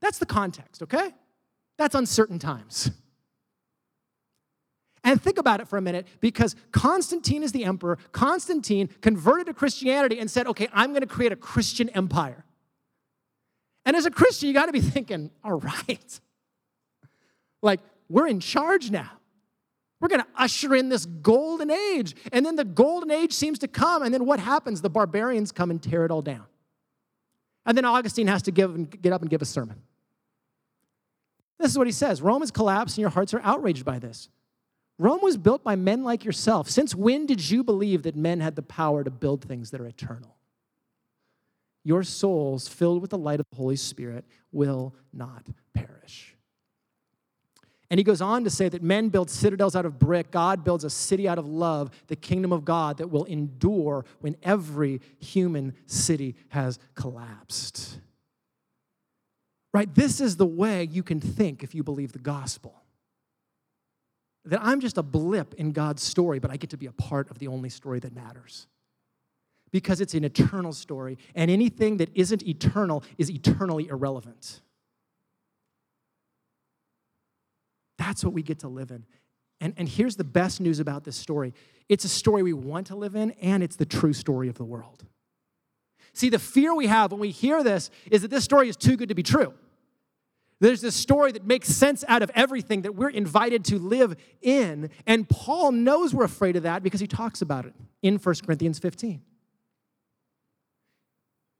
That's 0.00 0.18
the 0.18 0.26
context, 0.26 0.82
okay? 0.82 1.14
That's 1.76 1.94
uncertain 1.94 2.38
times. 2.38 2.90
And 5.08 5.22
think 5.22 5.38
about 5.38 5.60
it 5.60 5.68
for 5.68 5.78
a 5.78 5.80
minute 5.80 6.06
because 6.20 6.54
Constantine 6.70 7.42
is 7.42 7.50
the 7.50 7.64
emperor. 7.64 7.96
Constantine 8.12 8.90
converted 9.00 9.46
to 9.46 9.54
Christianity 9.54 10.18
and 10.18 10.30
said, 10.30 10.46
okay, 10.46 10.68
I'm 10.70 10.90
going 10.90 11.00
to 11.00 11.06
create 11.06 11.32
a 11.32 11.36
Christian 11.36 11.88
empire. 11.88 12.44
And 13.86 13.96
as 13.96 14.04
a 14.04 14.10
Christian, 14.10 14.48
you 14.48 14.52
got 14.52 14.66
to 14.66 14.72
be 14.72 14.82
thinking, 14.82 15.30
all 15.42 15.60
right, 15.60 16.20
like 17.62 17.80
we're 18.10 18.26
in 18.26 18.38
charge 18.38 18.90
now. 18.90 19.10
We're 19.98 20.08
going 20.08 20.20
to 20.20 20.26
usher 20.36 20.74
in 20.74 20.90
this 20.90 21.06
golden 21.06 21.70
age. 21.70 22.14
And 22.30 22.44
then 22.44 22.56
the 22.56 22.66
golden 22.66 23.10
age 23.10 23.32
seems 23.32 23.58
to 23.60 23.66
come. 23.66 24.02
And 24.02 24.12
then 24.12 24.26
what 24.26 24.40
happens? 24.40 24.82
The 24.82 24.90
barbarians 24.90 25.52
come 25.52 25.70
and 25.70 25.82
tear 25.82 26.04
it 26.04 26.10
all 26.10 26.20
down. 26.20 26.44
And 27.64 27.78
then 27.78 27.86
Augustine 27.86 28.26
has 28.26 28.42
to 28.42 28.50
give, 28.50 29.00
get 29.00 29.14
up 29.14 29.22
and 29.22 29.30
give 29.30 29.40
a 29.40 29.46
sermon. 29.46 29.80
This 31.58 31.70
is 31.70 31.78
what 31.78 31.86
he 31.86 31.94
says 31.94 32.20
Rome 32.20 32.42
has 32.42 32.50
collapsed, 32.50 32.98
and 32.98 33.00
your 33.00 33.10
hearts 33.10 33.32
are 33.32 33.40
outraged 33.42 33.86
by 33.86 33.98
this. 33.98 34.28
Rome 34.98 35.20
was 35.22 35.36
built 35.36 35.62
by 35.62 35.76
men 35.76 36.02
like 36.02 36.24
yourself. 36.24 36.68
Since 36.68 36.94
when 36.94 37.24
did 37.26 37.50
you 37.50 37.62
believe 37.62 38.02
that 38.02 38.16
men 38.16 38.40
had 38.40 38.56
the 38.56 38.62
power 38.62 39.04
to 39.04 39.10
build 39.10 39.44
things 39.44 39.70
that 39.70 39.80
are 39.80 39.86
eternal? 39.86 40.36
Your 41.84 42.02
souls, 42.02 42.66
filled 42.68 43.00
with 43.00 43.10
the 43.10 43.18
light 43.18 43.40
of 43.40 43.46
the 43.50 43.56
Holy 43.56 43.76
Spirit, 43.76 44.24
will 44.50 44.94
not 45.12 45.46
perish. 45.72 46.34
And 47.90 47.98
he 47.98 48.04
goes 48.04 48.20
on 48.20 48.44
to 48.44 48.50
say 48.50 48.68
that 48.68 48.82
men 48.82 49.08
build 49.08 49.30
citadels 49.30 49.74
out 49.74 49.86
of 49.86 49.98
brick, 49.98 50.30
God 50.30 50.62
builds 50.64 50.84
a 50.84 50.90
city 50.90 51.26
out 51.26 51.38
of 51.38 51.46
love, 51.46 51.90
the 52.08 52.16
kingdom 52.16 52.52
of 52.52 52.64
God 52.64 52.98
that 52.98 53.08
will 53.08 53.24
endure 53.24 54.04
when 54.20 54.36
every 54.42 55.00
human 55.18 55.74
city 55.86 56.34
has 56.48 56.78
collapsed. 56.94 58.00
Right? 59.72 59.94
This 59.94 60.20
is 60.20 60.36
the 60.36 60.46
way 60.46 60.88
you 60.90 61.02
can 61.02 61.20
think 61.20 61.62
if 61.62 61.74
you 61.74 61.82
believe 61.82 62.12
the 62.12 62.18
gospel. 62.18 62.74
That 64.48 64.60
I'm 64.62 64.80
just 64.80 64.96
a 64.96 65.02
blip 65.02 65.54
in 65.54 65.72
God's 65.72 66.02
story, 66.02 66.38
but 66.38 66.50
I 66.50 66.56
get 66.56 66.70
to 66.70 66.78
be 66.78 66.86
a 66.86 66.92
part 66.92 67.30
of 67.30 67.38
the 67.38 67.48
only 67.48 67.68
story 67.68 68.00
that 68.00 68.14
matters. 68.14 68.66
Because 69.70 70.00
it's 70.00 70.14
an 70.14 70.24
eternal 70.24 70.72
story, 70.72 71.18
and 71.34 71.50
anything 71.50 71.98
that 71.98 72.08
isn't 72.14 72.46
eternal 72.48 73.04
is 73.18 73.30
eternally 73.30 73.88
irrelevant. 73.88 74.62
That's 77.98 78.24
what 78.24 78.32
we 78.32 78.42
get 78.42 78.60
to 78.60 78.68
live 78.68 78.90
in. 78.90 79.04
And, 79.60 79.74
and 79.76 79.86
here's 79.86 80.16
the 80.16 80.24
best 80.24 80.60
news 80.62 80.80
about 80.80 81.04
this 81.04 81.16
story 81.16 81.52
it's 81.90 82.04
a 82.04 82.08
story 82.08 82.42
we 82.42 82.54
want 82.54 82.86
to 82.86 82.96
live 82.96 83.16
in, 83.16 83.32
and 83.42 83.62
it's 83.62 83.76
the 83.76 83.86
true 83.86 84.14
story 84.14 84.48
of 84.48 84.56
the 84.56 84.64
world. 84.64 85.04
See, 86.14 86.30
the 86.30 86.38
fear 86.38 86.74
we 86.74 86.86
have 86.86 87.12
when 87.12 87.20
we 87.20 87.30
hear 87.30 87.62
this 87.62 87.90
is 88.10 88.22
that 88.22 88.28
this 88.28 88.44
story 88.44 88.70
is 88.70 88.76
too 88.76 88.96
good 88.96 89.10
to 89.10 89.14
be 89.14 89.22
true. 89.22 89.52
There's 90.60 90.80
this 90.80 90.96
story 90.96 91.32
that 91.32 91.46
makes 91.46 91.68
sense 91.68 92.04
out 92.08 92.22
of 92.22 92.30
everything 92.34 92.82
that 92.82 92.94
we're 92.94 93.10
invited 93.10 93.64
to 93.66 93.78
live 93.78 94.16
in. 94.42 94.90
And 95.06 95.28
Paul 95.28 95.72
knows 95.72 96.12
we're 96.12 96.24
afraid 96.24 96.56
of 96.56 96.64
that 96.64 96.82
because 96.82 97.00
he 97.00 97.06
talks 97.06 97.42
about 97.42 97.64
it 97.64 97.74
in 98.02 98.16
1 98.16 98.34
Corinthians 98.44 98.78
15. 98.78 99.22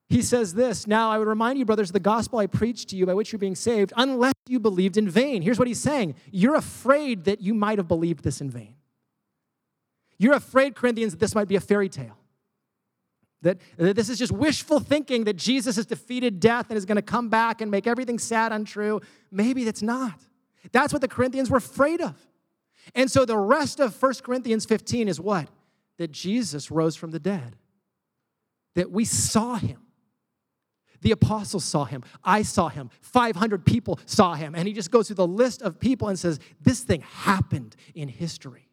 He 0.08 0.22
says 0.22 0.54
this 0.54 0.86
Now 0.86 1.10
I 1.10 1.18
would 1.18 1.28
remind 1.28 1.58
you, 1.58 1.64
brothers, 1.64 1.90
of 1.90 1.92
the 1.92 2.00
gospel 2.00 2.38
I 2.38 2.46
preached 2.46 2.88
to 2.88 2.96
you 2.96 3.06
by 3.06 3.14
which 3.14 3.30
you're 3.30 3.38
being 3.38 3.54
saved, 3.54 3.92
unless 3.96 4.32
you 4.48 4.58
believed 4.58 4.96
in 4.96 5.08
vain. 5.08 5.42
Here's 5.42 5.58
what 5.58 5.68
he's 5.68 5.80
saying 5.80 6.14
You're 6.32 6.56
afraid 6.56 7.24
that 7.24 7.40
you 7.40 7.54
might 7.54 7.78
have 7.78 7.88
believed 7.88 8.24
this 8.24 8.40
in 8.40 8.50
vain. 8.50 8.74
You're 10.18 10.34
afraid, 10.34 10.74
Corinthians, 10.74 11.12
that 11.12 11.20
this 11.20 11.34
might 11.34 11.46
be 11.46 11.54
a 11.54 11.60
fairy 11.60 11.88
tale. 11.88 12.17
That, 13.42 13.58
that 13.76 13.94
this 13.94 14.08
is 14.08 14.18
just 14.18 14.32
wishful 14.32 14.80
thinking 14.80 15.24
that 15.24 15.36
Jesus 15.36 15.76
has 15.76 15.86
defeated 15.86 16.40
death 16.40 16.66
and 16.70 16.76
is 16.76 16.84
going 16.84 16.96
to 16.96 17.02
come 17.02 17.28
back 17.28 17.60
and 17.60 17.70
make 17.70 17.86
everything 17.86 18.18
sad 18.18 18.52
untrue. 18.52 19.00
Maybe 19.30 19.64
that's 19.64 19.82
not. 19.82 20.20
That's 20.72 20.92
what 20.92 21.02
the 21.02 21.08
Corinthians 21.08 21.48
were 21.48 21.58
afraid 21.58 22.00
of. 22.00 22.16
And 22.94 23.10
so 23.10 23.24
the 23.24 23.38
rest 23.38 23.80
of 23.80 24.00
1 24.00 24.14
Corinthians 24.24 24.64
15 24.64 25.08
is 25.08 25.20
what? 25.20 25.48
That 25.98 26.10
Jesus 26.10 26.70
rose 26.70 26.96
from 26.96 27.10
the 27.10 27.18
dead, 27.18 27.56
that 28.74 28.90
we 28.90 29.04
saw 29.04 29.56
him. 29.56 29.82
The 31.00 31.12
apostles 31.12 31.64
saw 31.64 31.84
him. 31.84 32.02
I 32.24 32.42
saw 32.42 32.68
him. 32.68 32.90
500 33.02 33.64
people 33.64 34.00
saw 34.04 34.34
him. 34.34 34.56
And 34.56 34.66
he 34.66 34.74
just 34.74 34.90
goes 34.90 35.06
through 35.06 35.16
the 35.16 35.26
list 35.26 35.62
of 35.62 35.78
people 35.78 36.08
and 36.08 36.18
says, 36.18 36.40
This 36.60 36.80
thing 36.80 37.02
happened 37.02 37.76
in 37.94 38.08
history. 38.08 38.67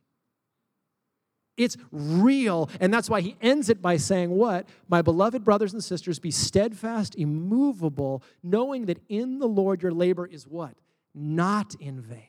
It's 1.58 1.78
real. 1.92 2.70
And 2.80 2.94
that's 2.94 3.10
why 3.10 3.22
he 3.22 3.38
ends 3.42 3.70
it 3.70 3.82
by 3.82 3.98
saying, 3.98 4.30
What? 4.30 4.68
My 4.88 5.02
beloved 5.02 5.44
brothers 5.44 5.74
and 5.74 5.84
sisters, 5.84 6.20
be 6.20 6.32
steadfast, 6.32 7.16
immovable, 7.16 8.24
knowing 8.44 8.86
that 8.88 9.00
in 9.10 9.40
the 9.40 9.48
Lord 9.48 9.82
your 9.82 9.92
labor 9.92 10.26
is 10.26 10.48
what? 10.48 10.76
Not 11.14 11.76
in 11.80 12.02
vain. 12.02 12.24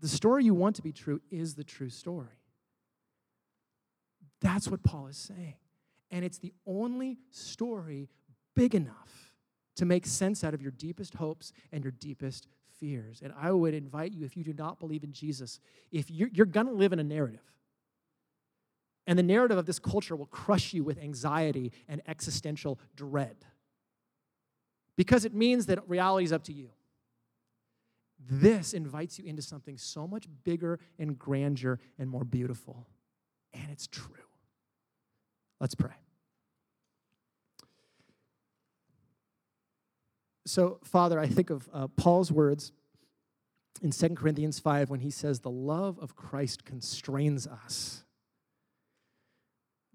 The 0.00 0.08
story 0.08 0.44
you 0.44 0.54
want 0.54 0.76
to 0.76 0.82
be 0.82 0.92
true 0.92 1.22
is 1.30 1.54
the 1.54 1.64
true 1.64 1.88
story. 1.88 2.40
That's 4.40 4.68
what 4.68 4.82
Paul 4.82 5.06
is 5.06 5.16
saying. 5.16 5.54
And 6.10 6.24
it's 6.24 6.38
the 6.38 6.52
only 6.66 7.18
story 7.30 8.10
big 8.54 8.74
enough 8.74 9.34
to 9.76 9.84
make 9.84 10.06
sense 10.06 10.44
out 10.44 10.54
of 10.54 10.62
your 10.62 10.70
deepest 10.72 11.14
hopes 11.14 11.52
and 11.72 11.82
your 11.82 11.90
deepest 11.92 12.46
fears. 12.78 13.20
And 13.22 13.32
I 13.40 13.52
would 13.52 13.74
invite 13.74 14.12
you, 14.12 14.24
if 14.24 14.36
you 14.36 14.44
do 14.44 14.52
not 14.52 14.78
believe 14.78 15.04
in 15.04 15.12
Jesus, 15.12 15.60
if 15.90 16.10
you're, 16.10 16.30
you're 16.32 16.46
going 16.46 16.66
to 16.66 16.72
live 16.72 16.92
in 16.92 16.98
a 16.98 17.04
narrative, 17.04 17.40
and 19.06 19.18
the 19.18 19.22
narrative 19.22 19.56
of 19.56 19.66
this 19.66 19.78
culture 19.78 20.16
will 20.16 20.26
crush 20.26 20.74
you 20.74 20.82
with 20.82 20.98
anxiety 20.98 21.72
and 21.88 22.02
existential 22.08 22.80
dread 22.96 23.36
because 24.96 25.24
it 25.24 25.34
means 25.34 25.66
that 25.66 25.88
reality 25.88 26.24
is 26.24 26.32
up 26.32 26.42
to 26.44 26.52
you. 26.52 26.70
This 28.18 28.72
invites 28.72 29.18
you 29.18 29.26
into 29.26 29.42
something 29.42 29.76
so 29.78 30.08
much 30.08 30.26
bigger 30.42 30.80
and 30.98 31.18
grander 31.18 31.78
and 31.98 32.10
more 32.10 32.24
beautiful. 32.24 32.88
And 33.52 33.70
it's 33.70 33.86
true. 33.86 34.14
Let's 35.60 35.74
pray. 35.74 36.05
So, 40.46 40.78
Father, 40.84 41.20
I 41.20 41.26
think 41.26 41.50
of 41.50 41.68
uh, 41.72 41.88
Paul's 41.88 42.32
words 42.32 42.72
in 43.82 43.90
2 43.90 44.10
Corinthians 44.10 44.58
5 44.58 44.88
when 44.88 45.00
he 45.00 45.10
says, 45.10 45.40
The 45.40 45.50
love 45.50 45.98
of 45.98 46.16
Christ 46.16 46.64
constrains 46.64 47.46
us. 47.46 48.04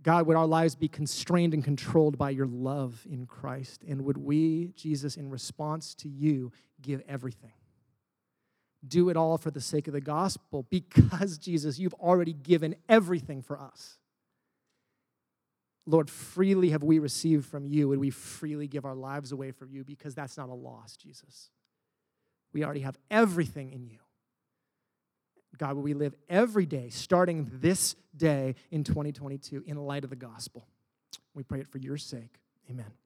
God, 0.03 0.27
would 0.27 0.37
our 0.37 0.47
lives 0.47 0.75
be 0.75 0.87
constrained 0.87 1.53
and 1.53 1.63
controlled 1.63 2.17
by 2.17 2.31
your 2.31 2.47
love 2.47 3.05
in 3.09 3.25
Christ? 3.25 3.83
And 3.87 4.03
would 4.03 4.17
we, 4.17 4.73
Jesus, 4.75 5.15
in 5.15 5.29
response 5.29 5.95
to 5.95 6.09
you, 6.09 6.51
give 6.81 7.01
everything? 7.07 7.53
do 8.87 9.09
it 9.09 9.17
all 9.17 9.37
for 9.37 9.51
the 9.51 9.61
sake 9.61 9.87
of 9.87 9.93
the 9.93 10.01
gospel 10.01 10.65
because, 10.69 11.37
Jesus, 11.37 11.79
you've 11.79 11.93
already 11.95 12.33
given 12.33 12.75
everything 12.89 13.41
for 13.41 13.59
us. 13.59 13.97
Lord, 15.85 16.09
freely 16.09 16.69
have 16.69 16.83
we 16.83 16.99
received 16.99 17.45
from 17.45 17.65
you, 17.65 17.91
and 17.91 17.99
we 17.99 18.11
freely 18.11 18.67
give 18.67 18.85
our 18.85 18.95
lives 18.95 19.31
away 19.31 19.51
for 19.51 19.65
you 19.65 19.83
because 19.83 20.13
that's 20.13 20.37
not 20.37 20.49
a 20.49 20.53
loss, 20.53 20.95
Jesus. 20.95 21.49
We 22.53 22.63
already 22.63 22.81
have 22.81 22.97
everything 23.09 23.71
in 23.71 23.85
you. 23.85 23.99
God, 25.57 25.75
will 25.75 25.83
we 25.83 25.93
live 25.93 26.15
every 26.29 26.65
day, 26.65 26.89
starting 26.89 27.49
this 27.61 27.95
day 28.15 28.55
in 28.71 28.83
2022, 28.83 29.63
in 29.65 29.77
light 29.77 30.03
of 30.03 30.09
the 30.09 30.15
gospel? 30.15 30.67
We 31.33 31.43
pray 31.43 31.59
it 31.59 31.67
for 31.67 31.77
your 31.77 31.97
sake. 31.97 32.39
Amen. 32.69 33.00